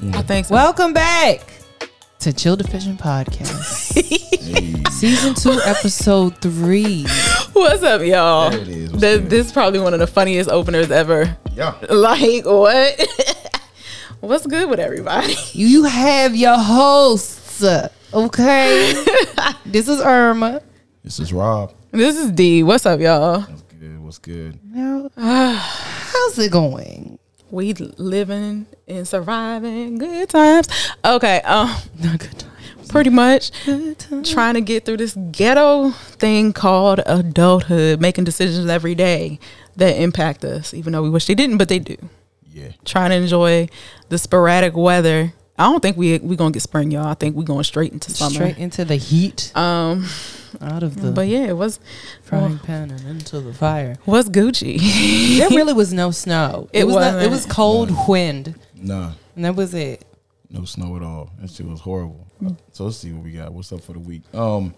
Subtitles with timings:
[0.00, 0.16] Mm.
[0.16, 0.54] I think so.
[0.54, 1.42] Welcome back
[2.20, 3.92] to Chill Deficient Podcast,
[4.92, 7.04] season two, episode three.
[7.52, 8.48] What's up, y'all?
[8.48, 8.90] There it is.
[8.92, 11.36] What's This, this is probably one of the funniest openers ever.
[11.52, 11.74] Yeah.
[11.90, 12.98] Like what?
[14.20, 15.34] What's good with everybody?
[15.52, 17.62] You have your hosts,
[18.14, 19.04] okay?
[19.66, 20.62] this is Irma.
[21.04, 21.74] This is Rob.
[21.90, 22.62] This is D.
[22.62, 23.42] What's up, y'all?
[23.42, 24.00] What's good?
[24.02, 24.58] What's good?
[24.64, 27.18] Now, how's it going?
[27.50, 30.68] We living and surviving good times.
[31.04, 32.50] Okay, um, Not good time.
[32.88, 34.22] pretty much Good time.
[34.22, 39.38] trying to get through this ghetto thing called adulthood, making decisions every day
[39.76, 41.96] that impact us, even though we wish they didn't, but they do.
[42.52, 42.72] Yeah.
[42.84, 43.68] Trying to enjoy
[44.08, 45.32] the sporadic weather.
[45.60, 47.06] I don't think we we gonna get spring, y'all.
[47.06, 48.30] I think we're going straight into summer.
[48.34, 50.06] Straight into the heat, Um,
[50.60, 51.78] out of the but yeah, it was
[52.22, 53.96] frying pan and into the fire.
[54.06, 54.78] was Gucci.
[55.38, 56.68] There really was no snow.
[56.72, 57.30] It was not, it wasn't.
[57.32, 59.12] was cold wind, Nah.
[59.36, 60.04] and that was it.
[60.48, 61.30] No snow at all.
[61.40, 62.26] That shit was horrible.
[62.72, 63.52] So let's see what we got.
[63.52, 64.22] What's up for the week?
[64.34, 64.74] Um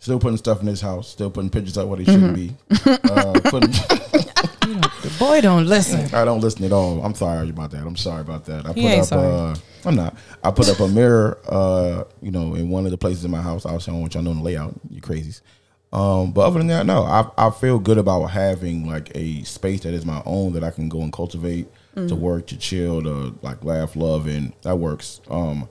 [0.00, 1.08] Still putting stuff in this house.
[1.08, 2.54] Still putting pictures up where they shouldn't be.
[2.86, 3.72] Uh, putting,
[4.74, 6.14] The boy don't listen.
[6.14, 7.02] I don't listen at all.
[7.04, 7.86] I'm sorry about that.
[7.86, 8.66] I'm sorry about that.
[8.66, 9.04] I put up.
[9.04, 9.32] sorry.
[9.52, 10.16] Uh, I'm not.
[10.44, 11.38] I put up a mirror.
[11.48, 13.64] Uh, you know, in one of the places in my house.
[13.64, 14.74] Obviously, I don't want y'all know the layout.
[14.90, 15.40] You crazies.
[15.92, 17.02] Um, but other than that, no.
[17.04, 20.70] I I feel good about having like a space that is my own that I
[20.70, 21.68] can go and cultivate
[22.06, 25.20] to work, to chill, to like laugh, love, and that works.
[25.28, 25.68] Um,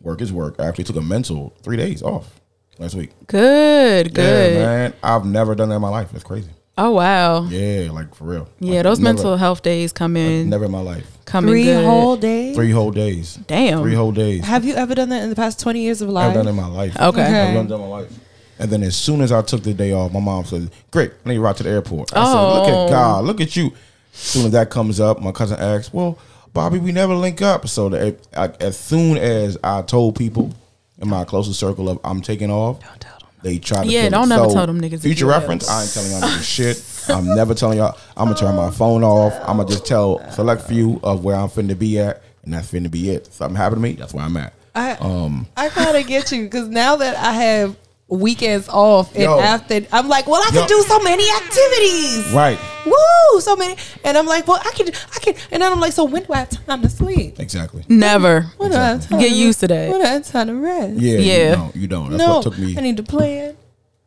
[0.00, 0.54] work is work.
[0.58, 2.40] I actually took a mental three days off
[2.78, 3.10] last week.
[3.26, 4.52] good, good.
[4.54, 4.94] Yeah, man.
[5.02, 6.12] I've never done that in my life.
[6.12, 6.48] That's crazy.
[6.78, 7.44] Oh wow.
[7.44, 8.48] Yeah, like for real.
[8.60, 11.06] Yeah, Like, those never- mental health days come in, Never in my life.
[11.24, 11.84] come in Three good.
[11.84, 12.54] whole days.
[12.54, 13.36] Three whole days.
[13.46, 13.80] Damn.
[13.80, 14.44] Three whole days.
[14.44, 16.28] Have you ever done that in the past twenty years of life?
[16.28, 16.94] I've done it in my life.
[16.96, 17.06] Okay.
[17.08, 17.22] Okay.
[17.48, 18.12] I've done it in my life.
[18.58, 21.28] And then as soon as I took the day off, my mom said, "Great, I
[21.30, 22.84] need to ride to the airport." I said, "Look Oh.
[22.86, 23.66] at God, look at you."
[24.14, 26.18] As soon as that comes up, my cousin asks, "Well,
[26.54, 30.52] Bobby, we never link up." So the, I, as soon as I told people
[31.00, 33.15] in my closest circle of I'm taking off, Don't tell them.
[33.42, 34.28] They try to Yeah, feel don't it.
[34.28, 36.82] never So, tell them niggas Future reference, I ain't telling y'all niggas shit.
[37.08, 37.96] I'm never telling y'all.
[38.16, 39.32] I'm gonna turn my phone off.
[39.48, 42.90] I'm gonna just tell select few of where I'm finna be at, and that's finna
[42.90, 43.32] be it.
[43.32, 44.52] Something happened to me, that's where I'm at.
[44.74, 47.76] I Um, I gotta get you because now that I have
[48.08, 49.40] weekends off and Yo.
[49.40, 50.60] after I'm like, well, I Yo.
[50.60, 52.32] can do so many activities.
[52.32, 52.58] Right.
[52.86, 53.76] Woo, so many.
[54.04, 55.34] And I'm like, well, I can, I can.
[55.50, 57.40] And then I'm like, so when do I have time to sleep?
[57.40, 57.84] Exactly.
[57.88, 58.42] Never.
[58.58, 59.90] When do I have time Get to- used to that.
[59.90, 60.94] When do I have time to rest?
[61.00, 61.18] Yeah.
[61.18, 61.48] Yeah.
[61.50, 61.76] You don't.
[61.76, 62.10] You don't.
[62.10, 62.76] That's no, what took me.
[62.78, 63.56] I need to plan,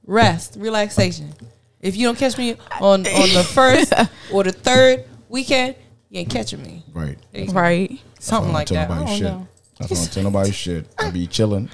[0.05, 1.33] rest, relaxation.
[1.81, 3.93] If you don't catch me on on the first
[4.33, 5.75] or the third weekend,
[6.09, 6.83] you ain't catching me.
[6.93, 7.17] Right.
[7.51, 7.99] Right.
[8.19, 8.99] Something like That's I that.
[8.99, 9.23] don't I tell nobody don't shit.
[9.23, 9.47] know.
[9.81, 10.85] I don't tell nobody shit.
[10.97, 11.69] I be chilling,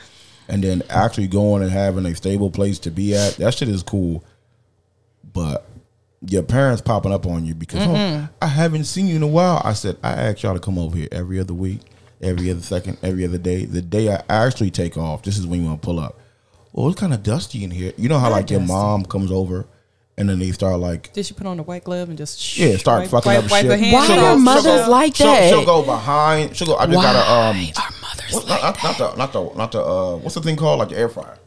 [0.47, 3.35] and then actually going and having a stable place to be at.
[3.37, 4.23] That shit is cool,
[5.33, 5.65] but
[6.27, 8.25] your parents popping up on you because Mm-hmm.
[8.25, 9.61] oh, I haven't seen you in a while.
[9.63, 11.81] I said I asked y'all to come over here every other week,
[12.21, 13.65] every other second, every other day.
[13.65, 16.19] The day I actually take off, this is when you want to pull up.
[16.73, 17.93] Well, it's kind of dusty in here.
[17.97, 19.65] You know how Not like your mom comes over,
[20.17, 22.75] and then they start like Did she put on the white glove and just yeah,
[22.77, 23.71] start wipe, fucking wipe, up wipe shit.
[23.71, 23.93] her hands?
[23.93, 25.49] Why She'll are go- she'll mothers go- like she'll- that?
[25.49, 26.55] She'll go behind.
[26.55, 26.75] She'll go.
[26.77, 27.67] I just gotta um.
[28.31, 30.41] Why are mothers What, like not, not the not the not the uh what's the
[30.41, 31.37] thing called like the air fryer?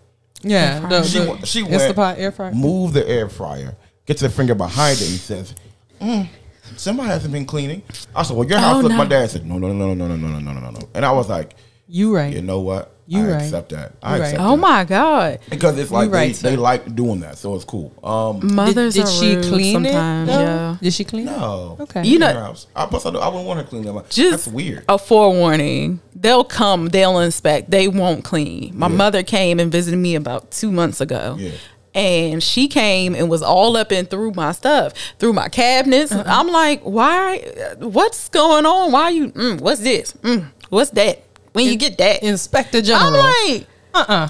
[0.43, 2.53] Yeah, the, She the wa- she Instapot went air fryer.
[2.53, 5.55] move the air fryer, gets the finger behind it, and says,
[6.01, 6.29] mm,
[6.77, 7.83] "Somebody hasn't been cleaning."
[8.15, 8.99] I said, "Well, your house." Oh, look, no.
[8.99, 11.05] My dad said, "No, no, no, no, no, no, no, no, no, no, no." And
[11.05, 11.57] I was like,
[11.89, 12.33] You right.
[12.33, 12.95] "You know what?
[13.11, 13.43] You I right.
[13.43, 13.93] accept that.
[14.03, 14.27] I You right.
[14.29, 14.57] accept Oh that.
[14.59, 15.39] my God.
[15.49, 17.91] because it's like right, they, they like doing that, so it's cool.
[18.05, 20.29] Um, Mothers did, did are she rude clean sometimes.
[20.29, 20.33] it?
[20.33, 20.41] though?
[20.43, 20.77] Yeah.
[20.83, 21.31] Did she clean it?
[21.31, 22.05] no, Okay.
[22.05, 22.67] You know- In her house.
[22.77, 23.93] I, plus I, I wouldn't want her to clean that.
[23.95, 24.11] much.
[24.11, 24.85] Just That's weird.
[24.91, 26.01] a forewarning.
[26.15, 28.79] They'll come, they'll inspect, they won't clean.
[28.79, 28.97] My Yeah.
[28.97, 31.37] mother came and visited me about two months ago.
[31.39, 31.53] Yeah.
[31.95, 36.13] And she came and was all up and through my stuff, through my cabinets.
[36.13, 36.23] Uh-huh.
[36.27, 37.39] I'm like, why?
[37.79, 38.93] What's going on?
[38.93, 39.29] Why you?
[39.33, 40.13] Mm, what's this?
[40.23, 41.23] Mm, what's that?
[41.59, 42.23] When you get that?
[42.23, 43.21] Inspector General.
[43.21, 44.27] I'm like, uh-uh.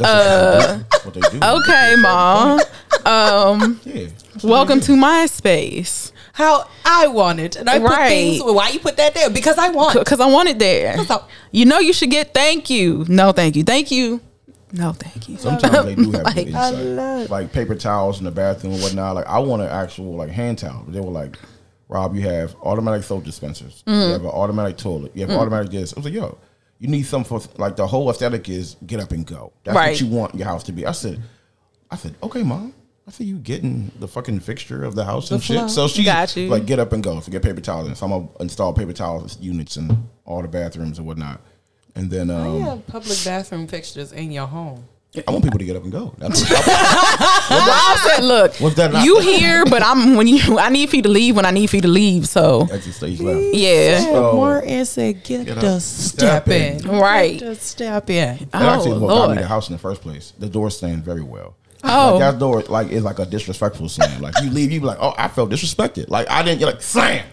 [0.91, 1.39] That's what they do.
[1.43, 2.61] okay, mom.
[3.05, 4.07] Um, Yeah.
[4.43, 8.09] welcome to my space How I want it, and I put Right.
[8.09, 8.43] things.
[8.43, 9.29] Why you put that there?
[9.29, 9.99] Because I want.
[9.99, 10.97] because I want it there.
[10.97, 11.23] That's.
[11.53, 13.05] You know, you should get thank you.
[13.09, 13.63] No, thank you.
[13.63, 14.21] Thank you.
[14.73, 15.37] No, thank you.
[15.37, 16.75] Sometimes they do have Like, good insight.
[16.77, 19.17] love- Like paper towels in the bathroom and whatnot.
[19.17, 20.85] Like I want an actual like hand towel.
[20.89, 21.37] They were like,
[21.89, 23.83] Rob, you have automatic soap dispensers.
[23.87, 24.07] Mm.
[24.07, 25.13] You have an automatic toilet.
[25.15, 25.93] You have automatic this.
[25.93, 26.39] I was like, yo,
[26.79, 29.53] you need something for like the whole aesthetic is get up and go.
[29.65, 29.91] That's Right.
[29.93, 30.87] what you want your house to be.
[30.87, 31.21] I said,
[31.91, 32.75] I said, okay, mom.
[33.07, 35.63] I said, you getting the fucking fixture of the house and flow.
[35.63, 35.71] shit.
[35.71, 36.49] So she Got you.
[36.49, 37.19] like get up and go.
[37.21, 37.87] So get paper towels.
[37.89, 41.41] And so I'm gonna install paper towels units in all the bathrooms and whatnot.
[41.95, 44.85] And then Why um, you have public bathroom fixtures in your home?
[45.27, 46.15] I want people to get up and go.
[46.19, 50.59] That's what, I said, look, What's that not- you here, but I'm when you.
[50.59, 52.29] I need for you to leave when I need for you to leave.
[52.29, 53.55] So that's the stage left.
[53.55, 54.37] yeah, Oh.
[54.37, 56.99] Martin said, "Get, Get the step, step in, in.
[57.01, 57.39] Right.
[57.41, 59.79] Get the step in." That actually is Oh, what got me the house in the
[59.79, 60.33] first place.
[60.39, 61.55] The door stand very well.
[61.85, 62.17] Oh.
[62.17, 64.21] like that door like is like a disrespectful slam.
[64.21, 66.11] Like you leave, you be like, oh, I felt disrespected.
[66.11, 66.61] Like I didn't.
[66.61, 67.25] You're like slam.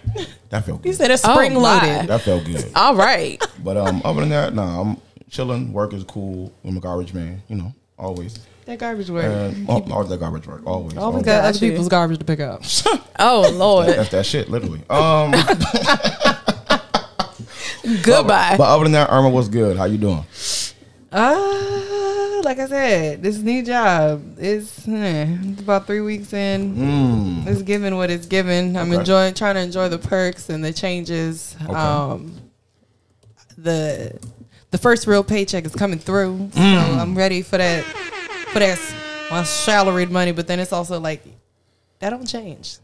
[0.50, 0.95] That felt He good.
[0.98, 1.60] said it's Oh, spring my.
[1.83, 2.07] loaded.
[2.10, 2.72] that felt good.
[2.75, 3.44] all right.
[3.63, 4.98] But um, other than that, nah, I'm
[5.36, 5.74] chilling.
[5.74, 6.54] Work is cool.
[6.64, 7.42] I'm a garbage man.
[7.48, 8.40] You know, always.
[8.66, 9.26] That garbage work.
[9.26, 10.66] And oh, always that garbage work.
[10.66, 10.98] Always.
[10.98, 11.24] Always always.
[11.26, 11.72] got Got other you.
[11.72, 12.64] people's garbage to pick up.
[13.18, 14.82] Oh Lord, That's that shit, literally.
[14.90, 15.32] Um,
[18.04, 18.56] goodbye.
[18.58, 19.78] but other than that, Irma was good.
[19.78, 20.26] How you doing?
[21.14, 26.76] Ah, like I said, this new job is eh, it's about three weeks in.
[26.76, 27.48] Mm.
[27.48, 28.76] It's given what it's given.
[28.76, 29.00] I'm Okay.
[29.00, 31.56] enjoying, trying to enjoy the perks and the changes.
[31.64, 31.74] Okay.
[31.74, 32.36] Um,
[33.58, 34.20] the
[34.75, 36.98] the first real paycheck is coming through, so Mm.
[37.00, 37.83] I'm ready for that
[38.51, 38.77] for that
[39.31, 40.33] my salaried money.
[40.33, 41.24] But then it's also like
[42.00, 42.77] that don't change.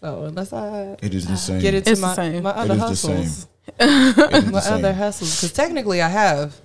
[0.00, 1.60] So unless I It is the same.
[1.60, 2.42] get into It's the my same.
[2.42, 3.48] my It other is the hustles, same.
[3.78, 4.72] It is the my same.
[4.74, 6.56] other hustles, because technically I have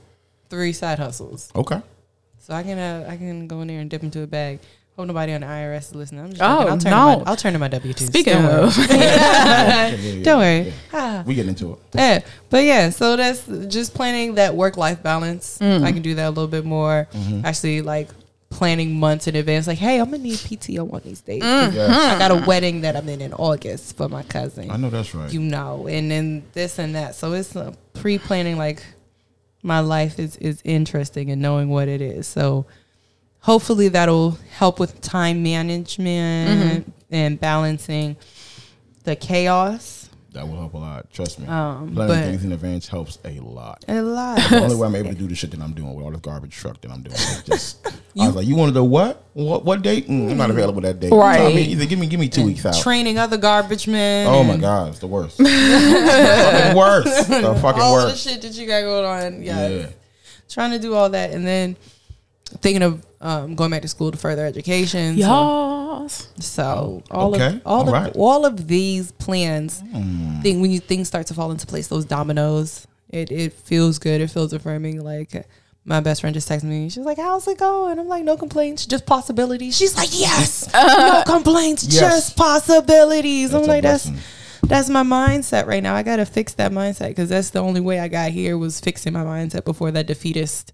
[0.49, 1.49] three side hustles.
[1.53, 1.81] Okay.
[2.39, 4.59] So I can uh, I can go in there and dip into a bag.
[4.99, 6.21] Hope nobody on the IRS is listening.
[6.25, 6.71] I'm just Oh, joking.
[6.71, 6.97] I'll turn no.
[7.23, 8.05] my, I'll turn to my W two.
[8.05, 8.63] Speaking Don't worry.
[8.65, 8.95] of, Yeah,
[9.87, 10.59] yeah, yeah, Don't worry.
[10.67, 10.73] yeah.
[10.91, 11.23] Ah.
[11.25, 11.79] We get into it.
[11.93, 12.19] Yeah,
[12.49, 15.61] but yeah, so that's just planning that work life balance.
[15.61, 17.07] I can do that a little bit more.
[17.13, 17.45] Mm-hmm.
[17.45, 18.09] Actually, like
[18.49, 19.67] planning months in advance.
[19.67, 21.43] Like, hey, I'm gonna need PTO on these days.
[21.43, 21.89] Yes.
[22.15, 24.69] I got a wedding that I'm in in August for my cousin.
[24.69, 25.31] I know that's right.
[25.31, 27.15] you know, and then this and that.
[27.15, 28.57] So it's uh, pre-planning.
[28.57, 28.83] Like
[29.63, 32.27] my life is is interesting and knowing what it is.
[32.27, 32.65] So
[33.41, 38.15] hopefully that'll help with time management and balancing
[39.03, 40.09] the chaos.
[40.33, 41.11] that will help a lot.
[41.11, 41.47] Trust me.
[41.47, 43.83] Um, Planning things in advance helps a lot.
[43.87, 44.37] A lot.
[44.49, 46.21] The only way I'm able to do the shit that I'm doing with all this
[46.21, 47.15] garbage truck that I'm doing.
[47.17, 47.87] It's just
[48.19, 49.23] I was like, you want to know what?
[49.33, 50.07] What what date?
[50.07, 51.09] Mm, I'm not available that day.
[51.09, 51.37] Right.
[51.37, 52.75] Tell me either give me give me two weeks out.
[52.75, 54.27] Training other garbage men.
[54.27, 55.37] Oh my god, it's the worst.
[55.37, 57.29] fucking worst.
[57.29, 57.81] The fucking worst.
[57.81, 59.41] All the shit that you got going on.
[59.41, 59.67] Yeah.
[59.67, 59.87] Yeah.
[60.49, 61.75] Trying to do all that and then
[62.61, 65.15] thinking of um, going back to school to further education.
[65.15, 66.09] So- y'all.
[66.39, 67.47] So all okay.
[67.57, 68.11] of all All of right.
[68.15, 70.41] all of these plans, Hmm.
[70.41, 74.21] thing when you things start to fall into place, those dominoes, it it feels good.
[74.21, 75.03] It feels affirming.
[75.03, 75.45] Like
[75.85, 76.89] my best friend just texted me.
[76.89, 81.23] She's like, "How's it going?" I'm like, "No complaints, just possibilities." She's like, "Yes, no
[81.27, 81.99] complaints, Yes.
[81.99, 84.23] just possibilities." That's I'm like, "That's blessing.
[84.63, 85.95] that's my mindset right now.
[85.95, 89.13] I gotta fix that mindset because that's the only way I got here was fixing
[89.13, 90.71] my mindset before that defeatist."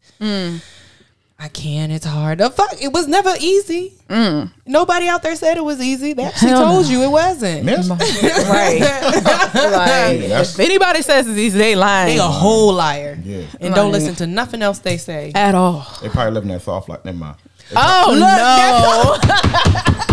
[1.38, 1.92] I can.
[1.92, 2.38] It's hard.
[2.38, 3.94] The fuck, it was never easy.
[4.10, 4.52] Mm.
[4.66, 6.14] Nobody out there said it was easy.
[6.14, 6.92] They actually Hell told no.
[6.92, 7.66] you it wasn't.
[7.66, 7.90] Miss?
[8.48, 8.80] Right.
[8.80, 13.20] like, if anybody says it's easy, they lying They a whole liar.
[13.24, 13.44] Yeah.
[13.60, 15.34] And don't listen to nothing else they say.
[15.36, 15.86] at all.
[16.02, 17.38] They probably living that soft like never mind.
[17.76, 19.18] Uh, oh no!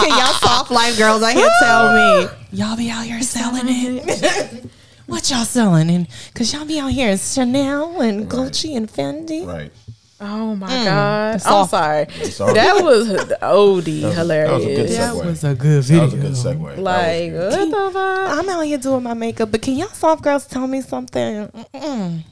[0.00, 4.64] Can y'all soft life girls out here tell me y'all be out here selling it?
[5.08, 5.90] What y'all selling?
[5.90, 9.46] And cause y'all be out here in Chanel and Gucci and Fendi.
[9.46, 9.72] Right.
[10.20, 10.84] Oh my mm.
[10.84, 11.34] god!
[11.34, 11.70] I'm soft.
[11.70, 12.06] sorry.
[12.24, 12.54] Sorry.
[12.54, 14.64] That was od That was- that was a good hilarious.
[14.64, 14.96] segue.
[14.96, 16.78] That was a good That was a good segue.
[16.78, 17.72] Like was good.
[17.72, 18.38] what the fuck?
[18.38, 21.48] I'm out here doing my makeup, but can y'all soft girls tell me something?
[21.48, 22.24] Mm-mm.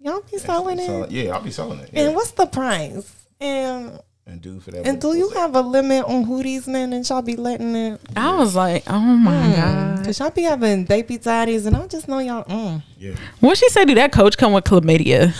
[0.00, 1.10] Y'all be selling it.
[1.10, 1.90] Yeah, I'll be selling it.
[1.92, 2.06] Yeah.
[2.06, 3.10] And what's the price?
[3.40, 4.86] And And do for that.
[4.86, 8.00] and do you have a limit on who these men and y'all be letting it?
[8.16, 10.02] I was like, oh my god!
[10.02, 12.44] Cause y'all be having baby daddies, and I just know y'all.
[12.44, 12.82] Mm.
[12.98, 13.16] Yeah.
[13.40, 13.84] What she said?
[13.84, 15.34] Did that coach come with chlamydia?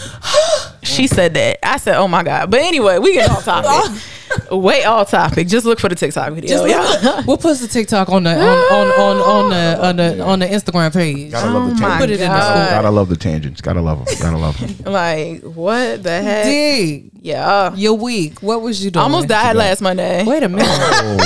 [0.82, 1.66] she said that.
[1.66, 2.50] I said, oh my god!
[2.50, 4.02] But anyway, we get off topic.
[4.50, 5.48] Way off topic.
[5.48, 6.48] Just look for the TikTok video.
[6.66, 7.22] Just y'all.
[7.26, 10.46] we'll post the TikTok on the on on on, on the on the on the
[10.46, 11.30] Instagram page.
[11.32, 12.00] Gotta love the Oh my tangents.
[12.00, 12.70] Put it in the God.
[12.70, 13.60] Gotta love the tangents.
[13.60, 14.14] Gotta love them.
[14.20, 14.92] Gotta love them.
[14.92, 16.44] like what the heck?
[16.44, 17.74] Dig Yeah.
[17.74, 18.40] your week.
[18.40, 19.02] What was you doing?
[19.02, 20.24] Almost died last Monday.
[20.24, 20.66] Wait a minute.
[20.68, 21.16] Oh,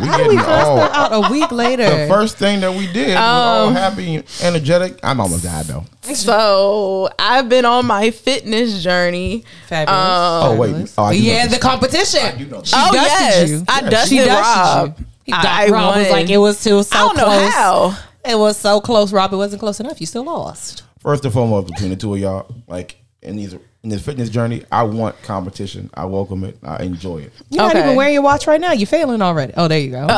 [0.00, 0.80] we How getting we found all.
[0.80, 1.84] out a week later?
[1.84, 4.98] The first thing that we did was all Um, happy, energetic.
[5.02, 5.84] I'm almost died though.
[6.14, 9.44] So I've been on my fitness journey.
[9.68, 9.96] Fabulous.
[9.98, 10.92] Um, Oh wait.
[10.98, 12.35] Oh, yeah, the competition.
[12.36, 12.72] I do know this.
[12.74, 13.64] oh yes, you.
[13.68, 14.98] I Yeah, dusted she dusted Rob.
[14.98, 15.04] you.
[15.24, 17.52] He I got- Rob was like, it was too so I don't know close.
[17.52, 17.98] how.
[18.28, 19.32] It was so close, Rob.
[19.32, 20.00] It wasn't close enough.
[20.00, 20.82] You still lost.
[21.00, 24.64] First and foremost, between the two of y'all, like in these in this fitness journey,
[24.72, 25.90] I want competition.
[25.94, 26.58] I welcome it.
[26.64, 27.32] I enjoy it.
[27.50, 28.72] You're not even wearing your watch right now.
[28.72, 29.52] You're failing already.
[29.56, 30.06] Oh, there you go.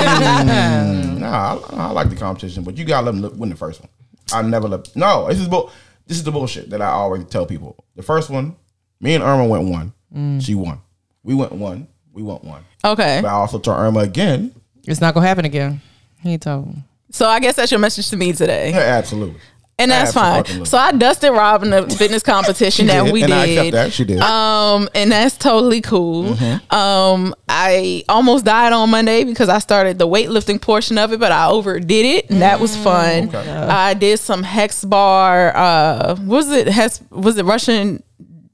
[0.00, 3.56] Mm, nah, I, I like the competition, but you gotta let them look- win the
[3.56, 3.88] first one.
[4.32, 4.94] I never let.
[4.96, 5.70] No, this is bull.
[6.06, 7.84] This is the bullshit that I always tell people.
[7.96, 8.56] The first one,
[9.00, 9.92] me and Irma went one.
[10.14, 10.42] Mm.
[10.44, 10.80] She won.
[11.22, 11.88] We went one.
[12.12, 12.64] We went one.
[12.84, 13.20] Okay.
[13.22, 14.52] But I also told Irma again.
[14.86, 15.80] it's not gonna happen again.
[16.22, 16.68] He told.
[16.68, 16.82] me.
[17.10, 18.70] So I guess that's your message to me today.
[18.70, 19.40] Yeah, absolutely.
[19.78, 20.44] and that's fine.
[20.66, 23.36] So I dusted Rob in the fitness competition that did, we and did.
[23.38, 23.92] I accept that.
[23.92, 24.20] She did.
[24.20, 26.34] Um, and that's totally cool.
[26.34, 26.74] Mm-hmm.
[26.74, 31.32] Um, I almost died on Monday because I started the weightlifting portion of it, but
[31.32, 33.28] I overdid it, and that was fun.
[33.28, 33.50] Mm, Okay.
[33.50, 35.56] I did some hex bar.
[35.56, 37.00] Uh, was it hex?
[37.10, 38.02] Was it Russian?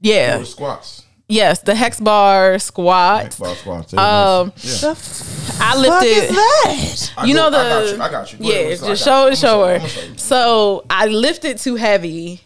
[0.01, 0.39] Yeah.
[0.39, 1.03] Or squats.
[1.29, 3.37] Yes, the hex bar squats.
[3.37, 3.93] Xbox squats.
[3.93, 4.91] Um, yeah.
[5.59, 6.07] I Fuck lifted.
[6.07, 6.29] is
[7.15, 7.23] that?
[7.27, 8.01] You know the I got you.
[8.01, 8.39] I got you.
[8.39, 9.31] Go yeah, what's- I just got show you.
[9.31, 9.75] it, show her.
[9.75, 10.17] I'ma show you.
[10.17, 12.41] So I lifted too heavy.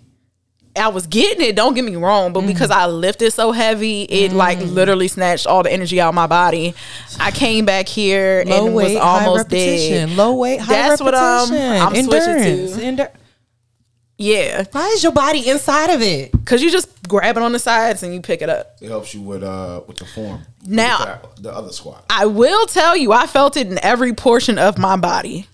[0.75, 1.55] I was getting it.
[1.57, 2.33] Don't get me wrong, Mm.
[2.33, 6.15] but because I lifted so heavy, it like literally snatched all the energy out of
[6.15, 6.73] my body.
[7.19, 10.07] I came back here Low and weight, was high almost repetition.
[10.09, 10.17] dead.
[10.17, 11.81] Low weight, high That's what, um, repetition.
[11.81, 12.31] I'm switching to.
[12.31, 12.77] Endurance.
[12.77, 13.09] Endur-
[14.21, 16.31] Yeah, Why is your body inside of it?
[16.31, 18.77] because you just grab it on the sides and you pick it up.
[18.81, 20.41] It helps you with uh with the form.
[20.65, 22.05] Now- With the other squat.
[22.09, 25.47] I will tell you, I felt it in every portion of my body.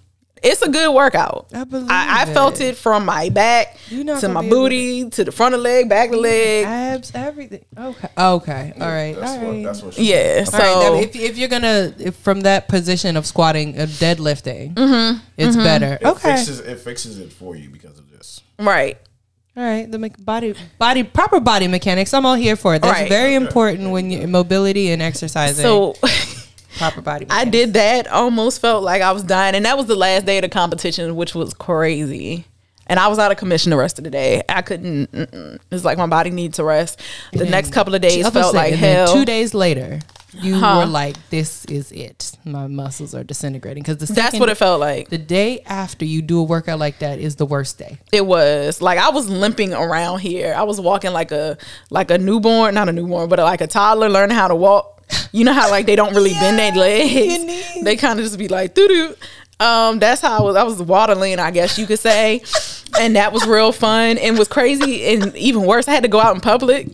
[0.43, 1.47] It's a good workout.
[1.51, 2.65] I believe I, I felt it.
[2.65, 6.09] it from my back You're to my booty to the front of the leg, back
[6.09, 6.65] of the leg.
[6.65, 7.65] Abs, everything.
[7.75, 8.07] Okay.
[8.17, 8.73] Okay.
[8.79, 9.15] All right.
[9.15, 9.47] That's all what.
[9.51, 9.63] right.
[9.65, 9.97] That's what.
[9.97, 10.47] Yeah, did.
[10.49, 15.19] so All right, if, if you're gonna if from that position of squatting of deadlifting,
[15.37, 15.97] it's better.
[16.01, 18.41] It Okay, fixes it fixes it for you because of this.
[18.59, 18.97] Right.
[19.55, 19.89] all right.
[19.91, 22.13] The body body proper body mechanics.
[22.13, 22.81] I'm all here for it.
[22.81, 23.09] That's Right.
[23.09, 25.63] very important when you mobility and exercising.
[25.63, 25.93] So
[26.77, 27.27] proper body.
[27.29, 28.07] I did that.
[28.07, 31.15] Almost felt like I was dying, and that was the last day of the competition,
[31.15, 32.45] which was crazy.
[32.89, 34.41] And I was out of commission the rest of the day.
[34.47, 35.09] I couldn't.
[35.71, 37.01] It's like my body needs to rest.
[37.33, 39.13] The next couple of days I felt like and then hell.
[39.13, 39.99] Two days later,
[40.33, 40.79] you Huh.
[40.79, 42.31] were like, "This is it.
[42.45, 45.09] My muscles are disintegrating." Because the That's what it felt like.
[45.09, 47.97] The day after you do a workout like that is the worst day.
[48.11, 50.53] It was like I was limping around here.
[50.55, 51.57] I was walking like a
[51.89, 54.93] like a newborn, not a newborn, but like a toddler learning how to walk.
[55.31, 57.83] You know how like they don't really bend their legs.
[57.83, 59.15] They kind of just be like doo doo.
[59.59, 60.55] Um, that's how I was.
[60.55, 62.43] I was waddling, I guess you could say,
[62.99, 65.05] and that was real fun and was crazy.
[65.05, 66.87] And even worse, I had to go out in public,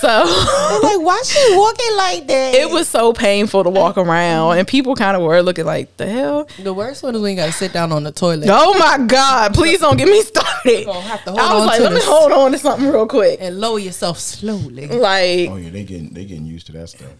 [0.00, 2.54] so like, why she walking like that?
[2.54, 4.58] it was so painful to walk around.
[4.58, 6.48] And people kind of were looking like the hell.
[6.62, 8.48] the worst one is when you got to sit down on the toilet.
[8.50, 9.54] Oh my god!
[9.54, 10.86] Please don't get me started.
[10.88, 12.06] have to hold I was on like, to let me this.
[12.06, 13.38] hold on to something real quick.
[13.40, 14.86] and lower yourself slowly.
[14.88, 17.10] Like, Oh yeah, they getting they getting used to that stuff.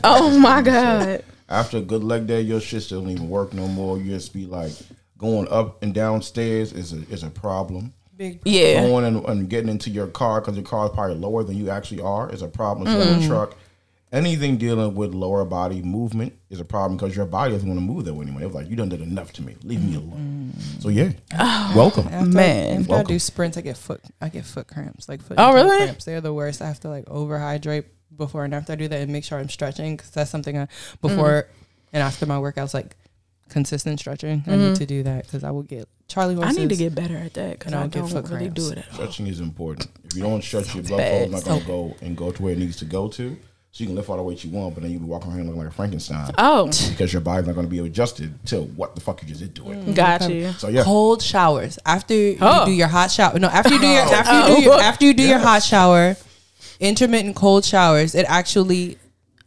[0.04, 1.24] oh my god.
[1.48, 3.98] After a good leg day, your shit still don't even work no more.
[3.98, 4.72] You just be like
[5.24, 7.94] going up and down stairs is a is a problem.
[8.16, 8.86] Big Yeah.
[8.86, 11.70] Going and, and getting into your car because your car is probably lower than you
[11.70, 12.86] actually are is a problem.
[12.86, 13.28] If you a mm-hmm.
[13.28, 13.56] truck,
[14.12, 17.84] anything dealing with lower body movement is a problem because your body doesn't want to
[17.84, 18.42] move that way anymore.
[18.42, 19.56] It was like you done did enough to me.
[19.64, 20.52] Leave me alone.
[20.54, 20.82] Mm.
[20.82, 21.72] So yeah, oh.
[21.74, 22.06] welcome.
[22.08, 22.76] After Man.
[22.76, 25.38] I, after I do sprints, I get foot I get foot cramps, like foot.
[25.40, 25.78] Oh, really?
[25.78, 26.04] Cramps.
[26.04, 26.60] They're the worst.
[26.60, 29.48] I have to like overhydrate before and after I do that, and make sure I'm
[29.48, 30.68] stretching because that's something I
[31.00, 31.54] before mm.
[31.94, 32.94] and after my workouts, like
[33.54, 34.44] consistent stretching.
[34.46, 36.44] I need to do that because I will get Charlie Mm-hmm.
[36.44, 38.70] I need to get better at that because I I'll don't foot really do cramps.
[38.72, 38.94] it at all.
[38.94, 39.88] Stretching is important.
[40.04, 41.28] If you don't stretch, your blood bad.
[41.30, 43.36] flow is not going to go and go to where it needs to go to.
[43.72, 45.46] So you can lift all the weight you want, but then you be walking around
[45.46, 48.94] looking like a Frankenstein Oh, because your body's not going to be adjusted to what
[48.94, 49.94] the fuck you just did to it.
[49.96, 50.52] got you.
[50.52, 52.60] So yeah, cold showers after Oh.
[52.60, 53.36] you do your hot shower.
[53.38, 54.12] No, after you do your Oh.
[54.14, 54.80] after you do your, Oh.
[54.80, 56.16] after you do your hot shower,
[56.78, 58.14] intermittent cold showers.
[58.14, 58.98] It actually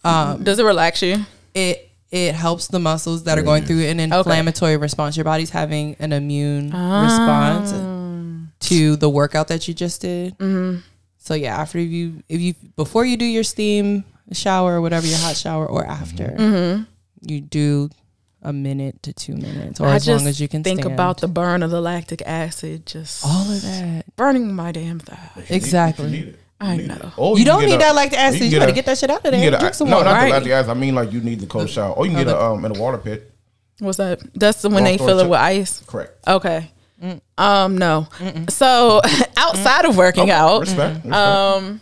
[0.03, 1.25] um, Does it relax you?
[1.53, 5.17] it it helps the muscles that are going through an inflammatory response.
[5.17, 7.03] Your body's having an immune ah.
[7.03, 7.71] response
[8.59, 10.37] to the workout that you just did.
[10.37, 10.79] Mm-hmm.
[11.17, 15.17] So yeah, after you if you before you do your steam shower or whatever your
[15.17, 15.91] hot shower or mm-hmm.
[15.91, 16.83] after, mm-hmm.
[17.21, 17.89] you do
[18.41, 20.93] a minute to two minutes or I as just long as you can think stand.
[20.93, 24.15] about the burn of the lactic acid, just all of that.
[24.15, 25.31] burning my damn thigh.
[25.35, 26.35] If you need- Exactly.
[26.61, 26.95] If you I know.
[26.95, 27.13] it.
[27.17, 28.37] Or You can don't need a- that lactic you acid.
[28.39, 29.51] can You, get gotta get that shit out of You there.
[29.51, 30.09] get Drink some no, water.
[30.09, 30.25] not Right.
[30.27, 30.71] the lactic acid.
[30.71, 32.75] I mean, like you need the cold shower, or you can get a um in
[32.75, 33.31] a water pit.
[33.79, 34.19] What's that?
[34.33, 35.83] That's when Long they fill it short- with ice.
[35.85, 36.27] Correct.
[36.27, 36.71] Okay.
[37.37, 38.07] Um, no.
[38.49, 39.01] So
[39.37, 40.95] outside of working Okay, out, Respect.
[41.05, 41.13] respect.
[41.13, 41.79] um,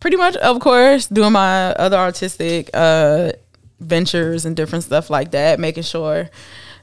[0.00, 3.32] pretty much, of course, doing my other artistic uh
[3.80, 6.30] ventures and different stuff like that, making sure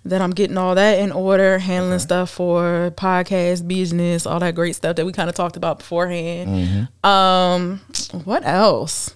[0.05, 4.75] that I'm getting all that in order, handling stuff for podcast, business, all that great
[4.75, 6.89] stuff that we kind of talked about beforehand.
[7.03, 7.79] Um,
[8.25, 9.15] what else?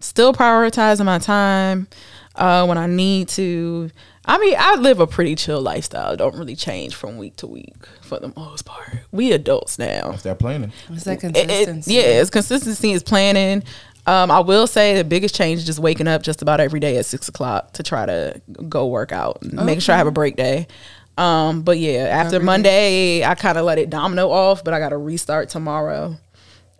[0.00, 1.86] Still prioritizing my time
[2.34, 3.90] uh, when I need to.
[4.24, 6.16] I mean, I live a pretty chill lifestyle.
[6.16, 8.98] Don't really change from week to week for the most part.
[9.12, 10.10] We adults now.
[10.10, 10.72] That's that planning.
[10.90, 11.94] It's that It- it- consistency.
[11.94, 13.62] yeah, it's consistency is planning.
[14.10, 16.96] Um, I will say the biggest change is just waking up just about every day
[16.96, 20.10] at six o'clock to try to go work out, and making sure I have a
[20.12, 20.66] break day.
[21.16, 22.44] Um, but yeah, after Every day.
[22.46, 26.16] Monday, I kind of let it domino off, but I got to restart tomorrow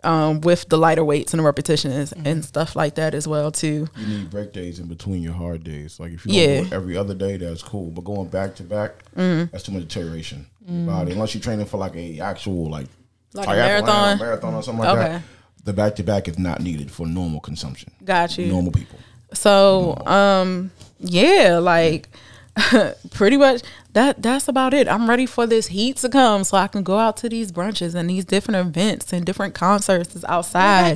[0.03, 2.25] um, with the lighter weights and the repetitions Mm-hmm.
[2.27, 3.87] and stuff like that as well too.
[3.95, 5.99] You need break days in between your hard days.
[5.99, 6.47] Like if you Yeah.
[6.47, 6.61] yeah.
[6.69, 7.91] do every other day, that's cool.
[7.91, 9.51] But going back to back, Mm-hmm.
[9.51, 10.47] that's too much deterioration.
[10.67, 12.87] your body unless you're training for like a actual like
[13.33, 14.17] Like a marathon?
[14.19, 15.07] marathon or something like Okay.
[15.09, 15.21] that.
[15.63, 17.91] The back to back is not needed for normal consumption.
[18.03, 18.47] Got you.
[18.47, 18.99] Normal people.
[19.33, 22.09] So, um, yeah, like
[23.11, 23.61] pretty much
[23.93, 24.87] that that's about it.
[24.87, 27.95] I'm ready for this heat to come so I can go out to these brunches
[27.95, 30.95] and these different events and different concerts is outside.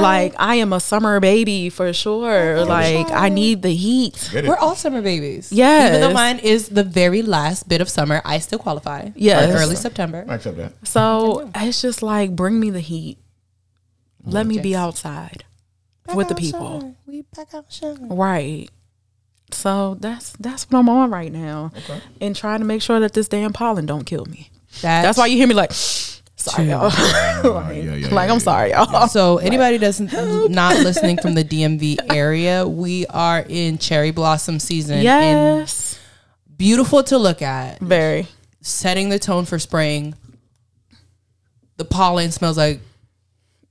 [0.00, 2.64] Like I am a summer baby for sure.
[2.64, 4.30] Like I need the heat.
[4.34, 5.52] We're all summer babies.
[5.52, 5.88] Yes.
[5.88, 9.10] Even though mine is the very last bit of summer, I still qualify.
[9.14, 9.50] Yeah.
[9.50, 10.24] Early September.
[10.28, 10.72] I accept that.
[10.86, 13.18] So it's just like bring me the heat.
[14.24, 14.80] Let me be Yes.
[14.80, 15.44] outside
[16.14, 16.94] with the people.
[17.06, 17.98] We back outside.
[18.00, 18.68] Right.
[19.50, 21.70] So that's that's what I'm on right now.
[21.76, 22.00] Okay.
[22.20, 24.50] And trying to make sure that this damn pollen don't kill me.
[24.82, 26.88] That's, That's why you hear me like, sorry, y'all.
[26.88, 26.94] like,
[27.44, 29.06] yeah, yeah, like, yeah, I'm sorry, y'all.
[29.08, 34.58] So anybody that's not not listening from the DMV area, we are in cherry blossom
[34.58, 35.02] season.
[35.02, 36.00] Yes,
[36.56, 37.78] beautiful to look at.
[37.80, 38.26] very.
[38.62, 40.14] Setting the tone for spring.
[41.76, 42.80] The pollen smells like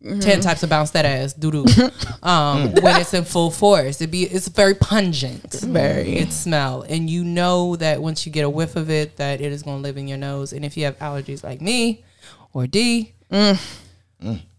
[0.03, 0.19] Mm-hmm.
[0.19, 1.65] ten types of bounce that ass doo doo.
[2.23, 5.53] um, when it's in full force, it be it's very pungent.
[5.53, 6.17] Very.
[6.17, 9.51] It smell, and you know that once you get a whiff of it, that it
[9.53, 10.51] is going to live in your nose.
[10.51, 12.03] And if you have allergies like me
[12.51, 13.13] or D,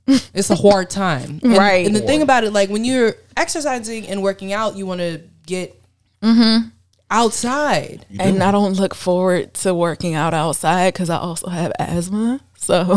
[0.07, 1.41] it's a hard time.
[1.43, 1.87] And- Right.
[1.87, 5.21] And the thing about it, like when you're exercising and working out, you want to
[5.47, 5.79] get
[6.23, 6.69] Mm-hmm.
[7.11, 8.07] outside.
[8.19, 12.41] And I don't look forward to working out outside because I also have asthma.
[12.67, 12.81] So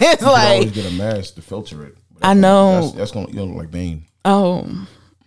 [0.00, 1.96] it's You can always like, get a mask to filter it.
[2.22, 2.82] I know.
[2.82, 4.04] That's, that's gonna you know like Bane.
[4.24, 4.86] oh,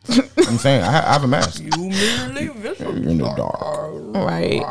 [0.09, 1.61] I'm saying I, I have a mask.
[1.61, 4.15] You You're in the dark.
[4.25, 4.61] right.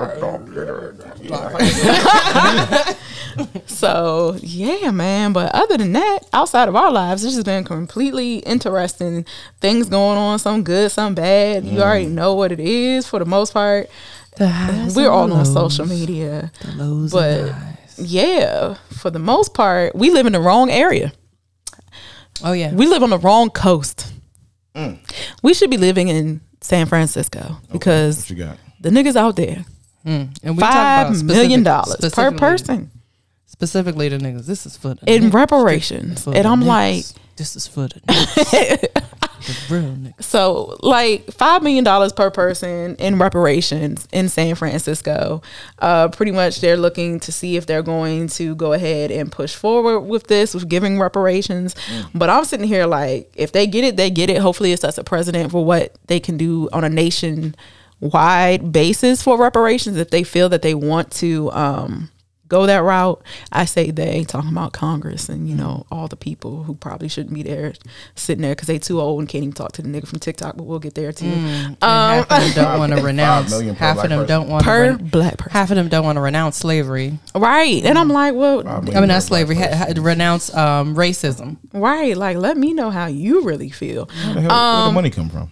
[3.67, 5.33] So yeah, man.
[5.33, 9.25] But other than that, outside of our lives, it's just been completely interesting.
[9.61, 11.65] Things going on, some good, some bad.
[11.65, 11.83] You mm.
[11.83, 13.89] already know what it is for the most part.
[14.39, 16.51] We're all on social media,
[17.11, 17.55] but
[18.05, 21.13] yeah, for the most part, we live in the wrong area.
[22.45, 22.73] Oh yeah.
[22.75, 24.13] We live on the wrong coast.
[24.75, 24.99] Mm.
[25.43, 28.57] We should be living in San Francisco because What you got?
[28.81, 29.65] the niggas out there
[30.07, 30.35] mm.
[30.43, 32.91] And we talk about five million dollars per person
[33.47, 34.47] Specifically the niggas.
[34.47, 35.35] This is for the in niggas.
[35.35, 36.67] reparations, For and the I'm niggas.
[36.67, 37.05] like,
[37.37, 38.01] this is for the
[39.43, 39.69] niggas.
[39.69, 40.23] the real niggas.
[40.23, 45.43] So, like five million dollars per person in reparations in San Francisco.
[45.79, 49.55] Uh, pretty much, they're looking to see if they're going to go ahead and push
[49.55, 51.75] forward with this, with giving reparations.
[52.15, 54.39] But I'm sitting here like, if they get it, they get it.
[54.39, 57.55] Hopefully, it sets a precedent for what they can do on a nation
[58.01, 62.11] wide basis for reparations if they feel that they want to um,
[62.53, 63.21] go that route.
[63.51, 67.35] I say they talking about Congress and you know all the people who probably shouldn't
[67.35, 67.73] be there
[68.15, 70.57] sitting there because they too old and can't even talk to the nigga from TikTok.
[70.57, 71.27] But we'll get there too.
[71.27, 73.51] And half of them don't want to renounce.
[73.53, 74.27] Half of them person.
[74.29, 75.03] don't want per to.
[75.03, 77.19] black person, half of them don't want to renounce slavery.
[77.35, 77.83] right?
[77.85, 79.57] And I'm like, well, Five I mean, per not slavery.
[79.57, 81.57] black Ha- ha- renounce um, racism.
[81.73, 82.17] right?
[82.17, 84.07] Like, let me know how you really feel.
[84.25, 85.51] Where the hell Um, where the money come from?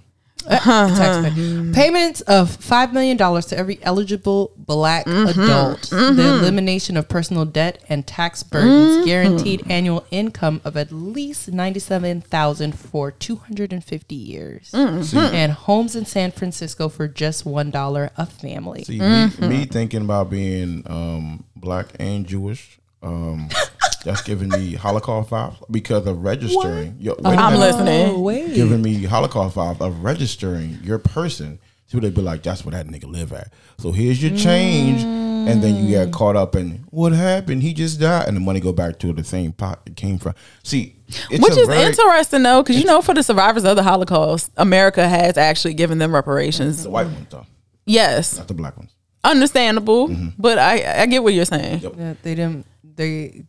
[0.50, 0.88] Uh, uh-huh.
[0.96, 1.30] Taxpayer.
[1.32, 1.74] Mm.
[1.74, 5.40] Payments of five million dollars to every eligible black mm-hmm.
[5.40, 5.82] adult.
[5.82, 6.20] The mm-hmm.
[6.20, 8.96] elimination of personal debt and tax burdens.
[8.96, 9.04] Mm-hmm.
[9.06, 14.70] Guaranteed annual income of at least ninety-seven thousand for two hundred and fifty years.
[14.74, 18.84] And homes in San Francisco for just one dollar a family.
[18.84, 19.48] See, Mm-hmm.
[19.48, 23.48] me, me thinking about being um, black and Jewish, um,
[24.04, 26.96] that's giving me Holocaust vibes because of registering.
[26.98, 28.10] Yo, wait a I'm listening.
[28.10, 28.54] Oh, wait.
[28.54, 31.58] Giving me Holocaust vibes of registering your person.
[31.86, 33.52] So they'd be like, that's where that nigga live at.
[33.78, 35.02] So here's your change.
[35.02, 37.62] And then you get caught up in what happened?
[37.62, 38.28] He just died.
[38.28, 40.34] And the money go back to the same pot it came from.
[40.62, 43.74] See, it's Which a is very- interesting though, because you know, for the survivors of
[43.76, 46.82] the Holocaust, America has actually given them reparations.
[46.84, 47.46] The white ones, though,
[47.86, 48.92] Yes, not the black ones.
[49.24, 50.28] understandable, Mm-hmm.
[50.38, 51.80] but I I get what you're saying.
[51.80, 52.66] Yeah, they didn't.
[52.84, 53.44] They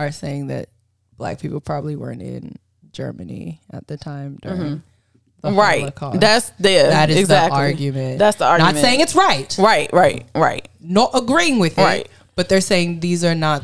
[0.00, 0.68] are saying that
[1.16, 2.56] black people probably weren't in
[2.92, 4.76] Germany at the time during mm-hmm.
[5.42, 5.80] the Right.
[5.80, 6.20] Holocaust.
[6.20, 7.58] That's the that is exactly.
[7.58, 8.18] the argument.
[8.18, 8.76] That's the argument.
[8.76, 9.54] Not saying it's right.
[9.58, 10.68] right, right, right.
[10.80, 11.82] Not agreeing with it.
[11.82, 12.08] Right.
[12.34, 13.62] But they're saying these are not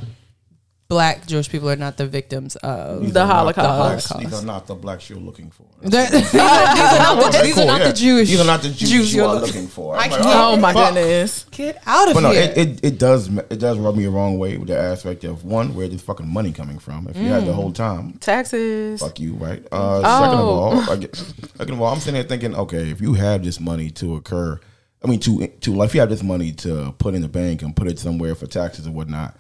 [0.88, 4.08] black Jewish people are not the victims of These The are not Holocaust.
[4.10, 5.64] blacks- These are not the blacks you're looking for.
[5.82, 7.88] They're- these are not the, these Cool, are not yeah.
[7.88, 8.28] the Jewish.
[8.28, 9.96] These are not the Jews, Jews you you're are looking- looking for.
[9.96, 10.94] Like, can't- Oh my fuck.
[10.94, 11.44] goodness.
[11.50, 12.42] Get out of But no, here.
[12.42, 15.44] it, it, it does it does rub me the wrong way with the aspect of
[15.44, 17.08] one, where this fucking money coming from?
[17.08, 19.00] If you had the whole time, Taxes.
[19.00, 19.66] fuck you, right?
[19.72, 20.48] Uh, Second of Oh.
[20.50, 23.58] all, I get, second of all, I'm sitting there thinking, okay, if you have this
[23.58, 24.60] money to occur,
[25.04, 27.62] I mean, to to like, if you have this money to put in the bank
[27.62, 29.34] and put it somewhere for taxes and whatnot,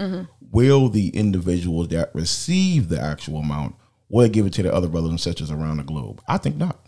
[0.50, 3.74] will the individuals that receive the actual amount
[4.08, 6.22] will give it to the other brothers and sisters around the globe?
[6.28, 6.78] I think not.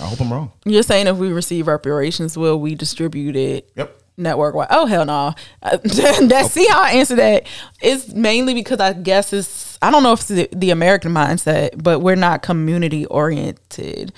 [0.00, 0.52] I hope I'm wrong.
[0.64, 3.70] You're saying if we receive reparations, will we distribute it?
[3.76, 4.02] Yep.
[4.16, 4.68] network wide.
[4.70, 5.34] Oh hell no.
[5.62, 7.46] That see how I answer that.
[7.80, 11.82] It's mainly because I guess it's I don't know if it's the, the American mindset,
[11.82, 14.12] but we're not community oriented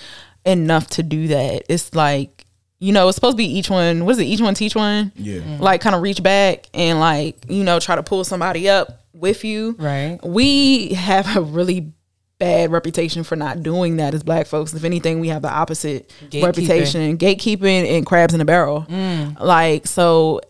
[0.44, 1.64] enough to do that.
[1.68, 2.37] It's like
[2.80, 4.04] you know, it's supposed to be each one.
[4.04, 4.24] What is it?
[4.24, 5.12] Each one teach one.
[5.16, 5.40] Yeah.
[5.40, 5.60] Mhm.
[5.60, 9.44] Like kind of reach back and like you know try to pull somebody up with
[9.44, 9.74] you.
[9.78, 10.18] Right.
[10.24, 11.92] We have a really
[12.38, 14.72] bad reputation for not doing that as black folks.
[14.72, 16.44] If anything, we have the opposite Gatekeeping.
[16.44, 17.18] reputation.
[17.18, 18.86] Gatekeeping and crabs in a barrel.
[18.88, 19.40] Mm.
[19.40, 20.40] Like so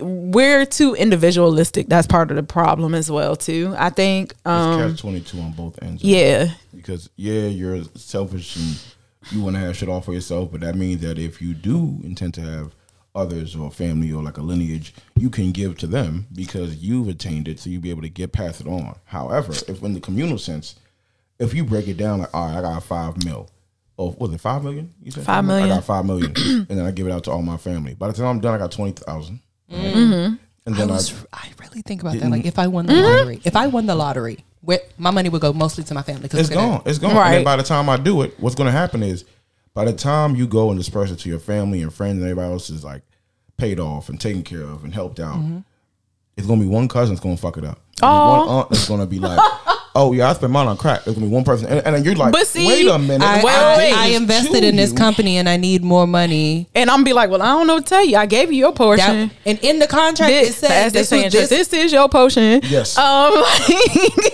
[0.00, 1.88] we're too individualistic.
[1.88, 3.74] That's part of the problem as well too.
[3.76, 6.02] I think um catch twenty two on both ends.
[6.02, 6.48] yeah.
[6.74, 8.76] because yeah, you're selfish and
[9.30, 12.00] you want to have shit all for yourself, but that means that if you do
[12.02, 12.74] intend to have
[13.14, 17.48] others or family or like a lineage, you can give to them because you've attained
[17.48, 18.96] it, so you'll be able to get pass it on.
[19.04, 20.76] However, if in the communal sense,
[21.38, 23.48] if you break it down like, all right, I got five mil.
[23.96, 24.92] Oh, was it five million?
[25.02, 27.42] You said Five I got five million, and then I give it out to all
[27.42, 27.94] my family.
[27.94, 29.40] By the time I'm done, I got twenty thousand.
[29.70, 30.34] Mm-hmm.
[30.66, 32.30] And then I, was I really think about that.
[32.30, 35.40] Like if I won the lottery, if I won the lottery, where my money would
[35.40, 36.82] go mostly to my family because it's gone.
[36.86, 37.10] It's gone.
[37.10, 37.30] And Right.
[37.36, 39.24] then by the time I do it, what's going to happen is,
[39.74, 42.52] by the time you go and disperse it to your family and friends and everybody
[42.52, 43.02] else is like
[43.56, 45.58] paid off and taken care of and helped out, mm-hmm.
[46.36, 47.80] it's going to be one cousin that's going to fuck it up.
[48.00, 48.38] And Aw.
[48.38, 49.38] One aunt that's going to be like,
[49.94, 51.96] "Oh yeah, I spent mine on crack." There's going to be one person, and, and
[51.96, 54.96] then you're like, But see, "Wait a minute, I, I, I invested in this you."
[54.96, 56.68] company and I need more money.
[56.74, 58.16] And I'm be like, well, I don't know what to tell you.
[58.16, 59.28] I gave you your portion.
[59.28, 61.48] That, and in the contract, this, it says as they this, say in was, church,
[61.48, 62.60] this, this is your potion.
[62.64, 62.96] Yes.
[62.98, 63.32] Um,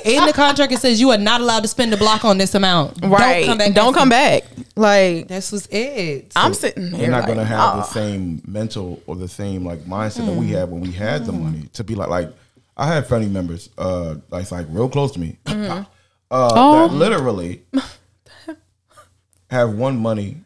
[0.04, 2.54] in the contract, it says you are not allowed to spend the block on this
[2.54, 2.98] amount.
[3.02, 3.46] right.
[3.46, 3.74] Don't come back.
[3.74, 4.44] Don't come back.
[4.76, 6.32] Like This was it.
[6.36, 7.02] I'm sitting here.
[7.02, 7.74] You're not like, going to have nah.
[7.76, 7.84] the uh.
[7.84, 10.58] same mental or the same like mindset that we mm.
[10.58, 11.42] had when we had the mm.
[11.42, 12.32] money to be like like
[12.80, 15.70] I had family members uh like like real close to me mm-hmm.
[15.70, 15.84] uh
[16.32, 16.88] Oh.
[16.88, 17.62] that literally
[19.50, 20.38] have won money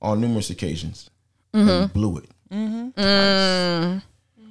[0.00, 1.10] on numerous occasions
[1.52, 1.92] and mm-hmm.
[1.92, 2.28] blew it.
[2.52, 2.90] Mm-hmm.
[2.90, 3.04] Twice.
[3.06, 4.02] Mm.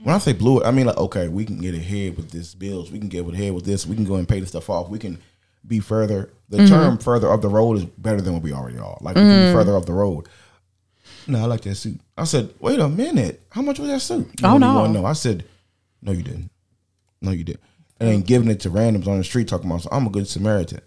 [0.03, 2.53] When I say blew it, I mean like okay, we can get ahead with this
[2.53, 4.89] bills, we can get ahead with this, we can go and pay the stuff off,
[4.89, 5.17] we can
[5.65, 6.33] be further.
[6.49, 8.97] The term further up the road is better than what we already are.
[9.01, 9.53] Like we can be mm.
[9.53, 10.27] further up the road.
[11.25, 11.99] No, I like that suit.
[12.17, 13.41] I said, wait a minute.
[13.49, 14.29] How much was that suit?
[14.43, 14.87] Oh, you Oh, no.
[14.87, 15.05] know?
[15.05, 15.45] I said,
[16.01, 16.51] no, you didn't.
[17.23, 17.61] No, you didn't.
[17.99, 20.27] And then giving it to randoms on the street talking about, so I'm a good
[20.27, 20.81] Samaritan.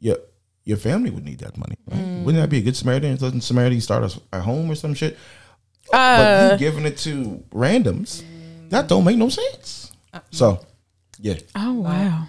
[0.00, 0.18] Your,
[0.64, 1.76] your family would need that money.
[1.86, 2.00] Right?
[2.00, 2.24] Mm.
[2.24, 3.16] Wouldn't that be a good Samaritan?
[3.16, 5.16] Doesn't Samaritan start us at home or some shit?
[5.92, 8.24] Uh, but you giving it to randoms,
[8.70, 9.92] that don't make no sense.
[10.30, 10.66] So,
[11.20, 11.34] yeah.
[11.54, 12.28] oh wow.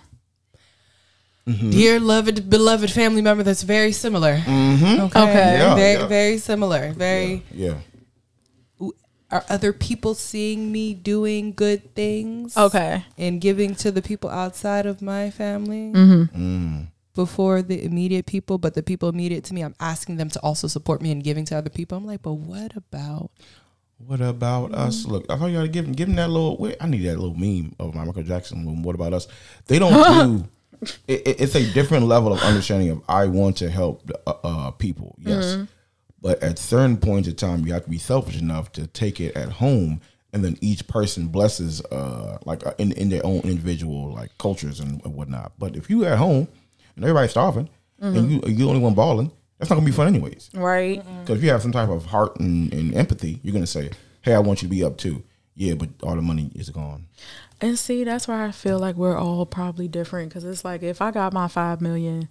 [1.48, 4.34] Dear loved, beloved family member, that's very similar.
[4.34, 5.58] Okay, Okay.
[5.58, 6.08] Yeah, very, yeah.
[6.08, 6.92] very similar.
[6.92, 7.44] Very.
[7.52, 7.76] Yeah.
[9.30, 12.56] Are other people seeing me doing good things?
[12.56, 13.04] Okay.
[13.18, 16.82] and giving to the people outside of my family Mm-hmm.
[17.14, 20.68] before the immediate people, but the people immediate to me, I'm asking them to also
[20.68, 21.98] support me and giving to other people.
[21.98, 23.32] I'm like, but what about?
[23.98, 25.06] What about us?
[25.06, 26.56] Look, I thought you gotta give him, give him that little.
[26.58, 28.64] Wait, I need that little meme of my Michael Jackson.
[28.64, 29.28] When what about us?
[29.66, 29.92] They don't
[30.40, 30.48] do.
[31.08, 34.72] It, it- it's a different level of understanding of I want to help uh, uh,
[34.72, 35.16] people.
[35.20, 35.58] Yes,
[36.22, 39.36] but at certain points in time, you have to be selfish enough to take it
[39.36, 40.02] at home,
[40.34, 44.80] and then each person blesses, uh, like uh, in in their own individual like cultures
[44.80, 45.54] and, and whatnot.
[45.58, 46.48] But if you at home
[46.96, 50.08] and everybody's starving, and you you the only one balling, that's not gonna be fun
[50.08, 50.50] anyways.
[50.54, 51.04] Right.
[51.22, 54.34] Because if you have some type of heart and, and empathy, you're gonna say, "Hey,
[54.34, 55.24] I want you to be up too."
[55.56, 57.08] Yeah, but all the money is gone.
[57.60, 61.02] And see, that's why I feel like we're all probably different because it's like if
[61.02, 62.30] I got my five million,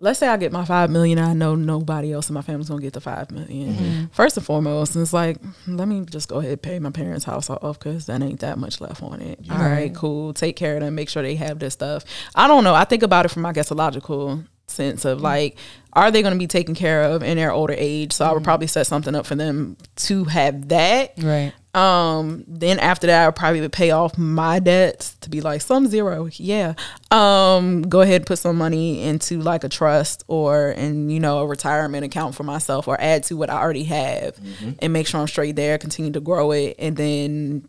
[0.00, 2.82] let's say I get my five million, I know nobody else in my family's gonna
[2.82, 3.74] get the five million.
[3.74, 3.84] Mm-hmm.
[3.84, 4.04] Mm-hmm.
[4.12, 7.50] First and foremost, it's like let me just go ahead and pay my parents' house
[7.50, 9.40] off because that ain't that much left on it.
[9.50, 10.32] All right, cool.
[10.32, 10.94] Take care of them.
[10.94, 12.04] Make sure they have their stuff.
[12.34, 12.74] I don't know.
[12.74, 15.24] I think about it from I guess a logical sense of mm-hmm.
[15.24, 15.58] like,
[15.92, 18.12] are they going to be taken care of in their older age?
[18.12, 21.14] So I would probably set something up for them to have that.
[21.18, 21.52] Right.
[21.72, 25.86] Um, then after that, I probably would pay off my debts to be like some
[25.86, 26.28] zero.
[26.32, 26.74] Yeah.
[27.10, 31.38] Um, go ahead and put some money into like a trust or in, you know,
[31.38, 34.36] a retirement account for myself or add to what I already have
[34.80, 37.68] and make sure I'm straight there, continue to grow it and then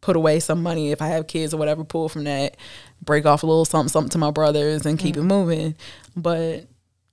[0.00, 2.56] put away some money if I have kids or whatever, pull from that,
[3.02, 5.76] break off a little something, something to my brothers and keep it moving.
[6.16, 6.66] But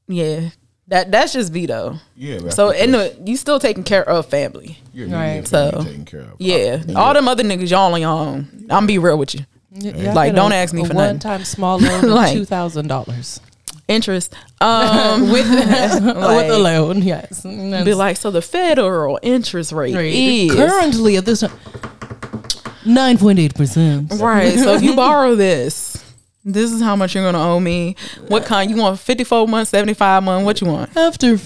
[0.07, 0.49] yeah,
[0.87, 1.99] that that's just veto.
[2.15, 2.37] Yeah.
[2.39, 4.77] that's So in the you still taking care of family.
[4.93, 5.25] your Right.
[5.25, 6.27] immediate family So, taken care of.
[6.39, 8.65] Yeah, Uh, all them other niggas y'all on your own.
[8.69, 9.41] I'm be real with you.
[9.77, 11.07] Yeah, Like, don't a- ask me a for nothing.
[11.15, 13.39] one-time small loan Like- two thousand dollars
[13.87, 14.33] Interest.
[14.61, 17.03] Um, with with a loan.
[17.03, 21.43] Yes, be like, so the federal interest rate is currently at this
[22.85, 24.11] nine point eight percent.
[24.19, 24.57] right.
[24.57, 25.94] So if you borrow this,
[26.45, 27.95] this is how much you're gonna owe me.
[28.27, 28.69] What kind?
[28.69, 30.45] You want 54 months, 75 months?
[30.45, 30.95] What you want?
[30.95, 31.37] After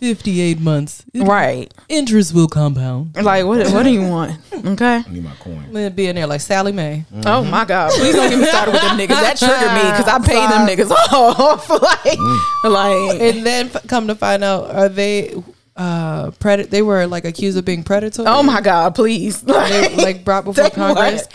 [0.00, 1.04] 58 months.
[1.14, 1.72] Right.
[1.88, 3.16] Interest will compound.
[3.16, 3.70] Like what?
[3.70, 4.38] What do you want?
[4.52, 5.02] Okay.
[5.06, 5.72] I need my coin.
[5.72, 7.04] Let be in there like Sallie Mae.
[7.12, 7.50] Oh mm-hmm.
[7.50, 7.92] my God!
[7.92, 9.08] Please don't get me started with them niggas.
[9.08, 11.68] That triggered me because I pay them niggas off.
[11.82, 12.72] like, mm.
[12.72, 15.34] like And then come to find out, are they
[15.76, 18.26] uh pred- They were like accused of being predatory.
[18.28, 18.94] oh my God!
[18.94, 19.40] Please.
[19.42, 21.26] They Like, like brought before Congress.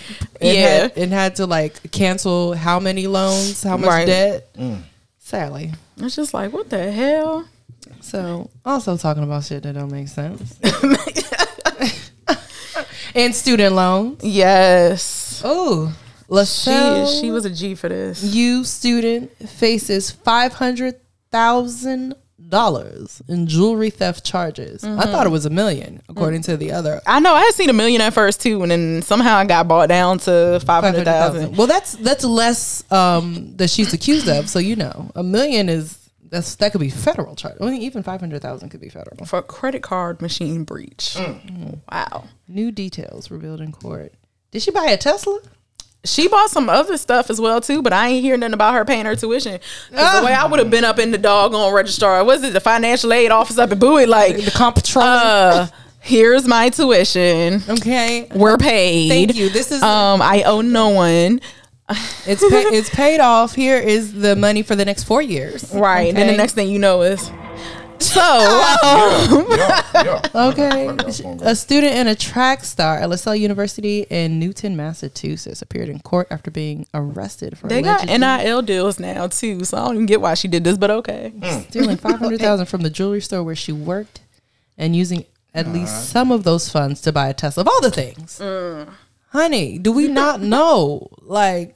[0.41, 0.62] And Yeah.
[0.82, 4.06] had, and had to like cancel how many loans, how much Right.
[4.06, 4.56] debt.
[5.19, 5.71] Sallie.
[5.98, 7.48] it's just like what the hell?
[8.02, 10.60] So also talking about shit that don't make sense.
[13.15, 14.24] and student loans.
[14.24, 15.41] Yes.
[15.43, 15.95] Oh,
[16.28, 17.21] She Lasell.
[17.21, 18.24] she was a G for this.
[18.24, 20.95] You student faces five hundred
[21.32, 22.15] thousand
[22.50, 24.84] dollars in jewelry theft charges.
[24.84, 27.02] I thought it was a million, according to the other.
[27.06, 29.68] I know I had seen a million at first too, and then somehow I got
[29.68, 31.58] bought down to 500,000.
[31.58, 34.50] Well, that's that's less um, that she's accused of.
[34.50, 37.56] So you know, a million is that's that could be federal charge.
[37.62, 39.26] I mean, even five hundred thousand could be federal.
[39.26, 41.18] For a credit card machine breach.
[41.92, 42.26] Wow.
[42.48, 44.14] New details revealed in court.
[44.52, 45.40] Did she buy a Tesla?
[46.06, 48.86] She bought some other stuff as well too, but I ain't hear nothing about her
[48.86, 49.60] paying her tuition.
[49.94, 52.60] 'Cause the way I would have been up in the doggone registrar, was it the
[52.60, 54.06] financial aid office up at Bowie?
[54.06, 55.08] Like, The comptroller.
[55.08, 55.68] uh,
[56.00, 57.63] here's my tuition.
[57.70, 59.10] okay, We're paid.
[59.10, 59.50] Thank you.
[59.50, 61.41] This is Um, I owe no one.
[62.26, 63.54] it's pa- it's paid off.
[63.54, 65.70] Here is the money for the next four years.
[65.72, 66.10] Right.
[66.10, 67.30] And then the next thing you know is
[68.00, 68.20] so
[69.50, 70.22] yeah, yeah.
[70.34, 70.88] Um, okay.
[70.88, 75.62] Fuck that phone, A student and a track star at Lasell University in Newton, Massachusetts,
[75.62, 79.64] appeared in court after being arrested for they got NIL deals now too.
[79.64, 81.34] So I don't even get why she did this, but okay.
[81.68, 84.22] stealing five hundred thousand from the jewelry store where she worked
[84.78, 87.62] and using at least some of those funds to buy a Tesla.
[87.62, 88.90] Of all the things, mm.
[89.30, 91.10] honey, do we not know?
[91.22, 91.75] Like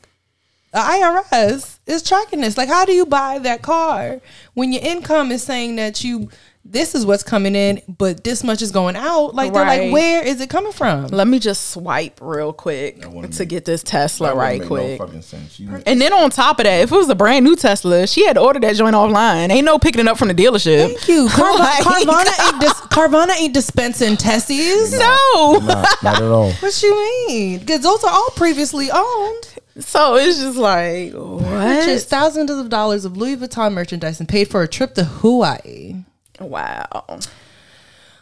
[0.71, 2.57] the IRS is tracking this.
[2.57, 4.21] Like, how do you buy that car
[4.53, 6.29] when your income is saying that you
[6.65, 9.33] this is what's coming in, but this much is going out?
[9.33, 11.07] Like, they're like, where is it coming from?
[11.07, 14.99] Let me just swipe real quick to make- get this Tesla right quick.
[14.99, 15.59] No fucking sense.
[15.87, 18.33] And then on top of that, if it was a brand new Tesla, she had
[18.33, 19.49] to order that joint offline.
[19.49, 20.85] Ain't no picking it up from the dealership.
[20.89, 21.27] Thank you.
[21.29, 24.91] Carva- Like- Carvana, ain't dis- Carvana ain't dispensing testes.
[24.91, 25.59] No.
[25.63, 26.51] not, not at all.
[26.51, 26.93] What you
[27.27, 27.59] mean?
[27.59, 29.55] Because those are all previously owned.
[29.79, 32.09] So it's just like Purchased what?
[32.09, 36.03] thousands of dollars of Louis Vuitton merchandise and paid for a trip to Hawaii.
[36.39, 37.19] Wow.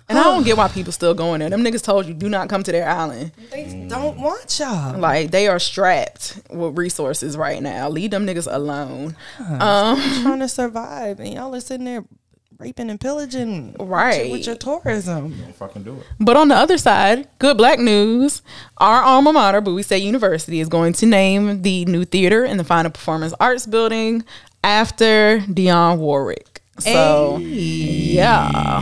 [0.10, 1.50] And I don't get why people still going there.
[1.50, 3.34] Them niggas told you do not come to their island.
[3.52, 4.98] They don't want y'all.
[4.98, 7.90] Like they are strapped with resources right now.
[7.90, 9.18] Leave them niggas alone.
[9.38, 12.06] Um, trying to survive, and y'all are sitting there
[12.60, 13.76] raping and pillaging.
[13.80, 14.32] Right.
[14.32, 15.38] With your tourism.
[15.40, 16.04] Don't fucking do it.
[16.20, 18.42] But on the other side, good black news.
[18.78, 22.64] Our alma mater, Bowie State University, is going to name the new theater in the
[22.64, 24.24] Fine Performance Arts Building
[24.64, 26.62] after Dionne Warwick.
[26.80, 28.82] So, yeah.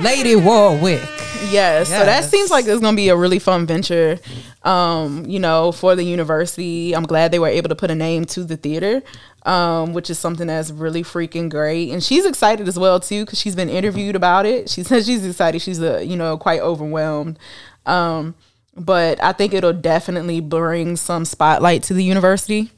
[0.00, 1.02] Lady Warwick.
[1.50, 1.88] Yes.
[1.88, 4.18] So that seems like it's going to be a really fun venture,
[4.62, 6.94] um, you know, for the university.
[6.94, 9.02] I'm glad they were able to put a name to the theater,
[9.44, 11.90] um, which is something that's really freaking great.
[11.90, 14.70] And she's excited as well, too, because she's been interviewed about it.
[14.70, 15.60] She says she's excited.
[15.62, 17.38] She's, uh, you know, quite overwhelmed.
[17.86, 18.34] Um,
[18.76, 22.70] but I think it'll definitely bring some spotlight to the university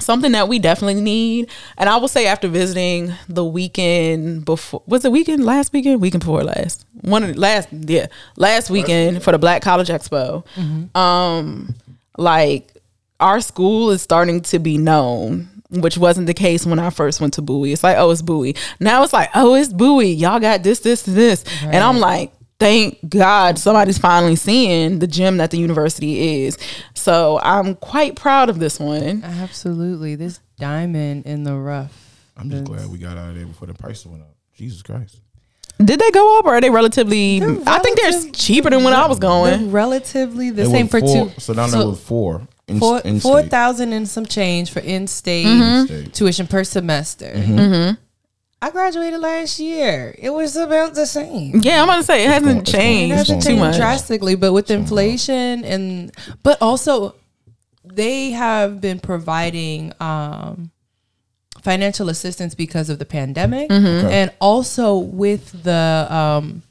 [0.00, 1.50] something that we definitely need.
[1.76, 6.00] And I will say after visiting the weekend before was it weekend last weekend?
[6.00, 6.86] Weekend before last.
[7.00, 8.06] One of the last yeah,
[8.36, 10.44] last weekend for the Black College Expo.
[10.96, 11.74] Um
[12.16, 12.72] like
[13.20, 15.48] our school is starting to be known.
[15.70, 17.72] Which wasn't the case when I first went to Bowie.
[17.72, 18.56] It's like, oh, it's Bowie.
[18.80, 20.12] Now it's like, oh, it's Bowie.
[20.12, 21.44] Y'all got this, this, and this.
[21.62, 26.56] And I'm like, thank God somebody's finally seeing the gym that the university is.
[26.94, 29.22] So I'm quite proud of this one.
[29.22, 30.14] Absolutely.
[30.14, 31.92] This diamond in the rough.
[32.36, 34.34] I'm just glad we got out of there before the price went up.
[34.54, 35.20] Jesus Christ.
[35.84, 37.38] Did they go up or are they relatively?
[37.40, 39.70] They're I think they're cheaper than when I was going.
[39.70, 41.40] relatively the It same for four, two.
[41.40, 42.48] So now so there was four.
[42.68, 43.50] In, four in four state.
[43.50, 46.12] thousand and some change for in-state In-state.
[46.14, 47.32] tuition per semester.
[47.34, 47.94] Mm-hmm.
[48.60, 50.14] I graduated last year.
[50.18, 51.60] It was about the same.
[51.62, 53.76] Yeah, I'm gonna say it hasn't It's going- It changed hasn't too changed much.
[53.76, 57.14] drastically, but with inflation and but also
[57.84, 60.70] they have been providing um
[61.62, 64.06] financial assistance because of the pandemic Mm-hmm.
[64.06, 64.22] Okay.
[64.22, 66.62] and also with the um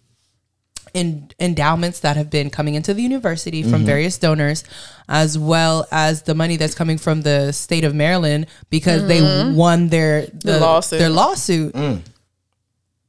[0.93, 3.85] in, endowments that have been coming into the university from Mm-hmm.
[3.85, 4.63] various donors,
[5.09, 9.21] as well as the money that's coming from the state of Maryland because they
[9.53, 10.61] won their the, Mm-hmm.
[10.61, 10.99] lawsuit.
[10.99, 11.75] Their lawsuit.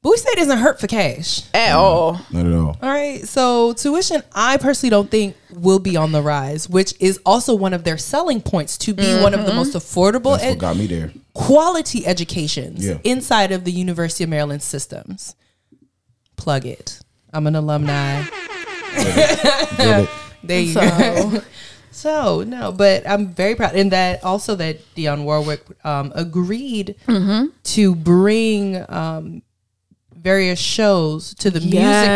[0.00, 1.42] Bowie State isn't hurt for cash.
[1.52, 2.20] At all.
[2.30, 2.78] Not at all.
[2.80, 3.20] All right.
[3.26, 7.74] So tuition, I personally don't think will be on the rise, which is also one
[7.74, 10.76] of their selling points to be one of the most affordable That's what and got
[10.76, 11.12] me there.
[11.34, 12.98] quality educations Yeah.
[13.02, 15.34] inside of the University of Maryland systems.
[16.36, 17.00] plug it.
[17.32, 18.24] I'm an alumni.
[19.76, 21.42] There you So- go.
[21.90, 27.46] So no, but I'm very proud, and that also that Dionne Warwick um, agreed Mm-hmm.
[27.74, 29.42] to bring um,
[30.14, 31.72] various shows to the Yes.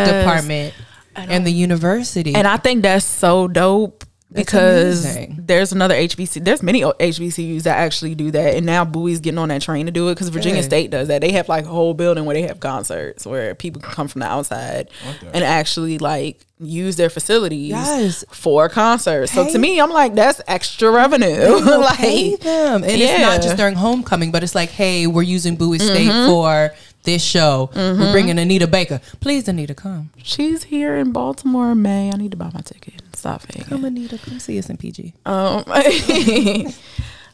[0.06, 0.74] music department
[1.16, 2.32] and the university.
[2.32, 6.44] And I think that's so dope That's because there's another HBC.
[6.44, 9.92] There's many HBCUs that actually do that, and now Bowie's getting on that train to
[9.92, 10.66] do it because Virginia Good.
[10.66, 11.20] State does that.
[11.20, 14.20] They have like a whole building where they have concerts where people can come from
[14.20, 15.30] the outside Okay.
[15.34, 18.24] and actually like use their facilities Yes.
[18.30, 19.32] for concerts.
[19.32, 21.36] so to me, I'm like, that's extra revenue.
[21.60, 25.22] They'll pay like, them, and it's not just during homecoming, but it's like, hey, we're
[25.22, 26.30] using Bowie State Mm-hmm.
[26.30, 27.70] for this show.
[27.74, 29.00] We're bringing Anita Baker.
[29.20, 30.10] Please, Anita, come.
[30.22, 32.10] she's here in Baltimore in May.
[32.12, 33.02] I need to buy my ticket.
[33.14, 33.64] Stop faking.
[33.64, 34.18] Come, Anita.
[34.18, 35.14] Come see us in PG.
[35.26, 35.64] Um,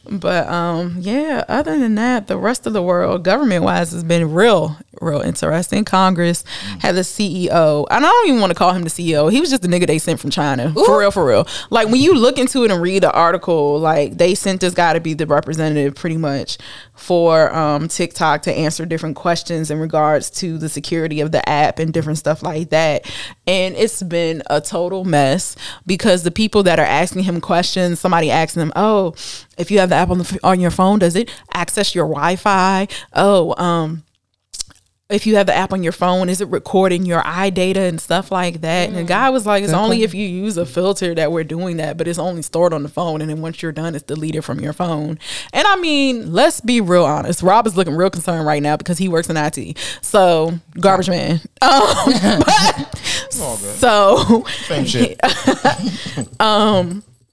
[0.09, 1.43] but um, yeah.
[1.47, 5.85] Other than that, the rest of the world, government wise, has been real, real interesting.
[5.85, 6.43] Congress
[6.79, 9.31] had the CEO, and I don't even want to call him the CEO.
[9.31, 11.47] He was just the nigga they sent from China, for real, for real.
[11.69, 14.93] Like when you look into it and read the article, like they sent this guy
[14.93, 16.57] to be the representative, pretty much,
[16.93, 21.79] for um TikTok to answer different questions in regards to the security of the app
[21.79, 23.09] and different stuff like that.
[23.47, 28.29] And it's been a total mess because the people that are asking him questions, somebody
[28.31, 29.13] asking them, "Oh,
[29.59, 32.87] if you have the app on the on your phone, does it access your Wi-Fi?
[33.13, 34.03] Oh, um,
[35.09, 37.99] if you have the app on your phone, is it recording your eye data and
[37.99, 38.89] stuff like that?
[38.89, 41.77] And the guy was like, it's only if you use a filter that we're doing
[41.77, 43.19] that, but it's only stored on the phone.
[43.19, 45.17] And then once you're done, it's deleted from your phone.
[45.51, 47.41] And I mean, let's be real honest.
[47.41, 49.79] Rob is looking real concerned right now because he works in IT.
[50.01, 51.41] So, garbage man.
[51.61, 52.95] Um, but,
[53.75, 55.19] so, Same shit.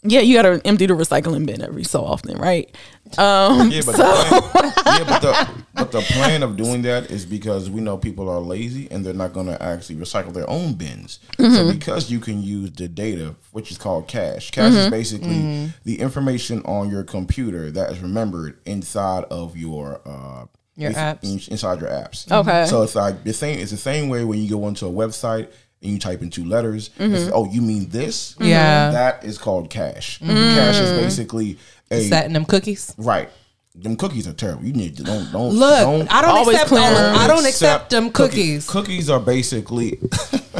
[0.09, 2.75] yeah, you got to empty the recycling bin every so often, right?
[3.19, 7.25] Um, Yeah, but, the plan, yeah, but the but the plan of doing that is
[7.25, 10.75] because we know people are lazy and they're not going to actually recycle their own
[10.75, 11.21] bins.
[11.38, 11.55] Mm-hmm.
[11.55, 14.51] So because you can use the data, which is called cache.
[14.51, 14.77] Cache Mm-hmm.
[14.79, 20.90] is basically the information on your computer that is remembered inside of your uh, Your
[20.90, 21.49] basi- apps.
[21.49, 22.31] inside your apps.
[22.31, 22.66] Okay.
[22.66, 23.59] So it's like the same.
[23.61, 25.49] It's the same way when you go onto a website
[25.82, 26.90] and you type in two letters.
[26.98, 27.30] Mm-hmm.
[27.34, 28.34] Oh, you mean this?
[28.40, 28.90] Yeah.
[28.90, 30.18] That is called cache.
[30.20, 30.54] Mm.
[30.54, 31.58] Cache is basically
[31.90, 32.94] a Is that in them cookies?
[32.98, 33.28] Right.
[33.74, 34.64] Them cookies are terrible.
[34.64, 36.70] You need to don't don't Look, Don't, I don't Always accept.
[36.70, 37.16] them.
[37.18, 38.66] I don't accept them cookies.
[38.68, 39.98] Cookies are basically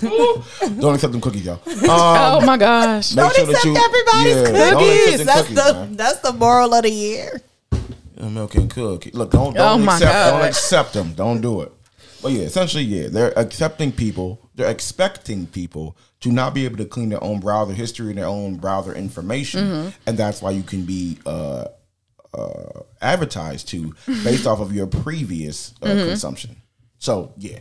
[0.00, 1.60] don't accept them cookies, y'all.
[1.66, 3.14] Um, oh my gosh.
[3.14, 5.96] make sure that you yeah, don't accept them That's cookies, the man.
[5.96, 7.40] that's the moral of the year.
[8.20, 9.10] Milk and cookie.
[9.10, 10.30] Look, don't Oh don't my accept God.
[10.38, 11.12] don't accept them.
[11.14, 11.72] Don't do it.
[12.22, 14.38] But yeah, essentially, yeah, they're accepting people.
[14.54, 18.26] They're expecting people to not be able to clean their own browser history and their
[18.26, 19.88] own browser information, Mm-hmm.
[20.06, 21.66] and that's why you can be uh,
[22.34, 26.08] uh, advertised to based off of your previous uh, Mm-hmm.
[26.08, 26.56] consumption.
[26.98, 27.58] So yeah,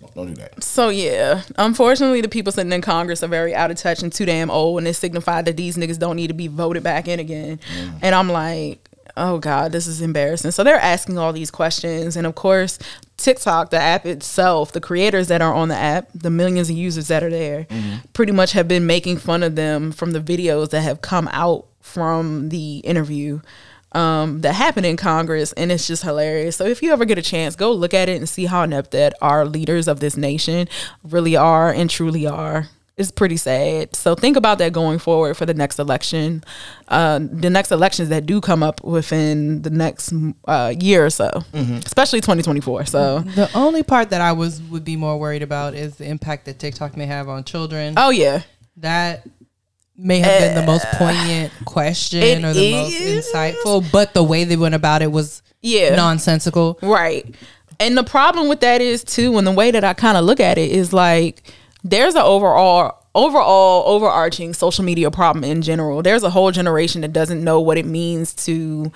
[0.00, 0.62] don't, don't that.
[0.62, 4.26] So yeah, unfortunately, the people sitting in Congress are very out of touch and too
[4.26, 7.18] damn old, and it signified that these niggas don't need to be voted back in
[7.20, 7.58] again.
[8.02, 10.50] And I'm like, oh god, this is embarrassing.
[10.50, 12.78] So they're asking all these questions, and of course,
[13.16, 17.08] TikTok, the app itself, the creators that are on the app, the millions of users
[17.08, 17.66] that are there,
[18.12, 21.66] pretty much have been making fun of them from the videos that have come out
[21.80, 23.40] from the interview
[23.92, 26.56] um, that happened in Congress, and it's just hilarious.
[26.56, 28.90] So if you ever get a chance, go look at it and see how inept
[28.92, 30.68] that our leaders of this nation
[31.04, 32.68] really are and truly are.
[32.98, 33.96] It's pretty sad.
[33.96, 36.44] So think about that going forward for the next election,
[36.88, 40.12] uh, the next elections that do come up within the next
[40.46, 42.84] uh, year or so, especially 2024.
[42.86, 46.44] So, The only part that I was would be more worried about is the impact
[46.44, 47.94] that TikTok may have on children.
[47.96, 48.42] oh yeah,
[48.76, 49.26] That
[49.96, 52.94] may have been the most poignant question or the most
[53.34, 55.94] insightful, but the way they went about it was Yeah.
[55.96, 56.78] nonsensical.
[56.82, 57.34] Right.
[57.80, 60.40] And the problem with that is too, and the way that I kind of look
[60.40, 61.42] at it is like
[61.84, 66.02] there's an overall overall overarching social media problem in general.
[66.02, 68.90] There's a whole generation that doesn't know what it means to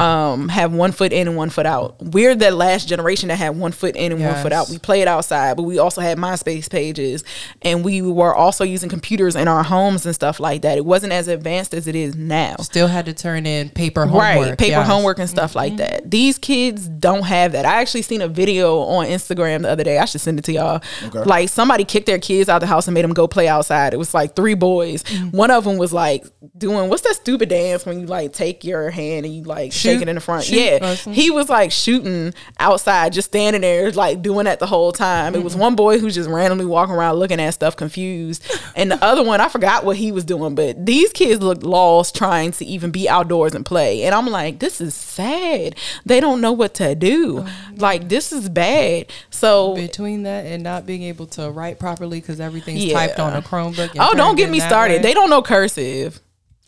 [0.00, 1.96] um, have one foot in and one foot out.
[2.00, 4.68] We're the last generation that had one foot in and one foot out.
[4.70, 7.22] We played outside, but we also had MySpace pages,
[7.62, 10.78] and we were also using computers in our homes and stuff like that.
[10.78, 14.20] It wasn't as advanced as it is now Still had to turn in paper homework.
[14.22, 14.86] right paper yes.
[14.86, 18.78] homework and stuff like that these kids don't have that i actually seen a video
[18.80, 21.20] on instagram the other day i should send it to y'all Okay.
[21.24, 23.96] like somebody kicked their kids out the house and made them go play outside it
[23.96, 26.24] was like three boys one of them was like
[26.56, 29.89] doing what's that stupid dance when you like take your hand and you like Shoe
[30.08, 30.44] in the front.
[30.44, 31.12] shoot yeah, person?
[31.12, 35.34] he was like shooting outside, just standing there, like doing that the whole time.
[35.34, 35.62] It was mm-hmm.
[35.62, 38.44] one boy who just randomly walking around looking at stuff confused,
[38.76, 40.54] and the other one I forgot what he was doing.
[40.54, 44.58] But these kids looked lost trying to even be outdoors and play, and I'm like,
[44.58, 45.76] this is sad.
[46.04, 47.40] They don't know what to do.
[47.40, 49.10] Oh, like this is bad.
[49.30, 52.94] So Between that and not being able to write properly because everything's Yeah.
[52.94, 53.96] typed on a Chromebook.
[53.98, 54.98] Oh, don't get me started.
[54.98, 55.02] way.
[55.02, 56.20] They don't know cursive.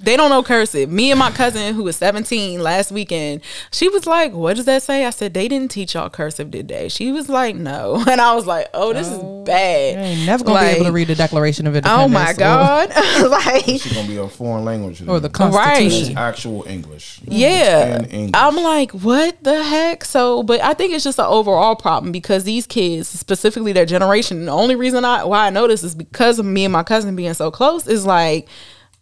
[0.02, 0.90] They don't know cursive.
[0.90, 3.40] Me and my cousin, who was 17 last weekend,
[3.70, 5.04] she was like, What does that say?
[5.06, 6.88] I said, They didn't teach y'all cursive, did they?
[6.88, 8.02] She was like, No.
[8.12, 9.96] And I was like, Oh, this is You bad.
[9.98, 12.04] ain't never gonna be able to read the Declaration of Independence.
[12.04, 12.88] Oh my God.
[13.30, 15.06] like, It's gonna be a foreign language.
[15.06, 16.16] Or the It's Constitution.
[16.18, 17.20] actual English.
[17.24, 17.94] Yeah.
[17.96, 18.30] And English.
[18.34, 20.04] I'm like, what the heck?
[20.04, 24.46] So, but I think it's just an overall problem because these kids, specifically their generation,
[24.46, 27.14] the only reason I why I know this is because of me and my cousin
[27.16, 28.48] being so close is like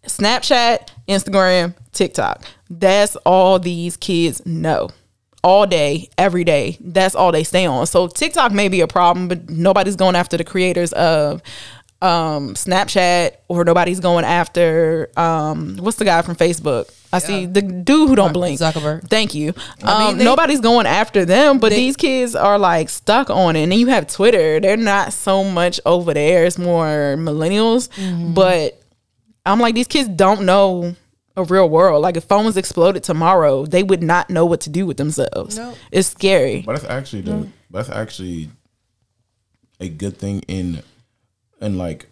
[0.07, 2.45] Snapchat, Instagram, TikTok.
[2.69, 4.91] That's all these kids know.
[5.43, 6.77] All day, every day.
[6.81, 7.87] That's all they stay on.
[7.87, 11.43] So TikTok may be a problem, but nobody's going after the creators of
[12.03, 16.91] um Snapchat or nobody's going after um what's the guy from Facebook?
[17.13, 18.59] I see the dude who don't blink.
[18.61, 19.09] Zuckerberg.
[19.11, 19.53] Thank you.
[19.83, 23.29] I mean, Um, they- nobody's going after them, but they- these kids are like stuck
[23.31, 23.65] on it.
[23.65, 24.61] And then you have Twitter.
[24.61, 26.45] They're not so much over there.
[26.47, 27.89] It's more millennials.
[27.99, 28.33] Mm-hmm.
[28.35, 28.80] But
[29.47, 30.95] I'm like, these kids don't know
[31.37, 32.03] a real world.
[32.03, 35.57] Like if phones exploded tomorrow, they would not know what to do with themselves.
[35.57, 35.77] Nope.
[35.91, 36.63] It's scary.
[36.63, 38.51] But that's actually the that's actually
[39.79, 40.83] a good thing in
[41.61, 42.07] in like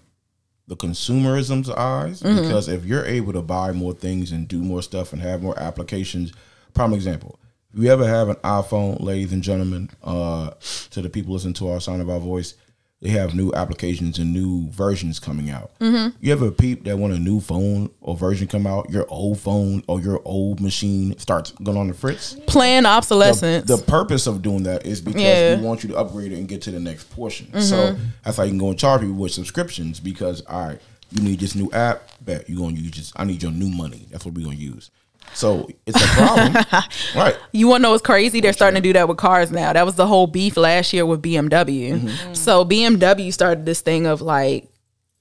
[0.67, 5.15] the consumerism's eyes because if you're able to buy more things and do more stuff
[5.15, 6.33] and have more applications,
[6.75, 7.39] prime example.
[7.73, 10.51] If you ever have an iPhone, ladies and gentlemen, uh,
[10.91, 12.55] to the people listening to our sound of our voice,
[13.01, 15.71] they have new applications and new versions coming out.
[15.81, 19.85] You ever peep that when a new phone or version come out, your old phone
[19.87, 22.35] or your old machine starts going on the fritz?
[22.49, 23.67] Plan obsolescence.
[23.69, 25.53] the purpose of doing that is because Yeah.
[25.53, 25.63] Mm-hmm.
[25.63, 27.61] we want you to upgrade it and get to the next portion.
[27.61, 30.81] So that's how you can go and charge people with subscriptions because all right,
[31.13, 34.07] you need this new app, bet you're gonna use just I need your new money.
[34.11, 34.91] That's what we're gonna use.
[35.35, 36.65] So it's a problem.
[37.15, 37.37] right.
[37.53, 38.41] You want to know what's crazy?
[38.41, 39.73] They're starting to do that with cars now.
[39.73, 42.01] That was the whole beef last year with BMW.
[42.01, 42.35] Mm-hmm.
[42.35, 44.69] So BMW started this thing of like,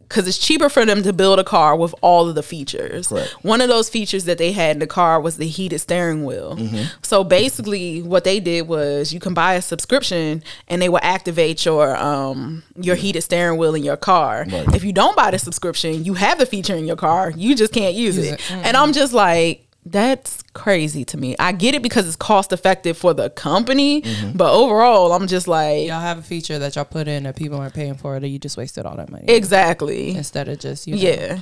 [0.07, 3.07] because it's cheaper for them to build a car with all of the features.
[3.07, 3.29] Correct.
[3.43, 6.55] One of those features that they had in the car was the heated steering wheel.
[6.55, 6.83] Mm-hmm.
[7.01, 11.65] So basically, what they did was you can buy a subscription and they will activate
[11.65, 14.45] your um your heated steering wheel in your car.
[14.49, 14.73] Right.
[14.73, 17.73] If you don't buy the subscription, you have the feature in your car, you just
[17.73, 18.33] can't use, Use it.
[18.35, 18.51] it.
[18.51, 19.66] And I'm just like.
[19.91, 21.35] That's crazy to me.
[21.39, 24.37] I get it because it's cost effective for the company, Mm-hmm.
[24.37, 27.57] but overall, I'm just like, Y'all have a feature that y'all put in that people
[27.59, 29.25] aren't paying for that you just wasted all that money.
[29.27, 30.15] exactly.
[30.15, 31.39] Instead of just, you know, Yeah.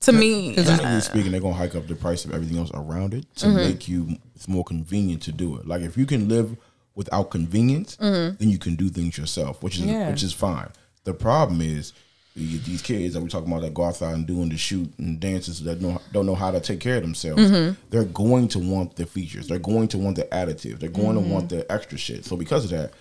[0.00, 3.24] To me, Technically speaking, they're gonna hike up the price of everything else around it
[3.36, 3.56] to Mm-hmm.
[3.56, 5.66] make you it's more convenient to do it.
[5.66, 6.56] Like if you can live
[6.94, 8.36] without convenience, Mm-hmm.
[8.38, 10.10] then you can do things yourself, which is Yeah.
[10.10, 10.68] which is fine.
[11.04, 11.96] The problem is the-
[12.36, 15.62] these kids that we're talking about that go outside and doing the shoot and dances
[15.64, 17.42] that don't don't know how to take care of themselves.
[17.42, 17.80] Mm-hmm.
[17.88, 19.48] They're going to want the features.
[19.48, 20.78] They're going to want the additive.
[20.78, 22.26] They're going to want the extra shit.
[22.26, 22.92] So because of that,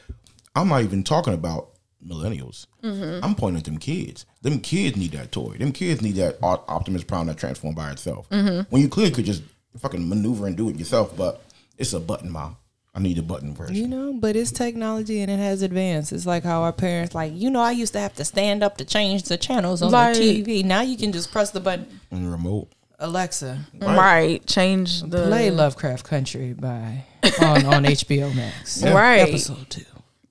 [0.55, 1.71] I'm not even talking about
[2.05, 2.67] millennials.
[2.81, 3.25] Mm-hmm.
[3.25, 4.25] I'm pointing at them kids.
[4.41, 5.57] Them kids need that toy.
[5.57, 8.29] Them kids need that Optimus Prime that transform by itself.
[8.29, 8.61] Mm-hmm.
[8.69, 9.43] When you clearly could just
[9.79, 11.43] fucking maneuver and do it yourself, but
[11.77, 12.55] it's a button, mom.
[12.95, 13.75] I need a button version.
[13.75, 16.13] You know, but it's technology and it has advanced.
[16.13, 18.77] It's like how our parents, like, you know, I used to have to stand up
[18.77, 20.63] to change the channels on Like- the TV.
[20.63, 21.99] Now you can just press the button.
[22.11, 22.69] on the remote.
[22.97, 24.45] Alexa, right.
[24.47, 27.03] Change the play Lovecraft Country by
[27.41, 28.81] on, on HBO Max.
[28.81, 29.17] Right.
[29.19, 29.83] Episode two.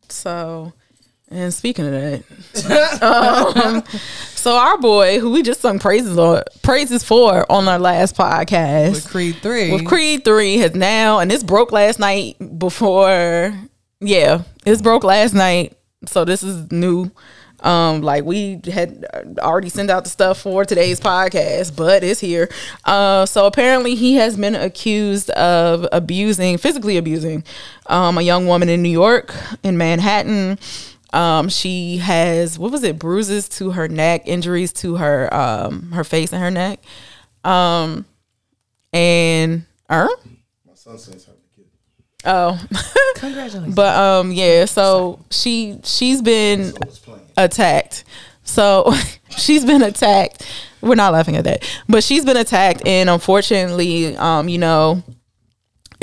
[0.08, 0.72] So,
[1.30, 2.22] and speaking of that,
[3.02, 3.82] um,
[4.34, 8.92] so our boy, who we just sung praises on, praises for on our last podcast,
[8.92, 9.72] With Creed 3.
[9.72, 12.36] with Creed Three has now, and this broke last night.
[12.58, 13.54] Before,
[14.00, 15.76] yeah, this broke last night.
[16.06, 17.10] So this is new.
[17.60, 19.06] Um, like we had
[19.38, 22.50] already sent out the stuff for today's podcast, but it's here.
[22.84, 27.42] Uh, so apparently he has been accused of abusing, physically abusing,
[27.86, 30.58] um, a young woman in New York, in Manhattan.
[31.14, 32.98] Um, she has what was it?
[32.98, 36.80] Bruises to her neck, injuries to her um her face and her neck.
[37.44, 38.04] Um,
[38.92, 40.08] and er,
[40.66, 41.66] My son says have a kid.
[42.24, 42.60] oh,
[43.16, 43.74] Congratulations.
[43.74, 44.64] but um, yeah.
[44.66, 47.20] So she she's been So it's playing.
[47.36, 48.04] attacked.
[48.44, 48.92] So
[49.30, 50.46] she's been attacked.
[50.80, 55.02] We're not laughing at that, but she's been attacked, and unfortunately, um, you know,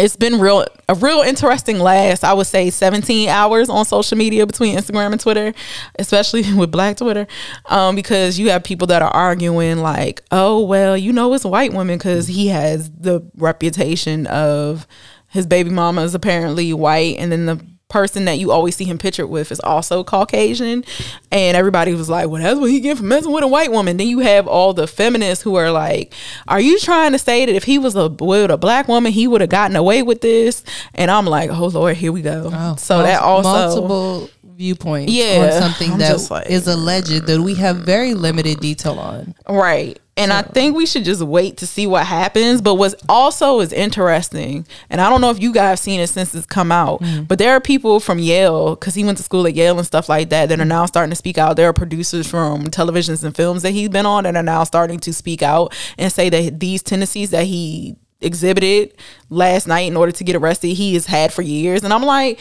[0.02, 4.46] it's been real a real interesting last I would say 17 hours on social media
[4.46, 5.54] between Instagram and Twitter,
[6.00, 7.28] especially with Black Twitter,
[7.68, 11.50] um, because you have people that are arguing like, oh well, you know, it's a
[11.50, 14.88] white women because he has the reputation of
[15.30, 18.98] his baby mama is apparently white, and then the person that you always see him
[18.98, 20.84] pictured with is also Caucasian.
[21.32, 23.98] And everybody was like, well, that's what he get for messing with a white woman.
[23.98, 26.14] Then you have all the feminists who are like,
[26.48, 29.28] are you trying to say that if he was a with a black woman, he
[29.28, 30.64] would have gotten away with this?
[30.96, 32.50] And I'm like, oh Lord, here we go.
[32.52, 37.42] Oh, so that also multiple viewpoints Yeah, on something I'm that like- is alleged that
[37.42, 39.36] we have very limited detail on.
[39.50, 40.00] Right.
[40.22, 42.62] And I think we should just wait to see what happens.
[42.62, 46.08] But what's also is interesting, and I don't know if you guys have seen it
[46.08, 47.28] since it's come out, mm.
[47.28, 50.10] but there are people from Yale, because he went to school at Yale and stuff
[50.10, 50.68] like that, that are mm.
[50.68, 51.56] now starting to speak out.
[51.56, 55.00] There are producers from televisions and films that he's been on that are now starting
[55.00, 58.94] to speak out and say that these tendencies that he exhibited
[59.30, 61.84] last night in order to get arrested, he has had for years.
[61.84, 62.40] And I'm like,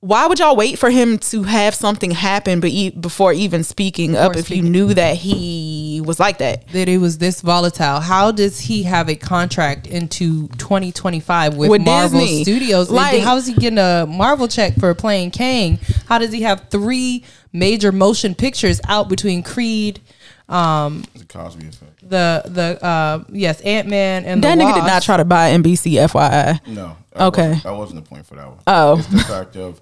[0.00, 4.16] why would y'all wait for him to have something happen but e- before even speaking
[4.16, 4.64] up if speaking.
[4.64, 6.66] you knew that he was like that?
[6.68, 8.00] That it was this volatile.
[8.00, 12.44] How does he have a contract into 2025 with, With Marvel Disney.
[12.44, 12.90] Studios?
[12.90, 15.78] Like- how is he getting a Marvel check for playing Kang?
[16.08, 17.22] How does he have three
[17.52, 20.00] major motion pictures out between Creed,
[20.48, 22.08] um, The Cosby effect.
[22.08, 25.50] the the uh, yes Ant Man and That the nigga did not try to buy
[25.50, 26.66] NBC, FYI.
[26.68, 26.96] No.
[27.12, 27.42] that Okay.
[27.48, 28.58] wasn't- that wasn't the point for that one.
[28.66, 28.98] Oh.
[28.98, 29.80] It's the fact of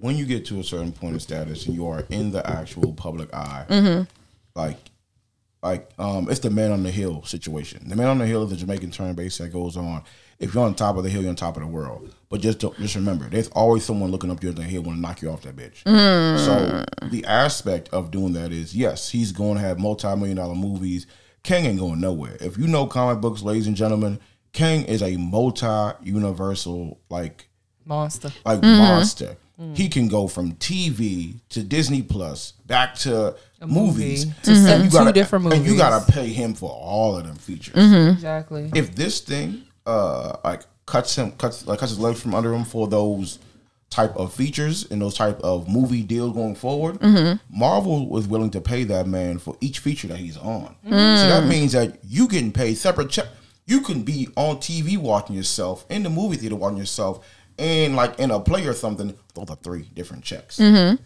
[0.00, 2.92] when you get to a certain point of status and you are in the actual
[2.92, 4.02] public eye, Mm-hmm.
[4.54, 4.78] like,
[5.62, 7.88] like um, it's the man on the hill situation.
[7.88, 10.02] The man on the hill is the Jamaican turn base that goes on.
[10.38, 12.14] If you're on top of the hill, you're on top of the world.
[12.30, 14.96] But just don't, just remember, there's always someone looking up you on the hill want
[14.96, 15.82] to knock you off that bitch.
[15.84, 16.38] Mm.
[16.38, 21.06] So the aspect of doing that is yes, he's going to have multi-million dollar movies.
[21.42, 22.38] King ain't going nowhere.
[22.40, 24.18] If you know comic books, ladies and gentlemen,
[24.54, 27.48] King is a multi-universal like
[27.84, 28.30] monster.
[28.44, 29.36] like monster.
[29.74, 34.24] He can go from TV to Disney Plus back to movies.
[34.26, 34.36] movie.
[34.44, 37.26] To set And you two gotta- different And you gotta pay him for all of
[37.26, 37.74] them features.
[37.74, 38.10] Mm-hmm.
[38.12, 38.70] Exactly.
[38.74, 42.64] If this thing uh like cuts him cuts like cuts his legs from under him
[42.64, 43.38] for those
[43.90, 47.36] type of features and those type of movie deals going forward, mm-hmm.
[47.54, 50.74] Marvel was willing to pay that man for each feature that he's on.
[50.86, 51.18] Mm.
[51.18, 53.26] So that means that you getting paid separate check.
[53.66, 57.24] You can be on TV watching yourself, in the movie theater watching yourself,
[57.60, 59.14] and like in a play or something.
[59.34, 60.58] Those are three different checks.
[60.58, 61.02] Mm-hmm.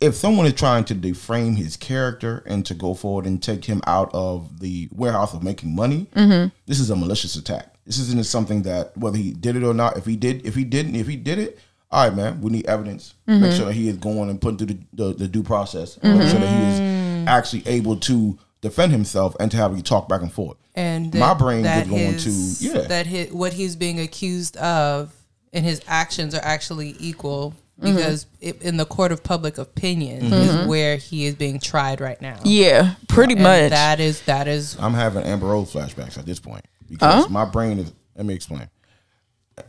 [0.00, 3.82] If someone is trying to deframe his character and to go forward and take him
[3.86, 6.48] out of the warehouse of making money, mm-hmm.
[6.66, 7.74] this is a malicious attack.
[7.86, 9.96] This isn't something that whether he did it or not.
[9.96, 11.58] If he did, if he didn't, if he did it,
[11.90, 12.40] all right, man.
[12.40, 13.14] We need evidence.
[13.26, 13.56] Make mm-hmm.
[13.56, 16.02] sure that he is going and put through the, the, the due process.
[16.02, 17.28] Make sure that he is mm-hmm.
[17.28, 20.56] actually able to defend himself and to have you talk back and forth.
[20.74, 22.86] and my brain is going his- to yeah.
[22.88, 25.14] that his, what he's being accused of
[25.52, 27.94] and his actions are actually equal Mm-hmm.
[27.94, 32.18] because it, in the court of public opinion is where he is being tried right
[32.22, 32.38] now.
[32.42, 33.68] Yeah, pretty And much.
[33.68, 37.28] that is that is I'm having Amber Rose flashbacks at this point because Huh?
[37.28, 37.92] my brain is.
[38.16, 38.70] Let me explain.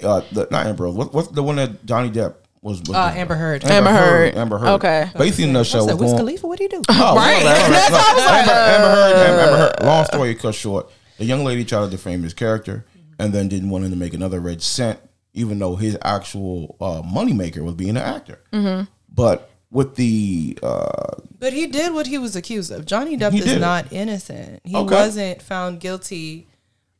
[0.01, 0.95] Uh, the, not Amber Rose.
[0.95, 2.79] What, what's the one that Johnny Depp was?
[2.83, 3.11] was Uh.
[3.13, 3.65] Amber Heard.
[3.65, 4.35] Amber Heard.
[4.37, 4.69] Amber Heard.
[4.69, 5.09] Okay.
[5.17, 6.17] Basically, in a nutshell, I was Wiz going.
[6.19, 6.81] Khalifa, what do you do?
[6.87, 7.43] Oh, Right.
[7.43, 7.75] my bad, my.
[7.77, 9.15] That's what I was like, Amber, Amber Heard.
[9.15, 9.83] Amber, Amber Heard.
[9.85, 12.85] Long story cut short, the young lady tried to defame his character,
[13.19, 14.99] and then didn't want him to make another red cent,
[15.37, 18.39] even though his actual uh, moneymaker was being an actor.
[18.51, 18.85] Mm-hmm.
[19.13, 22.85] But with the uh, But he did what he was accused of.
[22.85, 24.61] Johnny Depp is did not innocent.
[24.63, 24.95] He Okay.
[24.95, 26.47] wasn't found guilty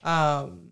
[0.04, 0.72] um,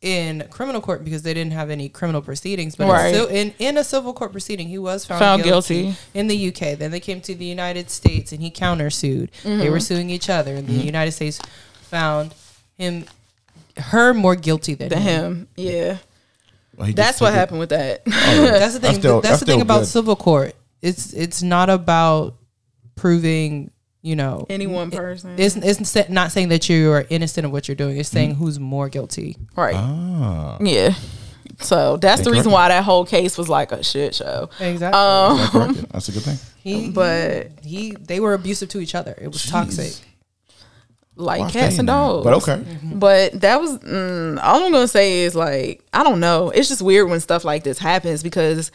[0.00, 2.76] in criminal court because they didn't have any criminal proceedings.
[2.76, 3.14] But Right.
[3.14, 5.98] in, in, in a civil court proceeding, he was found, Found guilty, guilty.
[6.14, 6.78] in the UK.
[6.78, 9.30] Then they came to the United States and he countersued.
[9.42, 11.40] They were suing each other, and the United States
[11.82, 12.34] found
[12.76, 13.06] him,
[13.76, 15.24] her more guilty than to him.
[15.34, 15.48] him.
[15.56, 15.96] Yeah.
[16.78, 18.04] Well, he just That's what took it- happened with that.
[18.06, 18.80] That's the thing.
[18.80, 19.86] That's still- that's, that's the thing about good.
[19.88, 20.54] civil court.
[20.80, 22.36] It's it's not about
[22.94, 23.70] proving.
[24.00, 25.34] You know, Any one person.
[25.38, 27.96] It's, it's not saying that you are innocent of what you're doing.
[27.98, 29.36] It's saying who's more guilty.
[29.56, 29.74] right.
[29.74, 30.94] Ah, Yeah.
[31.60, 34.48] So that's the reason why that whole case was like a shit show.
[34.60, 34.98] Exactly.
[34.98, 35.92] Um, that's.
[35.92, 36.38] That's a good thing.
[36.62, 39.14] he, but- he, they were abusive to each other.
[39.20, 39.50] It was Jeez.
[39.50, 39.94] toxic.
[41.18, 42.24] Like Well, cats and dogs.
[42.24, 42.64] But okay.
[42.94, 46.50] But that was mm, all I'm gonna say is like I don't know.
[46.50, 48.70] It's just weird when stuff like this happens because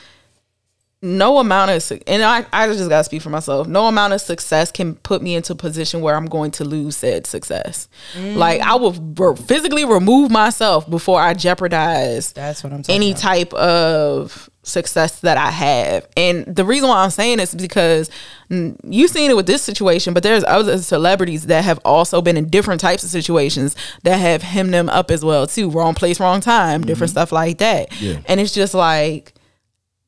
[1.02, 3.68] no amount of and I I just gotta speak for myself.
[3.68, 6.96] No amount of success can put me into a position where I'm going to lose
[6.96, 7.90] said success.
[8.18, 13.12] Like I will re- physically remove myself before I jeopardize That's what I'm talking any
[13.12, 13.22] about.
[13.22, 16.08] type of success that I have.
[16.18, 18.10] And the reason why I'm saying this is because
[18.50, 22.50] you've seen it with this situation, but there's other celebrities that have also been in
[22.50, 25.70] different types of situations that have hemmed them up as well too.
[25.70, 27.20] Wrong place, wrong time, different mm-hmm.
[27.20, 28.02] stuff like that.
[28.02, 28.20] Yeah.
[28.26, 29.34] And it's just like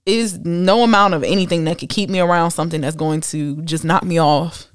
[0.05, 3.83] is no amount of anything that could keep me around something that's going to just
[3.83, 4.67] knock me off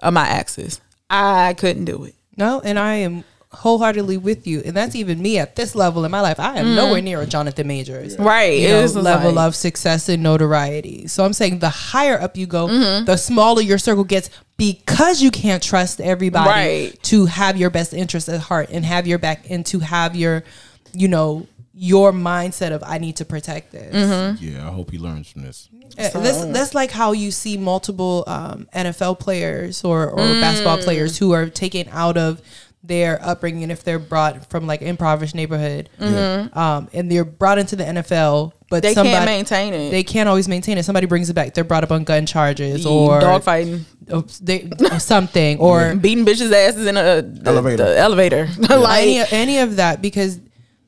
[0.00, 0.80] of my axis.
[1.10, 2.14] I couldn't do it.
[2.36, 6.10] No, and I am wholeheartedly with you, and that's even me at this level in
[6.10, 6.38] my life.
[6.40, 8.58] I am nowhere near a Jonathan Majors, Right.
[8.60, 11.06] You It know, was level like- of success and notoriety.
[11.08, 13.04] So I'm saying the higher up you go, Mm-hmm.
[13.06, 17.02] the smaller your circle gets because you can't trust everybody Right.
[17.04, 20.44] to have your best interest at heart and have your back and to have your,
[20.92, 21.46] you know,
[21.76, 23.92] your mindset of I need to protect this.
[23.94, 24.44] Mm-hmm.
[24.44, 25.68] Yeah, I hope he learns from this.
[25.98, 30.40] Uh, That's that's like how you see multiple um, NFL players or, or Mm.
[30.40, 32.40] basketball players who are taken out of
[32.84, 37.84] their upbringing if they're brought from like impoverished neighborhood, um, and they're brought into the
[37.84, 38.88] NFL, but Mm-hmm.
[38.88, 39.90] They somebody, can't maintain it.
[39.90, 40.84] They can't always maintain it.
[40.84, 41.54] Somebody brings it back.
[41.54, 46.24] They're brought up on gun charges or dog fighting, or they, or something or beating
[46.24, 47.76] bitches' asses in a the, Elevator.
[47.76, 48.48] the elevator.
[48.58, 50.40] like any any of that because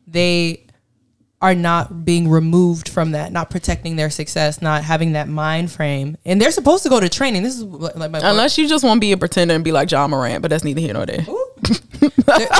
[0.07, 0.66] they
[1.40, 6.16] are not being removed from that, not protecting their success, not having that mind frame,
[6.24, 7.42] and they're supposed to go to training.
[7.42, 9.90] This is like my unless you just want to be a pretender and be like
[9.90, 11.24] Ja Morant, but that's neither here nor there.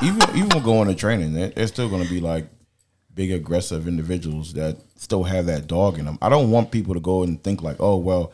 [0.03, 2.47] Even even going to training, there- there's still going to be like
[3.15, 6.19] big aggressive individuals that still have that dog in them.
[6.21, 8.33] I don't want people to go and think like, oh well,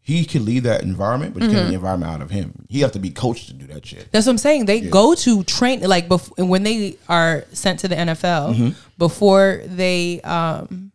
[0.00, 1.56] he can lead that environment, but you Mm-hmm.
[1.58, 2.66] can't the environment out of him.
[2.68, 4.10] He have to be coached to do that shit.
[4.10, 4.66] That's what I'm saying.
[4.66, 8.68] They go to train like before when they are sent to the NFL Mm-hmm.
[8.98, 10.90] before they um,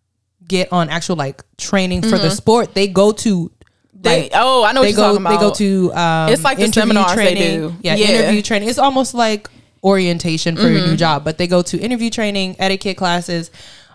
[0.47, 2.23] get on actual like training for Mm-hmm.
[2.23, 2.73] the sport.
[2.73, 3.51] They go to
[3.99, 5.29] They like, oh I know what they you're go talking about.
[5.31, 5.53] they go
[5.91, 7.59] to um, It's like the interview seminars they training.
[7.59, 7.75] do.
[7.81, 8.07] Yeah, Yeah.
[8.07, 8.69] interview training.
[8.69, 9.49] It's almost like
[9.83, 10.89] orientation for your Mm-hmm.
[10.91, 13.49] new job, but they go to interview training, etiquette classes.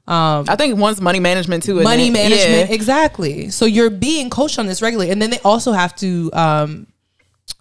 [0.09, 1.80] Um, I think one's money management too.
[1.82, 2.12] money it?
[2.12, 2.74] management Yeah.
[2.74, 6.86] exactly so you're being coached on this regularly and then they also have to um,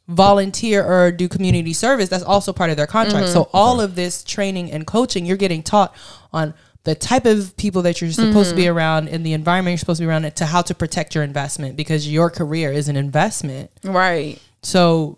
[0.08, 3.34] volunteer or do community service that's also part of their contract Mm-hmm.
[3.34, 5.94] so all of this training and coaching you're getting taught
[6.34, 6.54] on
[6.84, 8.78] the type of people that you're supposed to be Mm-hmm.
[8.78, 11.24] around in the environment you're supposed to be around it to how to protect your
[11.24, 14.40] investment because your career is an investment Right.
[14.64, 15.18] so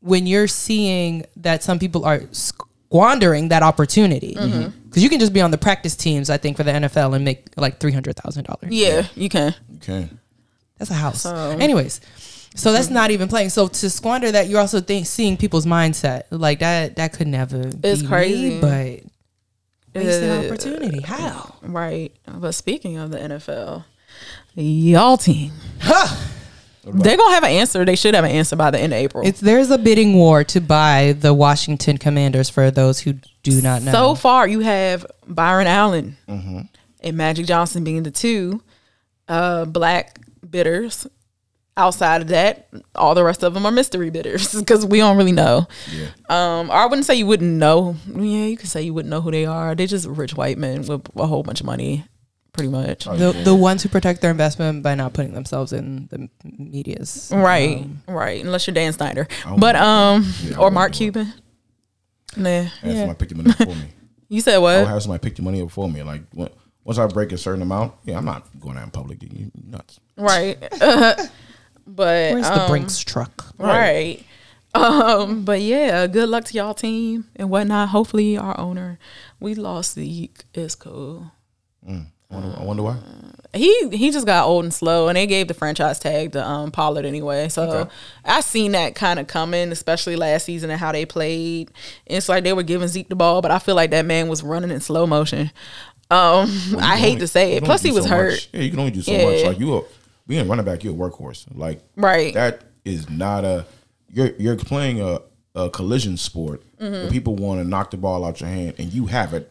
[0.00, 4.98] when you're seeing that some people are squandering that opportunity, because Mm-hmm.
[5.00, 7.46] you can just be on the practice teams, I think, for the NFL and make
[7.56, 8.70] like three hundred thousand dollars.
[8.70, 9.54] Yeah, you can.
[9.72, 10.18] You can.
[10.78, 11.22] that's a house.
[11.22, 12.00] So- Anyways,
[12.54, 13.50] so that's not even playing.
[13.50, 16.96] So to squander that, you're also think, seeing people's mindset like that.
[16.96, 17.70] That could never.
[17.82, 18.50] It's be crazy.
[18.50, 19.00] me, but
[19.96, 21.00] wasted Uh, opportunity.
[21.02, 21.54] How?
[21.62, 22.12] Right.
[22.26, 23.84] But speaking of the NFL,
[24.54, 25.52] y'all team.
[25.80, 26.14] Huh.
[26.88, 27.84] They're gonna have an answer.
[27.84, 29.26] They should have an answer by the end of April.
[29.26, 33.82] It's there's a bidding war to buy the Washington Commanders for those who do not
[33.82, 33.90] know.
[33.90, 38.62] So far, you have Byron Allen and Magic Johnson being the two
[39.28, 41.08] uh, black bidders.
[41.78, 45.32] Outside of that, all the rest of them are mystery bidders because we don't really
[45.32, 45.66] know.
[45.92, 46.06] Yeah.
[46.28, 47.96] Um, or I wouldn't say you wouldn't know.
[48.08, 49.74] Yeah, you could say you wouldn't know who they are.
[49.74, 52.06] They're just rich white men with a whole bunch of money,
[52.54, 53.04] pretty much.
[53.04, 57.78] the the ones who protect their investment by not putting themselves in the media's Right,
[57.78, 58.42] um, right.
[58.42, 61.32] Unless you're Dan Snyder, but um, Yeah, or Mark Cuban.
[62.38, 63.88] Nah, Have somebody pick your money up for me.
[64.28, 64.70] you said what?
[64.70, 64.92] I would what?
[64.92, 66.02] have somebody pick your money up for me.
[66.02, 66.48] Like when-
[66.84, 69.20] once I break a certain amount, yeah, I'm not going out in public.
[69.22, 69.98] You you nuts.
[70.16, 70.56] Right,
[71.86, 73.46] but Where's the um, Brinks truck?
[73.58, 74.22] Right.
[74.74, 77.88] Um, but yeah, good luck to y'all team and whatnot.
[77.88, 78.98] Hopefully, our owner,
[79.40, 80.44] we lost Zeke.
[80.52, 81.32] It's cool.
[81.88, 82.98] I wonder, I wonder why.
[83.54, 86.72] He he just got old and slow, and they gave the franchise tag to um,
[86.72, 87.48] Pollard anyway.
[87.48, 87.90] So Okay.
[88.26, 91.70] I seen that kind of coming, especially last season and how they played.
[92.06, 94.28] And it's like they were giving Zeke the ball, but I feel like that man
[94.28, 95.50] was running in slow motion.
[96.10, 97.64] Um, You I hate only- to say it.
[97.64, 98.30] Plus, he was so hurt.
[98.32, 98.48] much.
[98.52, 99.24] Yeah, you can only do so Yeah.
[99.24, 99.44] much.
[99.44, 99.82] Like you, a,
[100.26, 101.46] being a running back, you're a workhorse.
[101.54, 102.34] Like Right.
[102.34, 103.66] that is not a.
[104.12, 105.20] You're you're playing a,
[105.54, 106.92] a collision sport Mm-hmm.
[106.92, 109.50] where people want to knock the ball out your hand, and you have it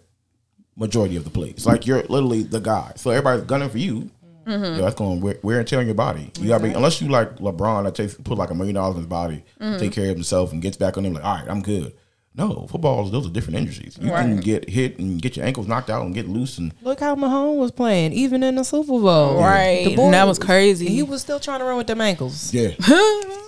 [0.76, 1.66] majority of the plays.
[1.66, 2.92] Like you're literally the guy.
[2.98, 4.10] So everybody's gunning for you.
[4.46, 4.64] Mm-hmm.
[4.76, 6.32] Yeah, that's going wear, wear and tear on your body.
[6.40, 9.02] You gotta be unless you like LeBron that takes put like a million dollars in
[9.02, 9.80] his body, Mm-hmm.
[9.80, 11.94] take care of himself, and gets back on him like, all right, I'm good.
[12.38, 13.98] No, footballs those are different injuries.
[14.02, 17.00] You can get hit and get your ankles knocked out and get loose and Look
[17.00, 19.40] how Mahomes was playing, even in the Super Bowl.
[19.40, 19.86] Right.
[19.86, 20.88] The boy And that was crazy.
[20.88, 22.54] He was still trying to run with them ankles.
[22.54, 22.72] yeah.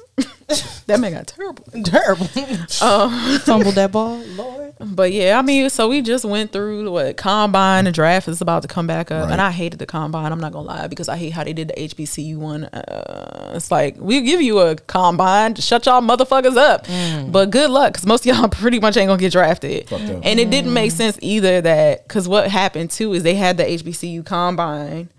[0.88, 1.66] That man got terrible.
[1.84, 2.28] Terrible.
[2.82, 3.40] Oh.
[3.44, 4.74] Fumbled that ball, Lord.
[4.80, 8.62] But yeah, I mean, so we just went through what combine, the draft is about
[8.62, 9.32] to come back up, Right.
[9.34, 10.32] and I hated the combine.
[10.32, 12.64] I'm not gonna lie because I hate how they did the HBCU one.
[12.66, 17.32] Uh, it's like we give you a combine to shut y'all motherfuckers up, Mm.
[17.32, 19.90] but good luck because most of y'all pretty much ain't gonna get drafted.
[19.90, 20.22] Fucked up.
[20.24, 23.64] And it didn't make sense either that because what happened too is they had the
[23.66, 25.10] HBCU combine,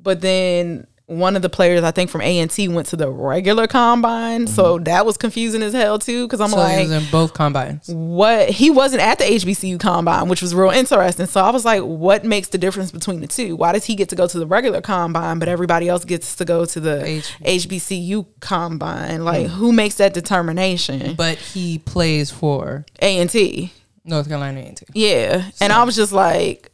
[0.00, 3.10] but then one of the players I think from A and T went to the
[3.10, 6.26] regular combine, so that was confusing as hell too.
[6.26, 6.54] Because I'm Mm-hmm.
[6.54, 7.88] So like, he was in both combines.
[7.88, 11.24] what he wasn't at the HBCU combine, which was real interesting.
[11.26, 13.56] So I was like, what makes the difference between the two?
[13.56, 16.44] Why does he get to go to the regular combine, but everybody else gets to
[16.44, 19.24] go to the H- HBCU combine?
[19.24, 21.14] Like, who makes that determination?
[21.14, 23.72] But he plays for A and T.
[24.04, 24.86] North Carolina ain't too.
[24.94, 26.70] Yeah, and I was just like,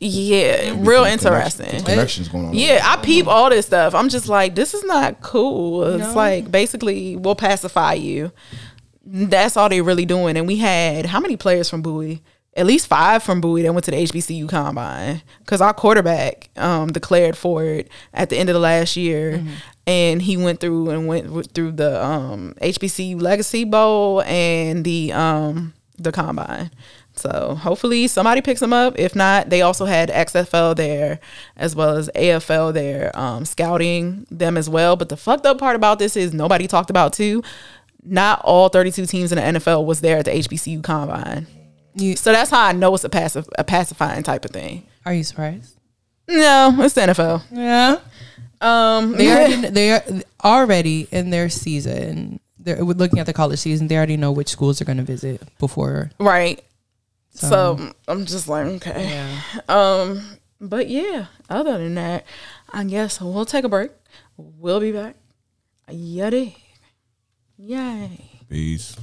[0.00, 1.82] yeah, real interesting.
[1.84, 2.54] Connections going on.
[2.54, 3.94] Yeah, I peep all this stuff.
[3.94, 5.84] I'm just like, this is not cool.
[5.84, 6.14] It's No.
[6.14, 8.30] like basically we'll pacify you.
[9.04, 10.36] That's all they're really doing.
[10.36, 12.22] And we had how many players from Bowie?
[12.56, 16.90] At least five from Bowie that went to the HBCU combine because our quarterback um,
[16.92, 19.44] declared for it at the end of the last year,
[19.86, 25.72] and he went through and went through the um, HBCU Legacy Bowl and the um,
[25.98, 26.70] the combine.
[27.18, 28.98] So hopefully somebody picks them up.
[28.98, 31.18] If not, they also had XFL there
[31.56, 34.96] as well as AFL there, um, scouting them as well.
[34.96, 37.42] But the fucked up part about this is nobody talked about too.
[38.04, 41.46] Not all 32 teams in the NFL was there at the HBCU combine.
[41.94, 44.86] You, So that's how I know it's a passive, a pacifying type of thing.
[45.04, 45.74] are you surprised?
[46.28, 47.42] No, it's the NFL.
[47.50, 47.98] Yeah.
[48.60, 50.02] Um, They already they are
[50.44, 52.40] already in their season.
[52.58, 53.88] They're looking at the college season.
[53.88, 56.10] They already know which schools they're going to visit before.
[56.18, 56.62] right.
[57.38, 59.08] So, So I'm just like, okay.
[59.08, 59.40] yeah.
[59.68, 60.22] Um,
[60.60, 62.24] but yeah, other than that,
[62.72, 63.90] I guess we'll take a break.
[64.36, 65.16] We'll be back.
[65.90, 66.56] Yay.
[67.56, 68.30] Yay.
[68.48, 68.96] Peace.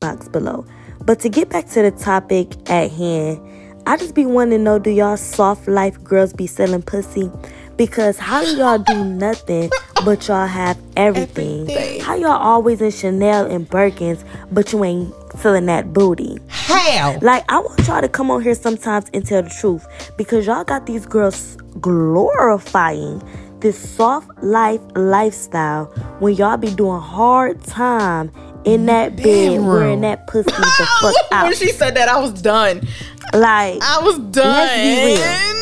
[0.00, 0.64] box below.
[1.04, 3.40] But to get back to the topic at hand,
[3.86, 7.30] I just be wanting to know do y'all soft life girls be selling pussy?
[7.76, 9.70] Because how do y'all do nothing
[10.04, 12.00] but y'all have everything?
[12.00, 16.38] How y'all always in Chanel and Birkins but you ain't selling that booty?
[16.48, 17.18] How?
[17.22, 19.86] Like, I want y'all to come on here sometimes and tell the truth
[20.16, 23.22] because y'all got these girls glorifying
[23.60, 25.86] this soft life lifestyle
[26.20, 28.30] when y'all be doing hard time
[28.64, 31.44] in that bed wearing that pussy the fuck out.
[31.44, 32.86] When she said that, I was done.
[33.32, 34.52] Like, I was done.
[34.52, 34.74] let's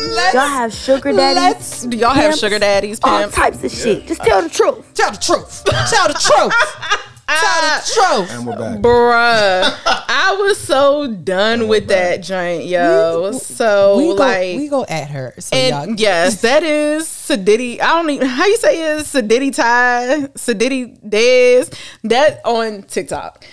[0.05, 0.33] be real.
[0.33, 4.07] y'all have sugar daddies, Do y'all have sugar daddies, all types of shit.
[4.07, 4.93] Just tell the truth.
[4.93, 5.63] Tell the truth.
[5.65, 7.03] Tell the truth.
[7.27, 7.91] Tell the
[8.25, 8.31] truth.
[8.31, 8.79] And we're back.
[8.79, 13.33] Bruh, I was so done with that joint, yo.
[13.33, 15.33] So We go, like, we go at her.
[15.37, 17.81] So and y'all, yes, that is Sadiddy.
[17.81, 21.77] I don't even how you say it is Sadiddy Ty, Sadiddy Dez.
[22.03, 23.43] That on TikTok.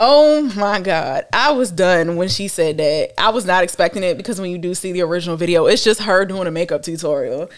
[0.00, 3.20] Oh my god, I was done when she said that.
[3.20, 6.00] I was not expecting it because when you do see the original video, it's just
[6.02, 7.50] her doing a makeup tutorial.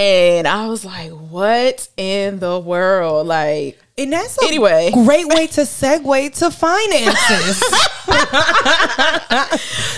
[0.00, 3.26] And I was like, what in the world?
[3.26, 4.90] Like, and that's a Anyway.
[4.94, 7.62] great way to segue to finances.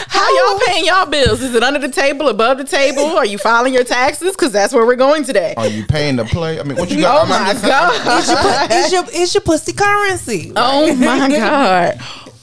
[0.08, 1.40] How y'all paying y'all bills?
[1.40, 3.04] Is it under the table, above the table?
[3.04, 4.32] Are you filing your taxes?
[4.34, 5.54] Because that's where we're going today.
[5.56, 6.58] Are you paying to play?
[6.58, 7.30] I mean, what you Oh got?
[7.30, 8.18] I'm my god!
[8.20, 10.52] is, your, pu- is your is your pussy currency?
[10.56, 12.00] Oh my god.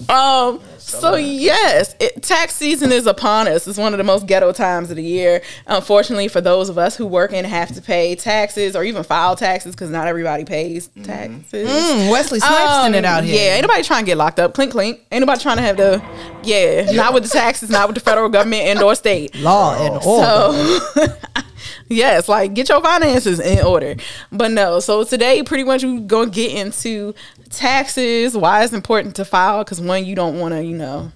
[0.10, 0.62] Um.
[0.90, 3.68] So yes, it, tax season is upon us.
[3.68, 5.42] It's one of the most ghetto times of the year.
[5.68, 9.36] Unfortunately, for those of us who work and have to pay taxes or even file
[9.36, 11.70] taxes, because not everybody pays taxes.
[11.70, 13.36] Mm, Wesley Snipes Um, in it out here.
[13.36, 14.54] Yeah, ain't nobody trying to get locked up.
[14.54, 15.00] Clink clink.
[15.12, 16.02] Ain't nobody trying to have the
[16.44, 19.36] yeah, not with the taxes, not with the federal government and or state.
[19.36, 20.26] Law and order.
[20.26, 21.08] So
[21.90, 23.96] yes, like get your finances in order.
[24.32, 27.14] But no, so today pretty much we're gonna get into
[27.50, 31.12] taxes, why it's important to file, because one, you don't wanna, you know,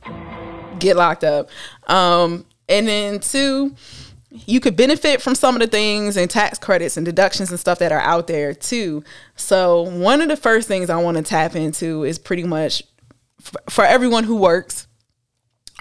[0.80, 1.50] get locked up.
[1.88, 3.76] Um, and then two,
[4.30, 7.80] you could benefit from some of the things and tax credits and deductions and stuff
[7.80, 9.04] that are out there too.
[9.36, 12.82] So one of the first things I want to tap into is pretty much
[13.40, 14.88] f- for everyone who works,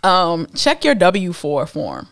[0.03, 2.09] um, check your W four form.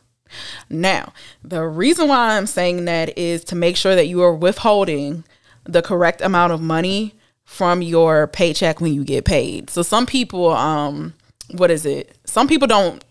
[0.71, 1.13] Now,
[1.43, 5.25] the reason why I'm saying that is to make sure that you are withholding
[5.65, 7.15] the correct amount of money
[7.51, 9.69] from your paycheck when you get paid.
[9.71, 11.13] So some people, um,
[11.51, 12.17] what is it?
[12.25, 13.05] Some people don't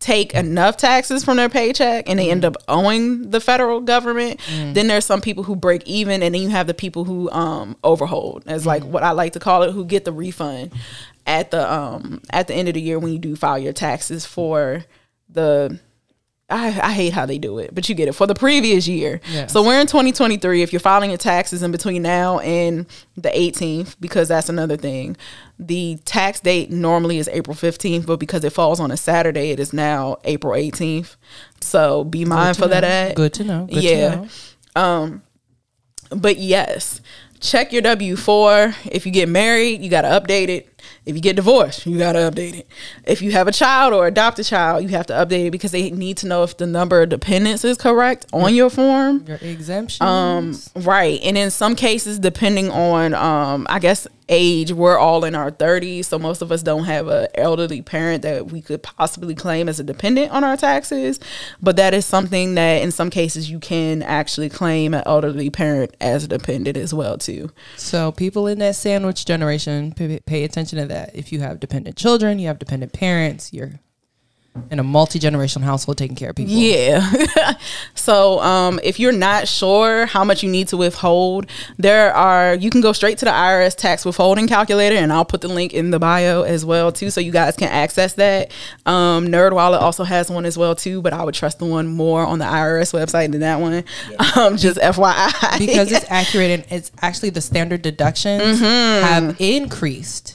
[0.00, 4.40] take enough taxes from their paycheck and they end up owing the federal government.
[4.74, 7.76] Then there's some people who break even and then you have the people who um
[7.84, 10.72] overhold as like what I like to call it who get the refund
[11.24, 14.26] at the um at the end of the year when you do file your taxes
[14.26, 14.84] for
[15.28, 15.78] the
[16.48, 19.20] I, I hate how they do it, but you get it for the previous year.
[19.28, 19.52] Yes.
[19.52, 20.62] So we're in 2023.
[20.62, 22.86] If you're filing your taxes in between now and
[23.16, 25.16] the 18th, because that's another thing,
[25.58, 29.58] the tax date normally is April 15th, but because it falls on a Saturday, it
[29.58, 31.16] is now April 18th.
[31.60, 33.16] So be mindful of that.
[33.16, 33.66] Good to know.
[33.66, 34.10] Good Yeah.
[34.10, 34.28] To know.
[34.76, 35.22] Um,
[36.10, 37.00] but yes,
[37.40, 38.74] check your W 4.
[38.84, 40.75] If you get married, you got to update it.
[41.04, 42.68] If you get divorced, you got to update it.
[43.04, 45.72] If you have a child or adopt a child, you have to update it because
[45.72, 49.24] they need to know if the number of dependents is correct on your form.
[49.26, 50.06] Your exemption.
[50.06, 51.20] Um, right.
[51.22, 56.06] And in some cases, depending on, um, I guess, age, we're all in our 30s.
[56.06, 59.78] So most of us don't have an elderly parent that we could possibly claim as
[59.78, 61.20] a dependent on our taxes.
[61.60, 65.96] But that is something that in some cases you can actually claim an elderly parent
[66.00, 67.50] as a dependent as well, too.
[67.76, 72.40] so people in that sandwich generation, pay, pay mentioning that if you have dependent children,
[72.40, 73.78] you have dependent parents, you're
[74.70, 76.52] in a multi generational household taking care of people.
[76.52, 77.52] Yeah.
[77.94, 81.46] so um, if you're not sure how much you need to withhold,
[81.78, 85.40] there are you can go straight to the IRS tax withholding calculator, and I'll put
[85.40, 88.50] the link in the bio as well too, so you guys can access that.
[88.86, 92.24] Um, NerdWallet also has one as well too, but I would trust the one more
[92.24, 93.84] on the IRS website than that one.
[94.36, 99.04] Um, just FYI, because it's accurate and it's actually the standard deductions Mm-hmm.
[99.06, 100.34] have increased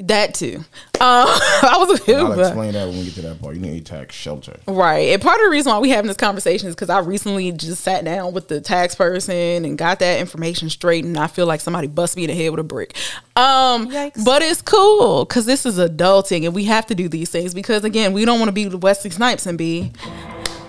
[0.00, 0.64] That too.
[1.00, 1.24] Uh,
[1.62, 3.54] I was a I'll explain that when we get to that part.
[3.54, 4.58] You need a tax shelter.
[4.66, 5.10] Right.
[5.10, 7.84] And part of the reason why we having this conversation is because I recently just
[7.84, 11.60] sat down with the tax person and got that information straight and I feel like
[11.60, 12.96] somebody bust me in the head with a brick.
[13.36, 14.24] Um Yikes.
[14.24, 17.84] but it's cool because this is adulting and we have to do these things because
[17.84, 19.92] again, we don't want to be the Wesley Snipes and be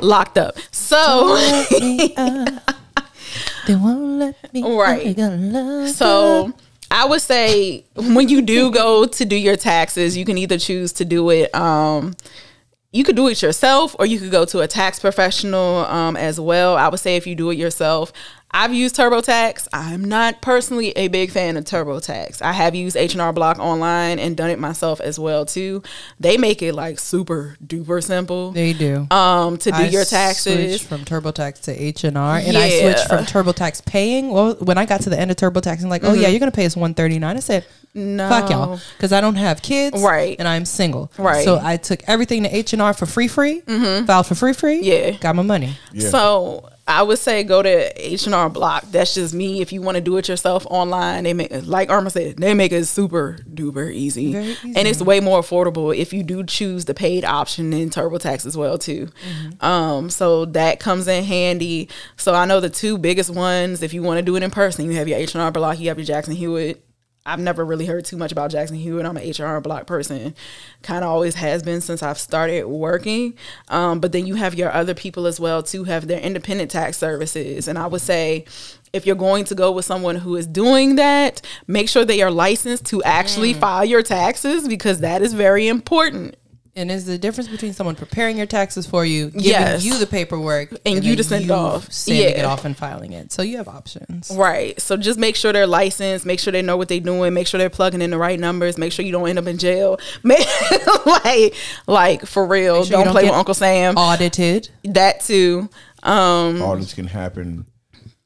[0.01, 0.55] locked up.
[0.69, 1.35] So
[3.67, 4.61] They won't let me.
[4.77, 5.07] Right.
[5.07, 5.89] I got love.
[5.89, 6.53] So
[6.95, 10.93] I would say when you do go to do your taxes, you can either choose
[10.93, 11.53] to do it.
[11.53, 12.15] Um,
[12.93, 16.39] you could do it yourself, or you could go to a tax professional um, as
[16.39, 16.77] well.
[16.77, 18.13] I would say if you do it yourself,
[18.57, 19.67] I've used TurboTax.
[19.73, 22.41] I'm not personally a big fan of TurboTax.
[22.41, 25.83] I have used H&R Block online and done it myself as well too.
[26.21, 29.07] They make it like super duper simple They do.
[29.11, 30.79] um, to do I your taxes.
[30.79, 34.29] switched from TurboTax to H and R, and I switched from TurboTax paying.
[34.31, 36.51] Well, when I got to the end of TurboTax, I'm like, "Oh yeah, you're gonna
[36.51, 38.29] pay us 139." I said, No.
[38.29, 40.37] "Fuck y'all," because I don't have kids, Right.
[40.39, 41.43] And I'm single, Right.
[41.43, 44.53] So I took everything to H and R for free, free, mhm filed for free,
[44.53, 45.11] free, Yeah.
[45.11, 45.77] got my money.
[45.91, 46.09] Yeah.
[46.09, 48.83] So I would say go to H and R Block.
[48.91, 49.59] That's just me.
[49.61, 52.71] If you want to do it yourself online, they make like Irma said, they make
[52.71, 54.73] it super duper easy, easy.
[54.75, 58.55] and it's way more affordable if you do choose the paid option in TurboTax as
[58.55, 59.07] well too.
[59.07, 59.65] Mm-hmm.
[59.65, 61.89] Um, so that comes in handy.
[62.17, 63.81] So I know the two biggest ones.
[63.81, 65.79] If you want to do it in person, you have your H and R Block,
[65.79, 66.83] you have your Jackson Hewitt.
[67.25, 69.05] I've never really heard too much about Jackson Hewitt.
[69.05, 70.35] I'm an HR block person,
[70.83, 73.33] kind of always has been since I've started working.
[73.69, 76.97] Um, but then you have your other people as well too have their independent tax
[76.97, 78.45] services, and I would say
[78.93, 82.31] if you're going to go with someone who is doing that, make sure they are
[82.31, 83.59] licensed to actually Mm.
[83.59, 86.35] file your taxes because that is very important.
[86.77, 89.85] And is the difference between someone preparing your taxes for you, giving Yes.
[89.85, 91.89] you the paperwork, And you then to send it off.
[91.89, 93.31] sending it off and filing it.
[93.31, 94.29] So you have options.
[94.35, 94.77] Right.
[94.81, 96.25] So just make sure they're licensed.
[96.25, 97.33] Make sure they know what they're doing.
[97.33, 98.77] Make sure they're plugging in the right numbers.
[98.77, 99.99] Make sure you don't end up in jail.
[101.05, 101.53] Like,
[101.87, 102.83] like for real.
[102.83, 103.95] sure you don't, don't play with Uncle Sam.
[103.95, 104.69] Audited.
[104.83, 105.69] That too.
[106.03, 107.65] Um, Audits can happen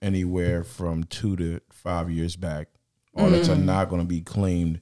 [0.01, 2.67] anywhere from two to five years back.
[3.15, 3.61] Audits Mm-hmm.
[3.61, 4.79] are not going to be claimed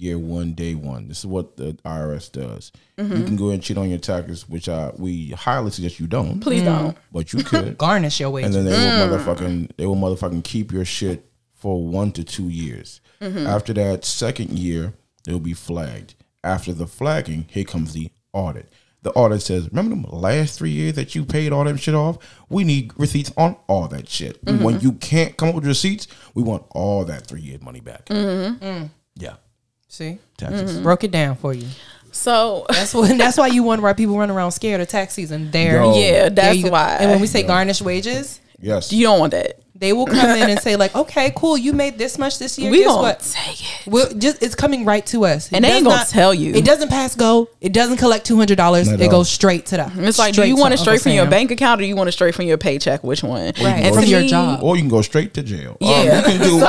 [0.00, 1.08] year one, day one.
[1.08, 2.72] This is what the IRS does.
[2.98, 3.16] Mm-hmm.
[3.16, 6.40] You can go and cheat on your taxes, which I, we highly suggest you don't,
[6.40, 6.96] please don't.
[7.12, 7.76] but you could.
[7.78, 9.10] Garnish your wages, and then they Mm.
[9.10, 13.00] will motherfucking they will motherfucking keep your shit for one to two years.
[13.20, 13.46] Mm-hmm.
[13.46, 14.94] After that second year,
[15.24, 16.14] they'll be flagged.
[16.42, 18.72] After the flagging, here comes the audit.
[19.02, 22.18] The audit says, "Remember the last three years that you paid all that shit off?
[22.48, 24.42] We need receipts on all that shit.
[24.44, 24.62] Mm-hmm.
[24.64, 28.06] When you can't come up with receipts, we want all that three year money back.
[28.06, 28.86] Mm-hmm.
[29.16, 29.36] Yeah,
[29.90, 30.72] See, taxes.
[30.74, 30.82] Mm-hmm.
[30.84, 31.66] broke it down for you.
[32.12, 33.18] So That's what.
[33.18, 35.50] That's why you wonder why people run around scared of tax season.
[35.50, 35.94] There, Yo.
[35.98, 36.70] yeah, that's you go.
[36.70, 36.96] why.
[37.00, 39.58] And when we say garnish wages, Yes, you don't want that.
[39.80, 42.70] They will come in and say like, "Okay, cool, you made this much this year.
[42.70, 43.20] We Guess gonna what?
[43.20, 43.86] take it.
[43.90, 46.54] We'll just it's coming right to us, It And they ain't does gonna tell you.
[46.54, 47.48] It doesn't pass go.
[47.62, 48.88] It doesn't collect two hundred dollars.
[48.88, 49.08] It all.
[49.10, 49.92] goes straight to that.
[49.96, 51.96] It's like, do you want it straight Uncle from your bank account or do you
[51.96, 53.02] want it straight from your paycheck?
[53.02, 53.40] Which one?
[53.40, 53.56] Right.
[53.58, 54.62] And And from your me- job.
[54.62, 55.78] Or you can go straight to jail.
[55.80, 56.16] Um, Yeah.
[56.18, 56.56] you can do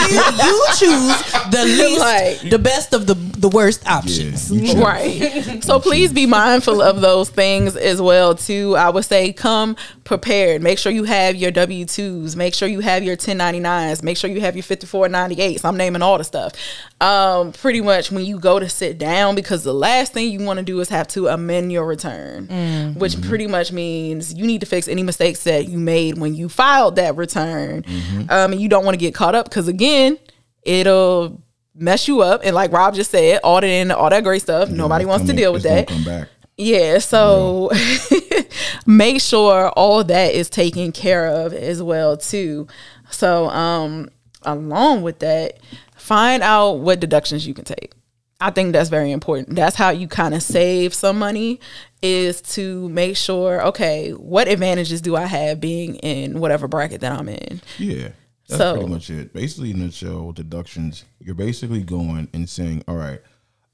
[0.00, 4.50] you, you choose the least, Like- the best of the the worst options.
[4.50, 4.80] Yeah.
[4.82, 5.62] Right.
[5.62, 8.76] So please be mindful of those things as well too.
[8.76, 10.62] I would say come prepared.
[10.62, 12.36] Make sure you have your W twos.
[12.36, 14.02] Make sure you have your 1099s.
[14.02, 15.64] Make sure you have your 5498s.
[15.64, 16.52] I'm naming all the stuff.
[17.00, 20.58] Um, pretty much when you go to sit down, because the last thing you want
[20.58, 24.66] to do is have to amend your return, which pretty much means you need to
[24.66, 27.84] fix any mistakes that you made when you filed that return.
[28.28, 30.18] Um, and you don't want to get caught up because again,
[30.62, 31.42] it'll
[31.74, 32.40] mess you up.
[32.44, 34.70] And like Rob just said, auditing, all that great stuff.
[34.70, 35.88] Nobody wants to deal with that.
[35.88, 36.28] Come back.
[36.56, 37.70] Yeah, so
[38.86, 42.66] make sure all that is taken care of as well too.
[43.10, 44.08] So um
[44.42, 45.58] along with that,
[45.96, 47.92] find out what deductions you can take.
[48.40, 49.56] I think that's very important.
[49.56, 51.60] That's how you kind of save some money
[52.02, 57.12] is to make sure, okay, what advantages do I have being in whatever bracket that
[57.12, 57.62] I'm in?
[57.78, 58.08] Yeah.
[58.48, 59.32] That's So- pretty much it.
[59.32, 63.22] Basically, in a nutshell, deductions, you're basically going and saying, all right,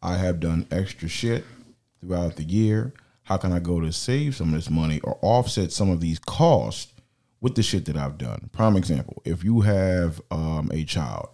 [0.02, 1.44] I have done extra shit
[2.00, 2.92] throughout the year.
[3.30, 6.18] How can I go to save some of this money or offset some of these
[6.18, 6.92] costs
[7.40, 8.50] with the shit that I've done?
[8.52, 11.28] Prime example, if you have um, a child,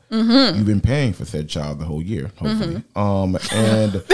[0.54, 2.82] you've been paying for said child the whole year, hopefully.
[2.94, 3.94] Um, and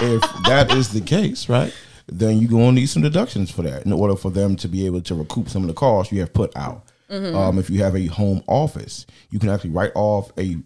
[0.00, 1.74] if that is the case, right,
[2.06, 4.86] then you're going to need some deductions for that in order for them to be
[4.86, 6.86] able to recoup some of the costs you have put out.
[7.34, 10.56] Um, if you have a home office, you can actually write off a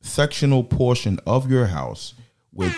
[0.00, 2.14] sectional portion of your house
[2.52, 2.72] with,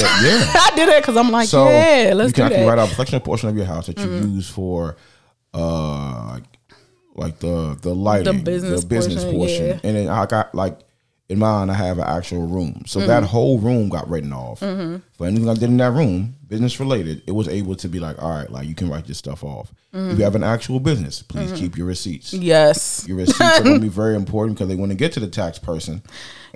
[0.00, 0.52] so, yeah.
[0.54, 2.44] I did it because I'm like, So yeah, let's do it.
[2.44, 2.68] you can do actually that.
[2.68, 4.96] write out a sectional portion of your house that you use for,
[5.52, 6.44] uh, like,
[7.16, 9.80] like the the lighting, the business the business portion, portion, yeah.
[9.84, 10.78] and then I got like
[11.30, 13.08] in mine, I have an actual room, so Mm-hmm.
[13.08, 14.58] that whole room got written off.
[14.60, 18.22] For anything I did in that room, business related, it was able to be like,
[18.22, 19.72] all right, like you can write this stuff off.
[19.94, 20.10] Mm-hmm.
[20.10, 22.34] If you have an actual business, please keep your receipts.
[22.34, 23.04] Yes.
[23.08, 25.28] Your receipts are going to be very important because they want to get to the
[25.28, 26.02] tax person.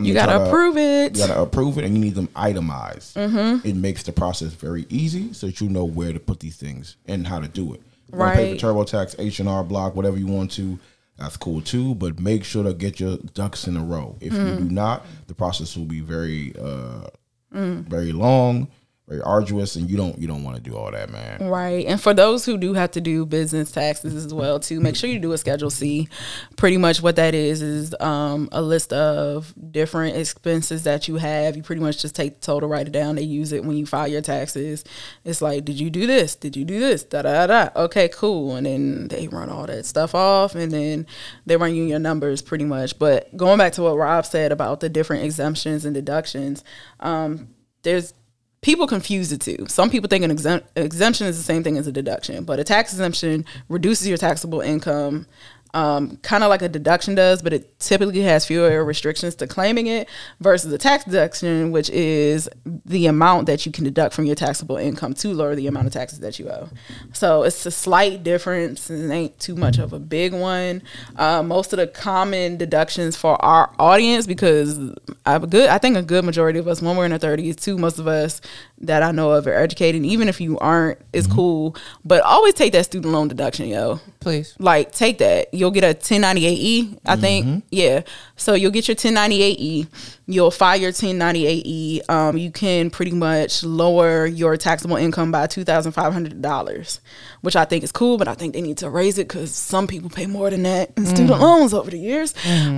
[0.01, 1.17] You gotta approve it.
[1.17, 3.17] You gotta approve it, and you need them itemized.
[3.17, 3.67] Mm-hmm.
[3.67, 6.95] It makes the process very easy, so that you know where to put these things
[7.07, 7.81] and how to do it.
[8.13, 8.61] You wanna Pay Right.
[8.61, 10.79] for TurboTax, H and R Block, whatever you want to.
[11.19, 14.17] That's cool too, but make sure to get your ducks in a row.
[14.21, 14.59] If you Mm.
[14.59, 17.09] do not, the process will be very, uh,
[17.55, 17.89] Mm.
[17.89, 18.69] very long,
[19.09, 21.49] very arduous, and you don't you don't want to do all that, man.
[21.49, 21.87] Right.
[21.87, 25.09] And for those who do have to do business taxes as well too, make sure
[25.09, 26.09] you do a schedule C.
[26.57, 31.57] Pretty much what that is is um, a list of different expenses that you have.
[31.57, 33.17] You pretty much just take the total, write it down.
[33.17, 34.85] They use it when you file your taxes.
[35.25, 36.37] It's like, did you do this?
[36.37, 37.03] Did you do this?
[37.03, 37.71] Da da da.
[37.77, 38.57] Okay, cool.
[38.57, 41.07] And then they run all that stuff off and then
[41.47, 42.99] they run you your numbers pretty much.
[42.99, 46.63] But going back to what Rob said about the different exemptions and deductions,
[47.01, 47.49] um,
[47.83, 48.13] there's
[48.61, 49.67] people confuse the two.
[49.69, 52.65] Some people think an exemp- exemption is the same thing as a deduction, but a
[52.65, 55.27] tax exemption reduces your taxable income.
[55.75, 59.87] Um, kind of like a deduction does, but it typically has fewer restrictions to claiming
[59.87, 60.09] it
[60.41, 62.49] versus a tax deduction, which is
[62.87, 65.93] the amount that you can deduct from your taxable income to lower the amount of
[65.93, 66.71] taxes that you owe.
[67.13, 68.89] So it's a slight difference.
[68.89, 70.83] It ain't too much of a big one.
[71.17, 74.79] Uh, most of the common deductions for our audience, because
[75.27, 77.19] I have a good, I think a good majority of us, when we're in our
[77.19, 78.41] thirties, too, most of us
[78.81, 80.05] that I know of are educated.
[80.05, 81.77] Even if you aren't, it's cool.
[82.05, 84.01] But always take that student loan deduction, yo.
[84.21, 84.55] Please.
[84.59, 85.53] Like take that.
[85.53, 87.65] You'll get a 1098E, I think.
[87.71, 88.03] Yeah.
[88.37, 89.89] So you'll get your 1098E.
[90.27, 92.09] You'll file your 1098E.
[92.09, 97.01] Um, you can pretty much lower your taxable income by $2,500,
[97.41, 99.87] which I think is cool, but I think they need to raise it because some
[99.87, 102.35] people pay more than that in student loans over the years.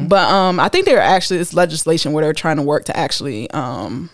[0.09, 2.97] But um, I think there are actually is legislation where they're trying to work to
[2.97, 4.11] actually um,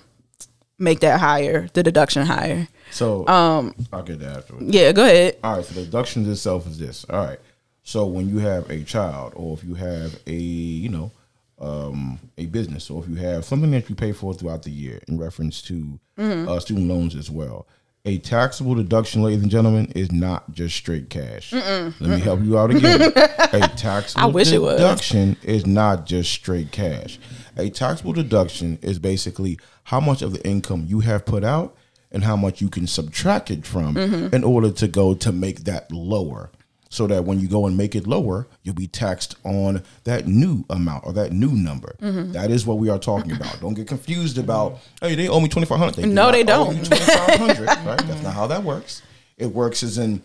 [0.79, 2.69] make that higher, the deduction higher.
[2.91, 4.67] So um, I'll get that afterwards.
[4.69, 5.39] Yeah, go ahead.
[5.43, 7.05] All right, so the deductions itself is this.
[7.09, 7.39] All right.
[7.83, 11.13] So when you have a child or if you have a, you know,
[11.59, 15.01] um, a business or if you have something that you pay for throughout the year
[15.09, 17.67] in reference to uh, student loans as well,
[18.05, 21.53] a taxable deduction, ladies and gentlemen, is not just straight cash.
[21.53, 23.03] Let me help you out again.
[23.17, 24.77] a taxable I wish it was.
[24.77, 27.19] deduction is not just straight cash.
[27.57, 31.77] A taxable deduction is basically how much of the income you have put out
[32.13, 34.35] and how much you can subtract it from Mm-hmm.
[34.35, 36.51] in order to go to make that lower.
[36.89, 40.65] So that when you go and make it lower, you'll be taxed on that new
[40.71, 41.97] amount or that new number.
[42.01, 42.33] Mm-hmm.
[42.33, 43.61] That is what we are talking about.
[43.61, 46.07] Don't get confused about, hey, they owe me twenty five hundred.
[46.07, 46.75] No, they don't.
[46.87, 47.99] Twenty five hundred, right?
[48.07, 49.03] That's not how that works.
[49.37, 50.23] It works as in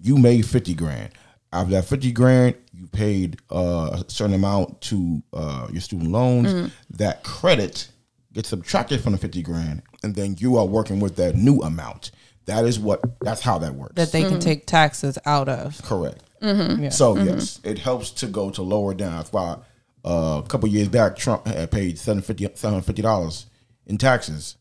[0.00, 1.10] you made fifty grand.
[1.52, 6.12] out of that fifty grand, you paid uh, a certain amount to uh, your student
[6.12, 6.52] loans.
[6.52, 6.68] Mm-hmm.
[6.98, 7.88] That credit
[8.36, 12.12] gets subtracted from the fifty grand, and then you are working with that new amount.
[12.44, 13.00] That is what.
[13.20, 13.94] That's how that works.
[13.96, 14.30] that they Mm-hmm.
[14.30, 15.82] can take taxes out of.
[15.82, 16.22] Correct.
[16.40, 16.90] Yeah.
[16.90, 19.16] So yes, it helps to go to lower down.
[19.16, 19.56] That's why
[20.04, 23.46] uh, a couple years back, Trump had paid seven fifty seven fifty dollars
[23.86, 24.56] in taxes.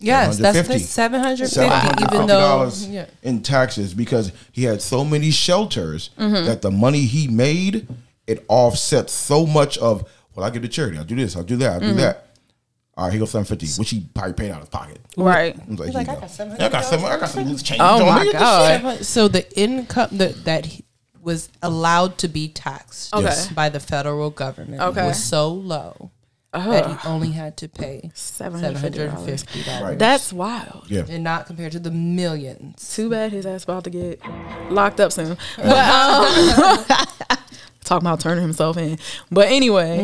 [0.00, 0.84] Yes, that's the 750.
[0.84, 1.88] seven hundred Seven fifty.
[2.04, 3.06] hundred Even though, yeah.
[3.24, 6.46] in taxes because he had so many shelters Mm-hmm.
[6.46, 7.88] that the money he made
[8.28, 10.08] it offsets so much of.
[10.36, 10.98] Well, I give to charity.
[10.98, 11.34] I'll do this.
[11.34, 11.72] I'll do that.
[11.72, 11.96] I'll Mm-hmm.
[11.96, 12.27] do that.
[12.98, 14.98] All right, here goes seven fifty, which he probably paid out of his pocket.
[15.16, 15.56] Right.
[15.56, 16.44] I was like, like, I you got go.
[16.44, 17.04] $700 I got seven.
[17.06, 17.80] I got some loose change.
[17.80, 18.32] Oh my me.
[18.32, 19.04] God.
[19.04, 20.84] So the income that that he
[21.22, 23.34] was allowed to be taxed Okay.
[23.54, 25.06] By the federal government Okay.
[25.06, 26.10] was so low
[26.52, 28.64] that he only had to pay $750.
[29.14, 29.82] and fifty dollars.
[29.82, 29.98] Right.
[29.98, 30.86] That's wild.
[30.88, 31.04] Yeah.
[31.08, 32.94] and not compared to the millions.
[32.96, 34.20] Too bad his ass about to get
[34.70, 35.36] locked up soon.
[35.56, 35.66] But
[37.30, 37.38] um,
[37.88, 38.98] talking about turning himself in.
[39.30, 39.98] But anyway,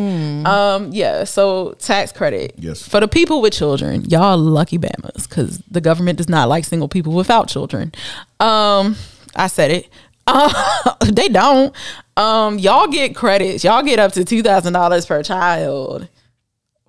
[0.44, 1.24] um, yeah.
[1.24, 2.54] So tax credit.
[2.56, 2.86] Yes.
[2.86, 6.88] For the people with children, y'all lucky bamas because the government does not like single
[6.88, 7.92] people without children.
[8.40, 8.96] Um,
[9.36, 9.88] I said it.
[10.26, 11.74] Uh, they don't.
[12.16, 13.64] Um, y'all get credits.
[13.64, 16.08] Y'all get up to two thousand dollars per child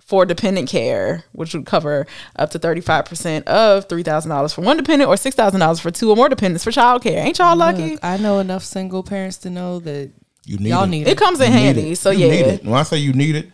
[0.06, 5.14] for dependent care, which would cover up to 35% of $3,000 for one dependent or
[5.16, 7.26] $6,000 for two or more dependents for child care.
[7.26, 7.90] Ain't y'all lucky?
[7.90, 10.12] Look, I know enough single parents to know that
[10.46, 10.88] You need y'all it.
[10.88, 11.18] need it it.
[11.18, 11.90] comes in You need handy.
[11.92, 11.96] it.
[11.98, 12.46] So You need yeah.
[12.52, 12.64] it.
[12.64, 13.50] When I say you need it,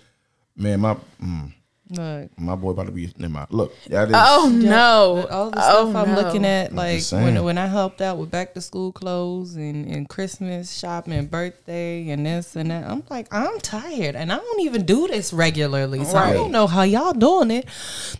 [0.57, 1.53] man, my mm,
[1.93, 5.26] Look, my boy about to be in my Look, that is Oh no.
[5.30, 6.20] all the oh, stuff I'm no.
[6.22, 10.09] looking at, like when when I helped out with back to school clothes and, and
[10.09, 14.61] Christmas shopping and birthday and this and that, I'm like, I'm tired and I don't
[14.61, 16.05] even do this regularly.
[16.05, 17.68] So I don't know how y'all doing it.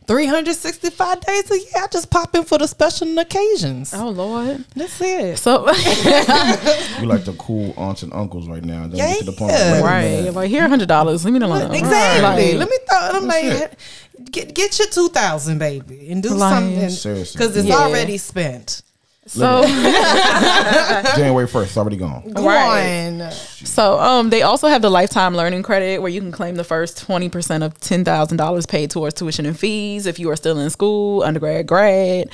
[0.07, 3.95] 365 days a year, I just pop in for the special occasions.
[3.95, 4.64] Oh lord.
[4.77, 5.39] That's it.
[5.39, 8.83] So we like the cool aunts and uncles right now.
[8.83, 9.53] Don't get to the point.
[9.53, 9.81] Yeah.
[9.81, 10.25] right.
[10.25, 11.25] man, Like here hundred dollars.
[11.25, 11.75] Leave me alone.
[11.75, 12.55] Exactly.
[12.55, 12.99] Like, Let me throw.
[12.99, 13.62] I'm like,
[14.31, 17.39] get get your two thousand, baby, and do Like- something Seriously.
[17.39, 17.77] because it's Yeah.
[17.77, 18.83] already spent.
[19.25, 19.63] so
[21.17, 22.29] January first, already gone.
[22.33, 23.31] Go Right.
[23.65, 26.99] So um they also have the lifetime learning credit where you can claim the first
[26.99, 30.59] twenty percent of ten thousand dollars paid towards tuition and fees if you are still
[30.59, 32.31] in school, undergrad, grad,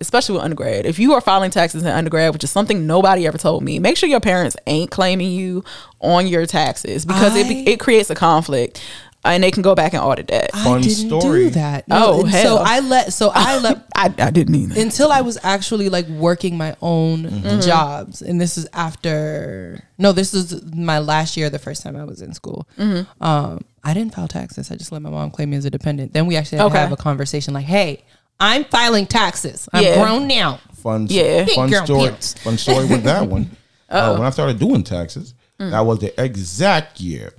[0.00, 0.86] especially with undergrad.
[0.86, 3.96] If you are filing taxes in undergrad, which is something nobody ever told me, make
[3.98, 5.62] sure your parents ain't claiming you
[6.00, 8.80] on your taxes because it it creates a conflict.
[9.26, 10.52] And they can go back and audit that.
[10.52, 11.44] Fun I didn't story.
[11.44, 11.84] do that.
[11.90, 12.58] Oh, and hell.
[12.58, 13.12] So I let.
[13.12, 13.86] So I let.
[13.96, 14.80] I, I didn't either.
[14.80, 17.60] until I was actually like working my own Mm-hmm.
[17.60, 19.82] jobs, and this is after.
[19.98, 21.48] No, this is my last year.
[21.50, 22.68] The first time I was in school.
[22.78, 23.22] Mm-hmm.
[23.22, 24.70] Um, I didn't file taxes.
[24.70, 26.12] I just let my mom claim me as a dependent.
[26.12, 26.74] Then we actually had Okay.
[26.74, 28.04] to have a conversation like, "Hey,
[28.40, 29.68] I'm filing taxes.
[29.72, 30.02] I'm Yeah.
[30.02, 31.46] grown now." Fun, Yeah.
[31.46, 32.08] fun Big girl story.
[32.10, 32.34] pants.
[32.34, 33.50] Fun story with that one.
[33.88, 35.70] uh, when I started doing taxes, Mm.
[35.70, 37.32] that was the exact year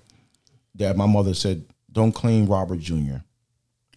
[0.76, 1.64] that my mother said,
[1.96, 3.18] "Don't claim Robert Jr.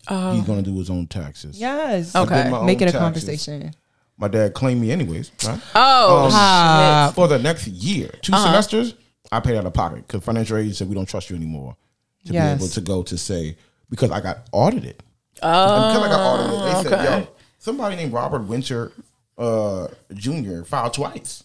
[0.09, 2.12] He's going to do his own taxes." Yes.
[2.14, 2.22] Oh.
[2.22, 2.44] Okay.
[2.44, 2.99] Make own it a taxes.
[2.99, 3.74] conversation.
[4.16, 5.30] My dad claimed me anyways.
[5.46, 5.61] Right?
[5.74, 7.12] oh, Um, Ah.
[7.14, 8.44] for the next year, 2 Uh-huh.
[8.46, 8.94] semesters,
[9.30, 11.76] I paid out of pocket because financial aid said we don't trust you anymore
[12.24, 12.59] to Yes.
[12.59, 13.57] be able to go to say
[13.90, 15.03] because I got audited.
[15.42, 17.28] Oh, because I got audited, they said, "Yo,
[17.59, 18.90] somebody named Robert Winter
[19.36, 20.62] uh, Jr.
[20.64, 21.44] filed twice."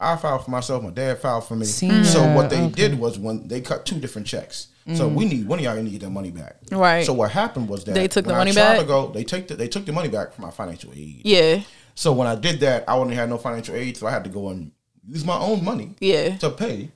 [0.00, 0.82] I filed for myself.
[0.82, 1.66] My dad filed for me.
[1.66, 4.68] Senior, So what they did was when they cut two different checks.
[4.94, 5.14] So Mm.
[5.14, 6.56] we need one of y'all need that money back.
[6.72, 7.04] Right.
[7.04, 8.78] So what happened was that They took the money back?
[8.78, 11.20] To go, they take the, they took the money back from my financial aid.
[11.24, 11.60] yeah,
[11.94, 14.30] So when I did that, I wouldn't have no financial aid, so I had to
[14.30, 14.72] go and
[15.06, 16.36] use my own money yeah.
[16.38, 16.90] to pay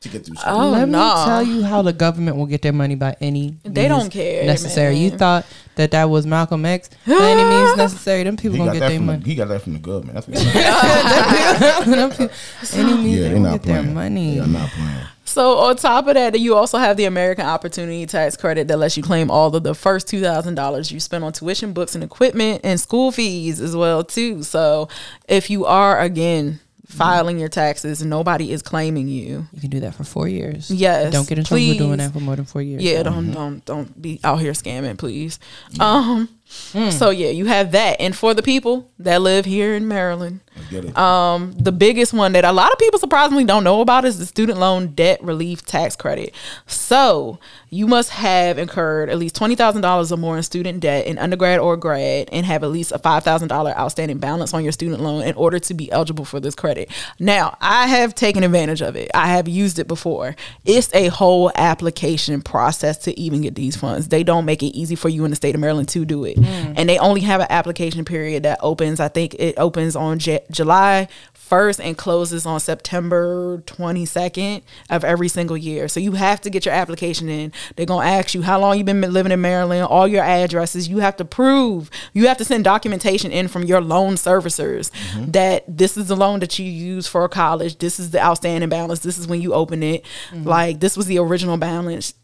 [0.00, 0.52] to get through school.
[0.54, 0.98] Oh, Let no.
[1.08, 4.10] me tell you how the government will get their money by any They means don't
[4.10, 4.96] care, necessary.
[4.96, 5.44] You thought
[5.74, 8.22] that that was Malcolm X by any means necessary.
[8.22, 9.18] Them people He gonna get their money.
[9.22, 10.14] the, he got that from the government.
[10.14, 10.26] That's
[11.86, 12.28] what Them people-
[12.74, 14.38] any means yeah, they gonna not get their money.
[14.38, 14.98] They're not playing.
[15.24, 18.96] So on top of that, you also have the American Opportunity Tax Credit that lets
[18.96, 22.02] you claim all of the first two thousand dollars you spend on tuition, books, and
[22.04, 24.42] equipment, and school fees as well too.
[24.42, 24.88] So
[25.28, 29.46] if you are again filing your taxes, nobody is claiming you.
[29.52, 30.70] You can do that for four years.
[30.70, 32.82] Yes, Don't get in trouble for doing that for more than four years.
[32.82, 35.38] Yeah, don't don't don't be out here scamming, please.
[35.78, 40.40] Um, so yeah, you have that, and for the people that live here in Maryland,
[40.56, 40.98] Let's get it.
[40.98, 44.26] um, the biggest one that a lot of people surprisingly don't know about is the
[44.26, 46.34] student loan debt relief tax credit.
[46.66, 47.38] So
[47.70, 51.18] you must have incurred at least twenty thousand dollars or more in student debt in
[51.18, 54.72] undergrad or grad, and have at least a five thousand dollar outstanding balance on your
[54.72, 56.90] student loan in order to be eligible for this credit.
[57.18, 59.10] Now, I have taken advantage of it.
[59.14, 60.34] I have used it before.
[60.64, 64.08] It's a whole application process to even get these funds.
[64.08, 66.37] They don't make it easy for you in the state of Maryland to do it,
[66.38, 66.74] Mm.
[66.76, 69.00] and they only have an application period that opens.
[69.00, 71.08] I think it opens on J- July
[71.48, 75.88] 1st and closes on September 22nd of every single year.
[75.88, 77.52] So you have to get your application in.
[77.76, 80.88] They're going to ask you how long you've been living in Maryland, all your addresses.
[80.88, 85.30] You have to prove, you have to send documentation in from your loan servicers mm-hmm.
[85.32, 87.78] that this is the loan that you use for college.
[87.78, 89.00] This is the outstanding balance.
[89.00, 90.04] This is when you open it.
[90.30, 90.48] Mm-hmm.
[90.48, 92.14] Like this was the original balance.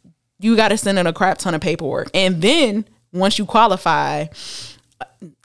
[0.41, 2.11] You got to send in a crap ton of paperwork.
[2.13, 2.85] And then
[3.15, 4.27] once you qualify,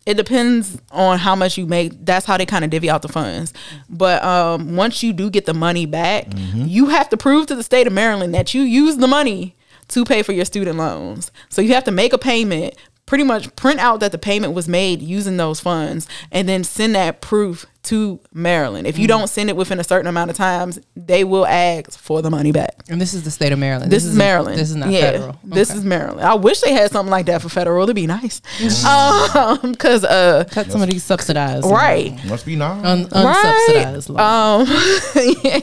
[0.05, 2.03] it depends on how much you make.
[2.03, 3.53] That's how they kind of divvy out the funds.
[3.89, 7.63] But um, once you do get the money back, you have to prove to the
[7.63, 9.55] state of Maryland that you use the money
[9.89, 11.31] to pay for your student loans.
[11.49, 12.75] So you have to make a payment,
[13.09, 16.93] pretty much print out that the payment was made using those funds, and then send
[16.93, 18.85] that proof to Maryland.
[18.85, 22.21] If you don't send it within a certain amount of times, they will ask for
[22.21, 22.75] the money back.
[22.87, 23.91] And this is the state of Maryland.
[23.91, 24.59] This, is isn't- Maryland.
[24.59, 25.39] This is not yeah, federal.
[25.43, 26.21] This is Maryland.
[26.21, 27.81] I wish they had something like that for federal.
[27.83, 28.41] It'd be nice.
[28.85, 32.85] Um, cause uh, cut some of these subsidized, right, Must be nice.
[32.85, 33.65] un- Right.
[33.75, 34.09] unsubsidized.
[34.09, 34.69] loans.
[35.15, 35.59] um, yeah.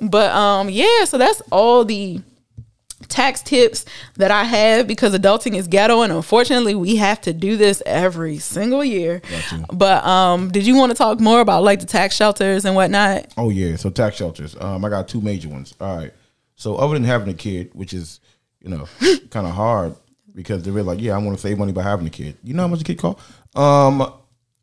[0.00, 1.04] but um, yeah.
[1.04, 2.20] So that's all the
[3.08, 3.84] tax tips
[4.16, 8.38] that I have because adulting is ghetto, and unfortunately, we have to do this every
[8.38, 9.20] single year.
[9.30, 9.64] Gotcha.
[9.72, 13.32] But um, did you want to talk more about like the tax shelters and whatnot?
[13.36, 14.56] Oh yeah, so tax shelters.
[14.60, 15.74] Um, I got two major ones.
[15.80, 16.12] All right.
[16.56, 18.20] So other than having a kid, which is
[18.60, 18.86] you know
[19.30, 19.94] kind of hard
[20.34, 22.36] because they're really like, yeah, I want to save money by having a kid.
[22.42, 23.18] You know how much a kid cost?
[23.56, 24.12] Um,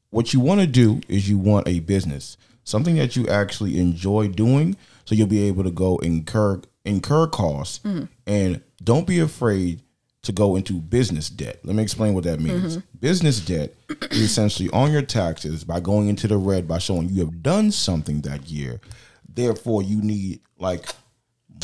[0.10, 4.30] what you want to do is you want a business, something that you actually enjoy
[4.30, 8.08] doing, so you'll be able to go incur incur costs mm.
[8.26, 9.82] and don't be afraid
[10.24, 11.60] to go into business debt.
[11.64, 12.78] Let me explain what that means.
[12.78, 12.98] Mm-hmm.
[13.00, 13.74] Business debt
[14.12, 17.72] is essentially on your taxes by going into the red by showing you have done
[17.72, 18.82] something that year.
[19.28, 20.86] Therefore, you need like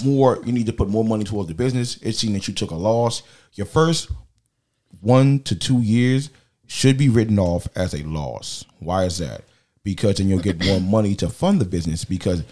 [0.04, 1.98] more you need to put more money towards the business.
[2.02, 3.24] It's seen that you took a loss.
[3.54, 4.12] Your first
[5.02, 6.30] one to two years
[6.68, 8.64] should be written off as a loss.
[8.80, 9.44] Why is that?
[9.84, 12.06] Because then you'll get more money to fund the business.
[12.06, 12.44] Because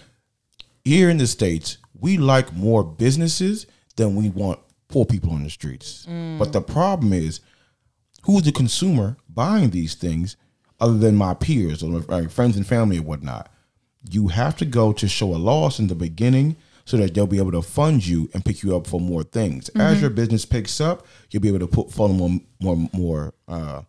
[0.84, 4.60] here in the States, we like more businesses than we want
[4.90, 6.06] poor people on the streets.
[6.38, 7.40] But the problem is,
[8.24, 10.36] who's the consumer buying these things
[10.80, 13.50] other than my peers or my friends and family or whatnot?
[14.10, 17.38] You have to go to show a loss in the beginning so that they'll be
[17.38, 19.70] able to fund you and pick you up for more things.
[19.70, 23.82] As your business picks up, you'll be able to put funnel more more more uh,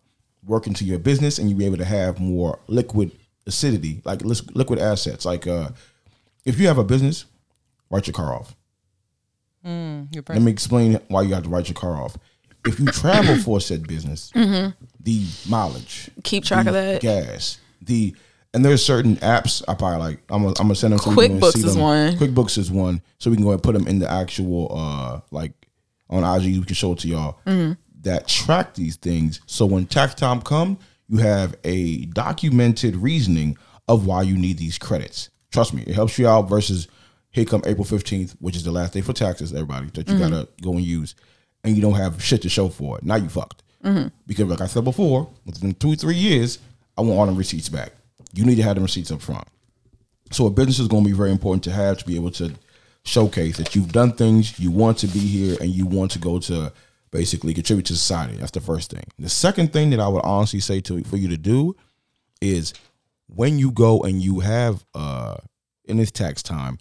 [0.45, 3.11] work into your business, and you'll be able to have more liquid
[3.47, 5.25] acidity, like liquid assets.
[5.25, 5.69] Like uh,
[6.45, 7.25] if you have a business,
[7.93, 8.55] write your car off.
[9.63, 12.17] Your Let me explain why you have to write your car off.
[12.65, 17.01] If you travel for said business, the mileage, Keep track of that.
[17.01, 18.15] gas, the
[18.53, 20.19] and there's certain apps I probably like.
[20.29, 20.99] I'm gonna, I'm gonna send them.
[20.99, 21.81] so we can QuickBooks is them.
[21.81, 22.13] one.
[22.17, 25.21] QuickBooks is one, so we can go ahead and put them in the actual uh
[25.31, 25.53] like
[26.09, 26.59] on IG.
[26.59, 27.73] We can show it to y'all Mm-hmm.
[28.01, 29.39] that track these things.
[29.45, 30.77] So when tax time come,
[31.09, 33.57] you have a documented reasoning
[33.87, 35.29] of why you need these credits.
[35.51, 36.43] Trust me, it helps you out.
[36.49, 36.87] Versus
[37.33, 39.51] here come April 15th, which is the last day for taxes.
[39.53, 41.15] Everybody that you gotta go and use,
[41.63, 43.03] and you don't have shit to show for it.
[43.03, 43.63] Now you fucked.
[44.25, 46.59] Because like I said before, within two three years,
[46.97, 47.91] I want all the receipts back.
[48.33, 49.45] You need to have the receipts up front.
[50.31, 52.53] So a business is going to be very important to have to be able to
[53.03, 56.39] showcase that you've done things, you want to be here, and you want to go
[56.39, 56.71] to
[57.11, 58.37] basically contribute to society.
[58.37, 59.03] That's the first thing.
[59.19, 61.75] The second thing that I would honestly say to for you to do
[62.41, 62.73] is
[63.27, 65.35] when you go and you have uh
[65.85, 66.77] in this tax time,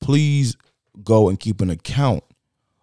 [0.00, 0.56] please
[1.04, 2.24] go and keep an account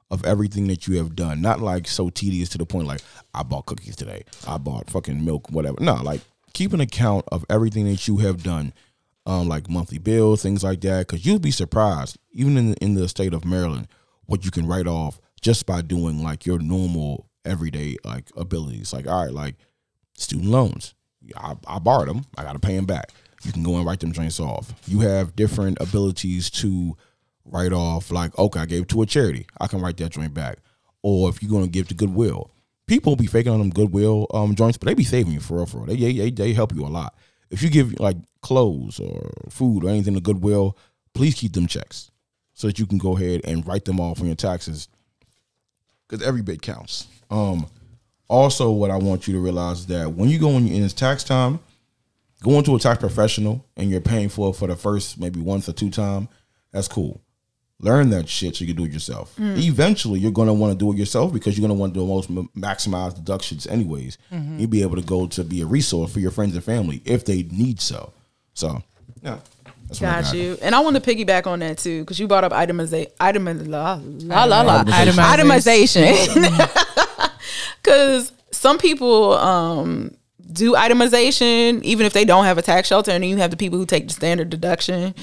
[0.10, 1.42] of everything that you have done.
[1.42, 3.02] Not like so tedious to the point like
[3.34, 5.78] I bought cookies today, I bought fucking milk, whatever.
[5.82, 6.22] No, like
[6.54, 8.74] keep an account of everything that you have done,
[9.26, 11.08] um, like monthly bills, things like that.
[11.08, 13.88] Because you'll be surprised, even in in the state of Maryland,
[14.26, 18.94] what you can write off just by doing like your normal everyday like abilities.
[18.94, 19.56] Like all right, like
[20.16, 20.94] student loans.
[21.36, 22.26] I, I borrowed them.
[22.38, 23.12] I got to pay them back.
[23.44, 24.74] You can go and write them joints off.
[24.88, 26.96] You have different abilities to
[27.52, 28.12] write off.
[28.12, 29.46] Like, okay, I gave it to a charity.
[29.60, 30.60] I can write that joint back.
[31.04, 32.52] Or if you're going to give to Goodwill,
[32.88, 35.66] people be faking on them Goodwill um, joints, but they be saving you for real.
[35.66, 35.96] For real.
[35.96, 37.16] They, they, they help you a lot.
[37.50, 40.78] If you give like clothes or food or anything to Goodwill,
[41.14, 42.12] please keep them checks
[42.54, 44.88] so that you can go ahead and write them off on your taxes
[46.08, 47.08] because every bit counts.
[47.30, 47.68] Um,
[48.28, 50.94] also, what I want you to realize is that when you go in, in this
[50.94, 51.60] tax time,
[52.44, 55.68] going to a tax professional and you're paying for it for the first maybe once
[55.70, 56.28] or two time,
[56.72, 57.22] that's cool.
[57.80, 59.36] Learn that shit so you can do it yourself.
[59.40, 62.00] Eventually, you're going to want to do it yourself because you're going to want to
[62.00, 64.18] do the most m- maximized deductions, anyways.
[64.32, 67.24] You'll be able to go to be a resource for your friends and family if
[67.26, 68.14] they need so.
[68.56, 68.82] So,
[69.22, 69.38] yeah.
[69.88, 70.58] That's what I Got you.
[70.64, 74.02] And I want to piggyback on that too, because you brought up itemiza- itemiz- la,
[74.04, 74.84] la, la, la.
[74.84, 76.04] Itemization.
[76.04, 77.32] itemization.
[77.84, 80.14] Because some people, um,
[80.52, 83.58] do itemization, even if they don't have a tax shelter, and then you have the
[83.58, 85.14] people who take the standard deduction.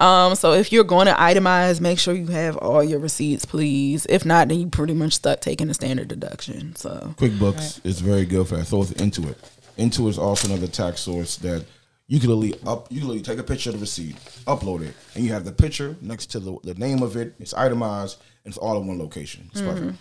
[0.00, 4.06] Um, so if you're going to itemize, make sure you have all your receipts, please.
[4.08, 6.74] If not, then you pretty much stuck taking the standard deduction.
[6.76, 8.66] So QuickBooks is very good for that.
[8.66, 9.36] So is Intuit.
[9.78, 11.64] Intuit is also another tax source that
[12.08, 12.90] you can literally up.
[12.90, 15.52] You can literally take a picture of the receipt, upload it, and you have the
[15.52, 17.34] picture next to the, the name of it.
[17.38, 19.48] It's itemized and it's all in one location.
[19.52, 19.96] It's perfect.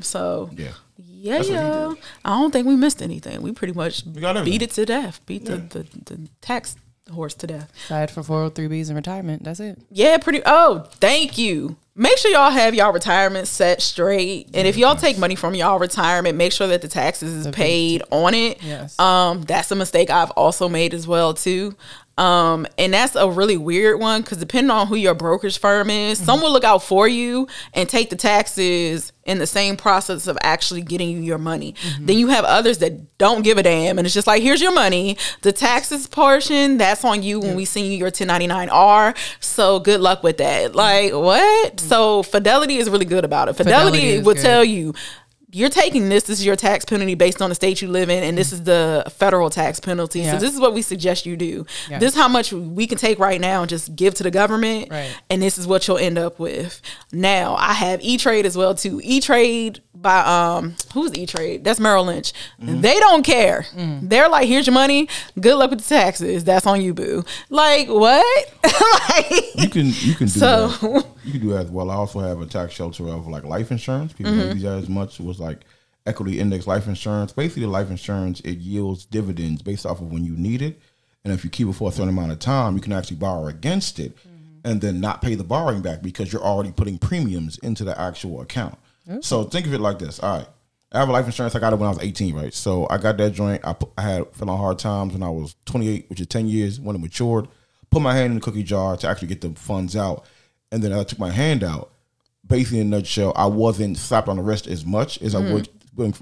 [0.00, 0.72] so Yeah.
[1.24, 1.94] Yeah, That's what yeah.
[2.24, 3.40] I don't think we missed anything.
[3.40, 5.20] We pretty much got beat it to death.
[5.24, 5.56] Beat Yeah.
[5.56, 6.76] the, the the tax
[7.10, 7.72] horse to death.
[7.86, 9.42] Aside for 403bs and retirement.
[9.44, 9.78] That's it.
[9.90, 10.42] Yeah, pretty.
[10.44, 11.76] Oh, thank you.
[11.96, 15.78] Make sure y'all have y'all retirement set straight, and if y'all take money from y'all
[15.78, 18.60] retirement, make sure that the taxes is paid on it.
[18.62, 18.98] Yes.
[18.98, 21.74] Um, that's a mistake I've also made as well too.
[22.16, 26.18] Um, and that's a really weird one because depending on who your brokerage firm is,
[26.18, 26.26] mm-hmm.
[26.26, 30.38] some will look out for you and take the taxes in the same process of
[30.42, 31.72] actually getting you your money.
[31.72, 32.06] Mm-hmm.
[32.06, 34.72] Then you have others that don't give a damn, and it's just like, here's your
[34.72, 35.16] money.
[35.42, 39.16] The taxes portion, that's on you when we send you your 1099R.
[39.40, 40.74] So good luck with that.
[40.74, 41.76] Like what?
[41.76, 41.88] Mm-hmm.
[41.88, 43.54] So Fidelity is really good about it.
[43.54, 44.42] Fidelity, Fidelity will good.
[44.42, 44.94] tell you
[45.54, 46.24] you're taking this.
[46.24, 48.54] This is your tax penalty based on the state you live in, and this mm-hmm.
[48.54, 50.20] is the federal tax penalty.
[50.20, 50.32] Yeah.
[50.32, 51.64] So this is what we suggest you do.
[51.88, 52.00] Yes.
[52.00, 54.90] This is how much we can take right now and just give to the government,
[54.90, 55.16] Right.
[55.30, 56.82] and this is what you'll end up with.
[57.12, 59.00] Now I have E Trade as well too.
[59.04, 61.62] E Trade by um who's E Trade?
[61.62, 62.32] That's Merrill Lynch.
[62.60, 62.80] Mm-hmm.
[62.80, 63.66] They don't care.
[63.74, 64.08] Mm.
[64.08, 65.08] They're like, here's your money.
[65.40, 66.42] Good luck with the taxes.
[66.42, 67.24] That's on you, boo.
[67.48, 68.52] Like what?
[69.08, 71.06] like You can you can do So- that.
[71.24, 71.90] You can do that as well.
[71.90, 74.12] I also have a tax shelter of like life insurance.
[74.12, 74.40] People Mm-hmm.
[74.40, 75.18] don't use that as much.
[75.20, 75.60] It was like
[76.06, 77.32] equity index life insurance.
[77.32, 80.78] Basically, the life insurance it yields dividends based off of when you need it,
[81.24, 83.46] and if you keep it for a certain amount of time, you can actually borrow
[83.46, 84.16] against it,
[84.64, 88.40] and then not pay the borrowing back because you're already putting premiums into the actual
[88.40, 88.78] account.
[89.20, 90.18] So think of it like this.
[90.20, 90.48] All right.
[90.92, 91.54] I have a life insurance.
[91.54, 92.54] I got it when I was 18, right?
[92.54, 93.60] So I got that joint.
[93.66, 96.46] I, put, I had fell on hard times when I was 28, which is 10
[96.46, 97.48] years when it matured.
[97.90, 100.24] Put my hand in the cookie jar to actually get the funds out,
[100.74, 101.90] and then I took my hand out.
[102.46, 105.54] Basically, in a nutshell, I wasn't slapped on the wrist as much as I mm.
[105.54, 105.68] would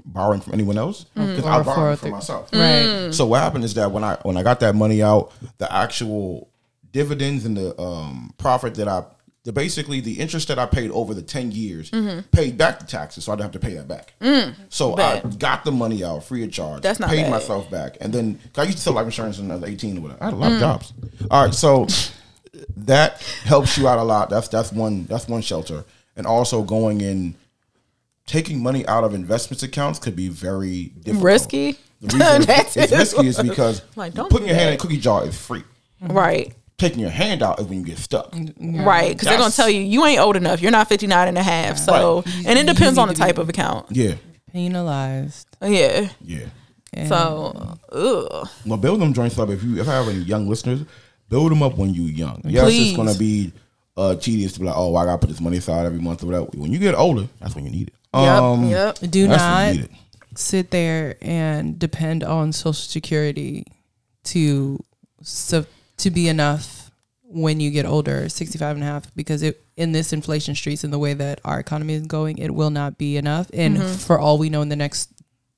[0.05, 1.35] borrowing from anyone else mm.
[1.35, 2.49] because I borrowed from myself.
[2.53, 3.09] Right.
[3.11, 6.49] So what happened is that when I when I got that money out, the actual
[6.91, 9.03] dividends and the um, profit that I
[9.43, 12.21] the basically the interest that I paid over the ten years mm-hmm.
[12.31, 14.13] paid back the taxes, so I didn't have to pay that back.
[14.21, 14.55] Mm.
[14.69, 16.81] So I got the money out free of charge.
[16.81, 17.31] That's not paid bad.
[17.31, 20.01] myself back, and then I used to sell life insurance when I was eighteen or
[20.01, 20.23] whatever.
[20.23, 20.93] I had a lot of jobs.
[21.29, 21.87] All right, so
[22.77, 24.29] that helps you out a lot.
[24.29, 25.83] That's that's one that's one shelter,
[26.15, 27.35] and also going in.
[28.25, 31.23] Taking money out of investments accounts could be very difficult.
[31.25, 31.71] Risky?
[31.99, 34.77] The reason That's it's risky is because Like, don't putting do your hand in a
[34.77, 35.63] cookie jar is free.
[36.01, 36.53] right.
[36.77, 38.33] Taking your hand out is when you get stuck.
[38.61, 40.61] Right, because they're gonna tell you you ain't old enough.
[40.61, 41.77] You're not 59 and a half.
[41.77, 42.45] So, Right.
[42.47, 43.87] and it depends on the type of account.
[43.91, 44.13] Yeah,
[44.53, 45.45] Penalized.
[45.61, 46.07] Yeah.
[46.21, 46.45] yeah.
[46.93, 48.47] And So, ugh.
[48.65, 49.49] Well, build them joints up.
[49.49, 50.81] If you if I have any young listeners,
[51.33, 52.41] build them up when you're young.
[52.45, 52.87] Yes, Please.
[52.89, 53.51] it's gonna be
[53.97, 56.27] uh, tedious to be like, oh, I gotta put this money aside every month or
[56.27, 56.45] whatever.
[56.53, 57.95] When you get older, that's when you need it.
[58.13, 58.41] Yep.
[58.41, 58.95] Um, yep.
[59.09, 60.37] do that's when not you need it.
[60.37, 63.65] sit there and depend on social security
[64.25, 64.79] to
[65.23, 65.65] so
[65.97, 66.91] to be enough
[67.23, 70.93] when you get older 65 and a half because it in this inflation streets and
[70.93, 73.95] the way that our economy is going it will not be enough and Mm-hmm.
[73.95, 75.09] for all we know in the next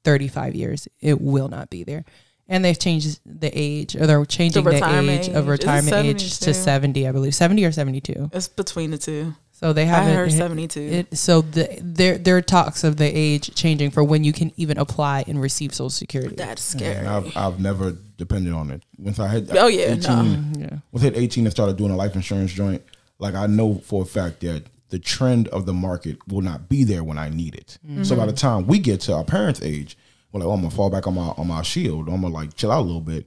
[0.06, 2.06] 35 years it will not be there
[2.48, 5.36] and they've changed the age or they're changing the, retirement age age.
[5.36, 9.34] of retirement age to 70 i believe 70 or 72 It's between the two.
[9.52, 10.80] so they haven't heard hit- 72.
[10.82, 14.52] it, so the, there there are talks of the age changing for when you can
[14.58, 16.36] even apply and receive Social Security.
[16.36, 16.96] That's scary.
[16.96, 18.84] And I've I've never depended on it.
[18.98, 20.10] Once I had Oh, yeah, 18, no.
[20.10, 20.78] Mm, yeah.
[20.92, 22.82] once I hit 18 and started doing a life insurance joint,
[23.20, 26.84] like I know for a fact that the trend of the market will not be
[26.84, 27.78] there when I need it.
[27.86, 28.04] Mm-hmm.
[28.04, 29.98] So by the time we get to our parents' age,
[30.36, 32.10] we're like, oh, I'm gonna fall back on my on my shield.
[32.10, 33.26] I'm gonna like chill out a little bit.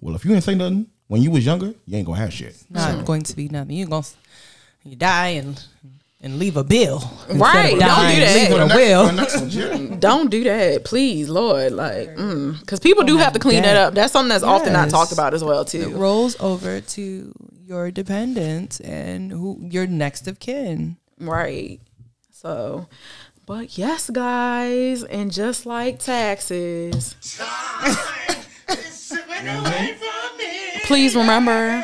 [0.00, 2.56] Well, if you ain't say nothing when you was younger, you ain't gonna have shit.
[2.68, 3.76] Not going to be nothing.
[3.76, 4.04] You're gonna
[4.82, 5.64] you die and
[6.20, 6.98] and leave a bill.
[7.30, 8.34] Right, don't do that.
[8.34, 9.06] leaving For the a next- will.
[9.06, 9.50] for the next one,
[9.90, 9.96] yeah.
[10.00, 11.70] Don't do that, please, Lord.
[11.70, 12.58] Like, mm.
[12.58, 13.76] because people do oh have to clean that debt.
[13.76, 13.94] up.
[13.94, 15.80] That's something that's often not talked about as well too.
[15.80, 15.96] It too.
[15.96, 17.32] rolls over to
[17.64, 20.96] your dependents and who your next of kin.
[21.20, 21.80] Right.
[22.32, 22.88] So,
[23.48, 27.16] but yes, guys, and just like taxes,
[30.84, 31.82] please remember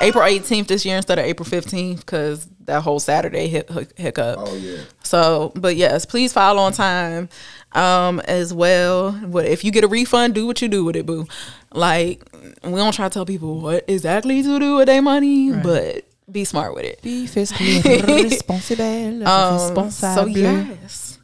[0.00, 4.38] April 18th this year instead of April 15th because that whole Saturday hic- hiccup.
[4.40, 4.82] Oh yeah.
[5.02, 7.28] So, but yes, please file on time
[7.72, 9.10] um, as well.
[9.26, 11.26] But if you get a refund, do what you do with it, boo.
[11.72, 12.22] Like,
[12.62, 16.44] we don't try to tell people what exactly to do with their money, but be
[16.44, 17.02] smart with it.
[17.02, 18.80] Be fiscally responsible.
[19.80, 21.18] Um, so yes,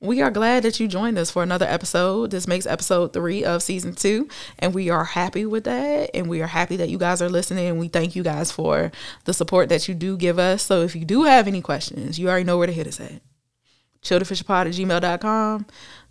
[0.00, 2.30] we are glad that you joined us for another episode.
[2.30, 4.28] This makes episode three of season two,
[4.58, 6.10] and we are happy with that.
[6.14, 7.66] And we are happy that you guys are listening.
[7.66, 8.92] And we thank you guys for
[9.24, 10.62] the support that you do give us.
[10.62, 13.22] So if you do have any questions, you already know where to hit us at
[14.02, 15.66] chilldeficientpod at gmail.com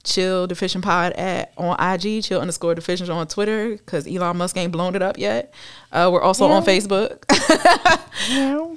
[0.08, 4.72] chill deficient pod at on ig chill underscore deficient on twitter because elon musk ain't
[4.72, 5.54] blown it up yet.
[5.92, 7.24] Uh, we're also on facebook.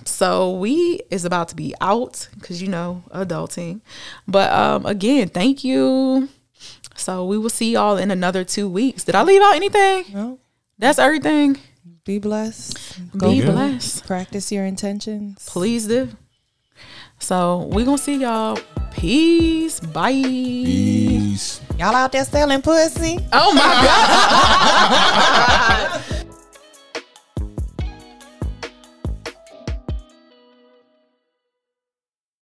[0.04, 3.80] So we is about to be out because you know adulting.
[4.28, 6.28] But um again thank you.
[6.94, 9.04] So we will see y'all in another two weeks.
[9.04, 10.04] Did i leave out anything?
[10.12, 10.38] No.
[10.78, 11.56] that's everything.
[12.04, 13.18] Be blessed.
[13.18, 13.52] be good.
[13.52, 14.06] blessed.
[14.06, 15.48] Practice your intentions.
[15.48, 16.10] please do.
[17.18, 18.58] So we gonna see y'all
[18.92, 21.60] peace bye Peace.
[21.78, 23.18] Y'all out there selling pussy?
[23.32, 23.60] Oh my
[26.00, 26.26] god.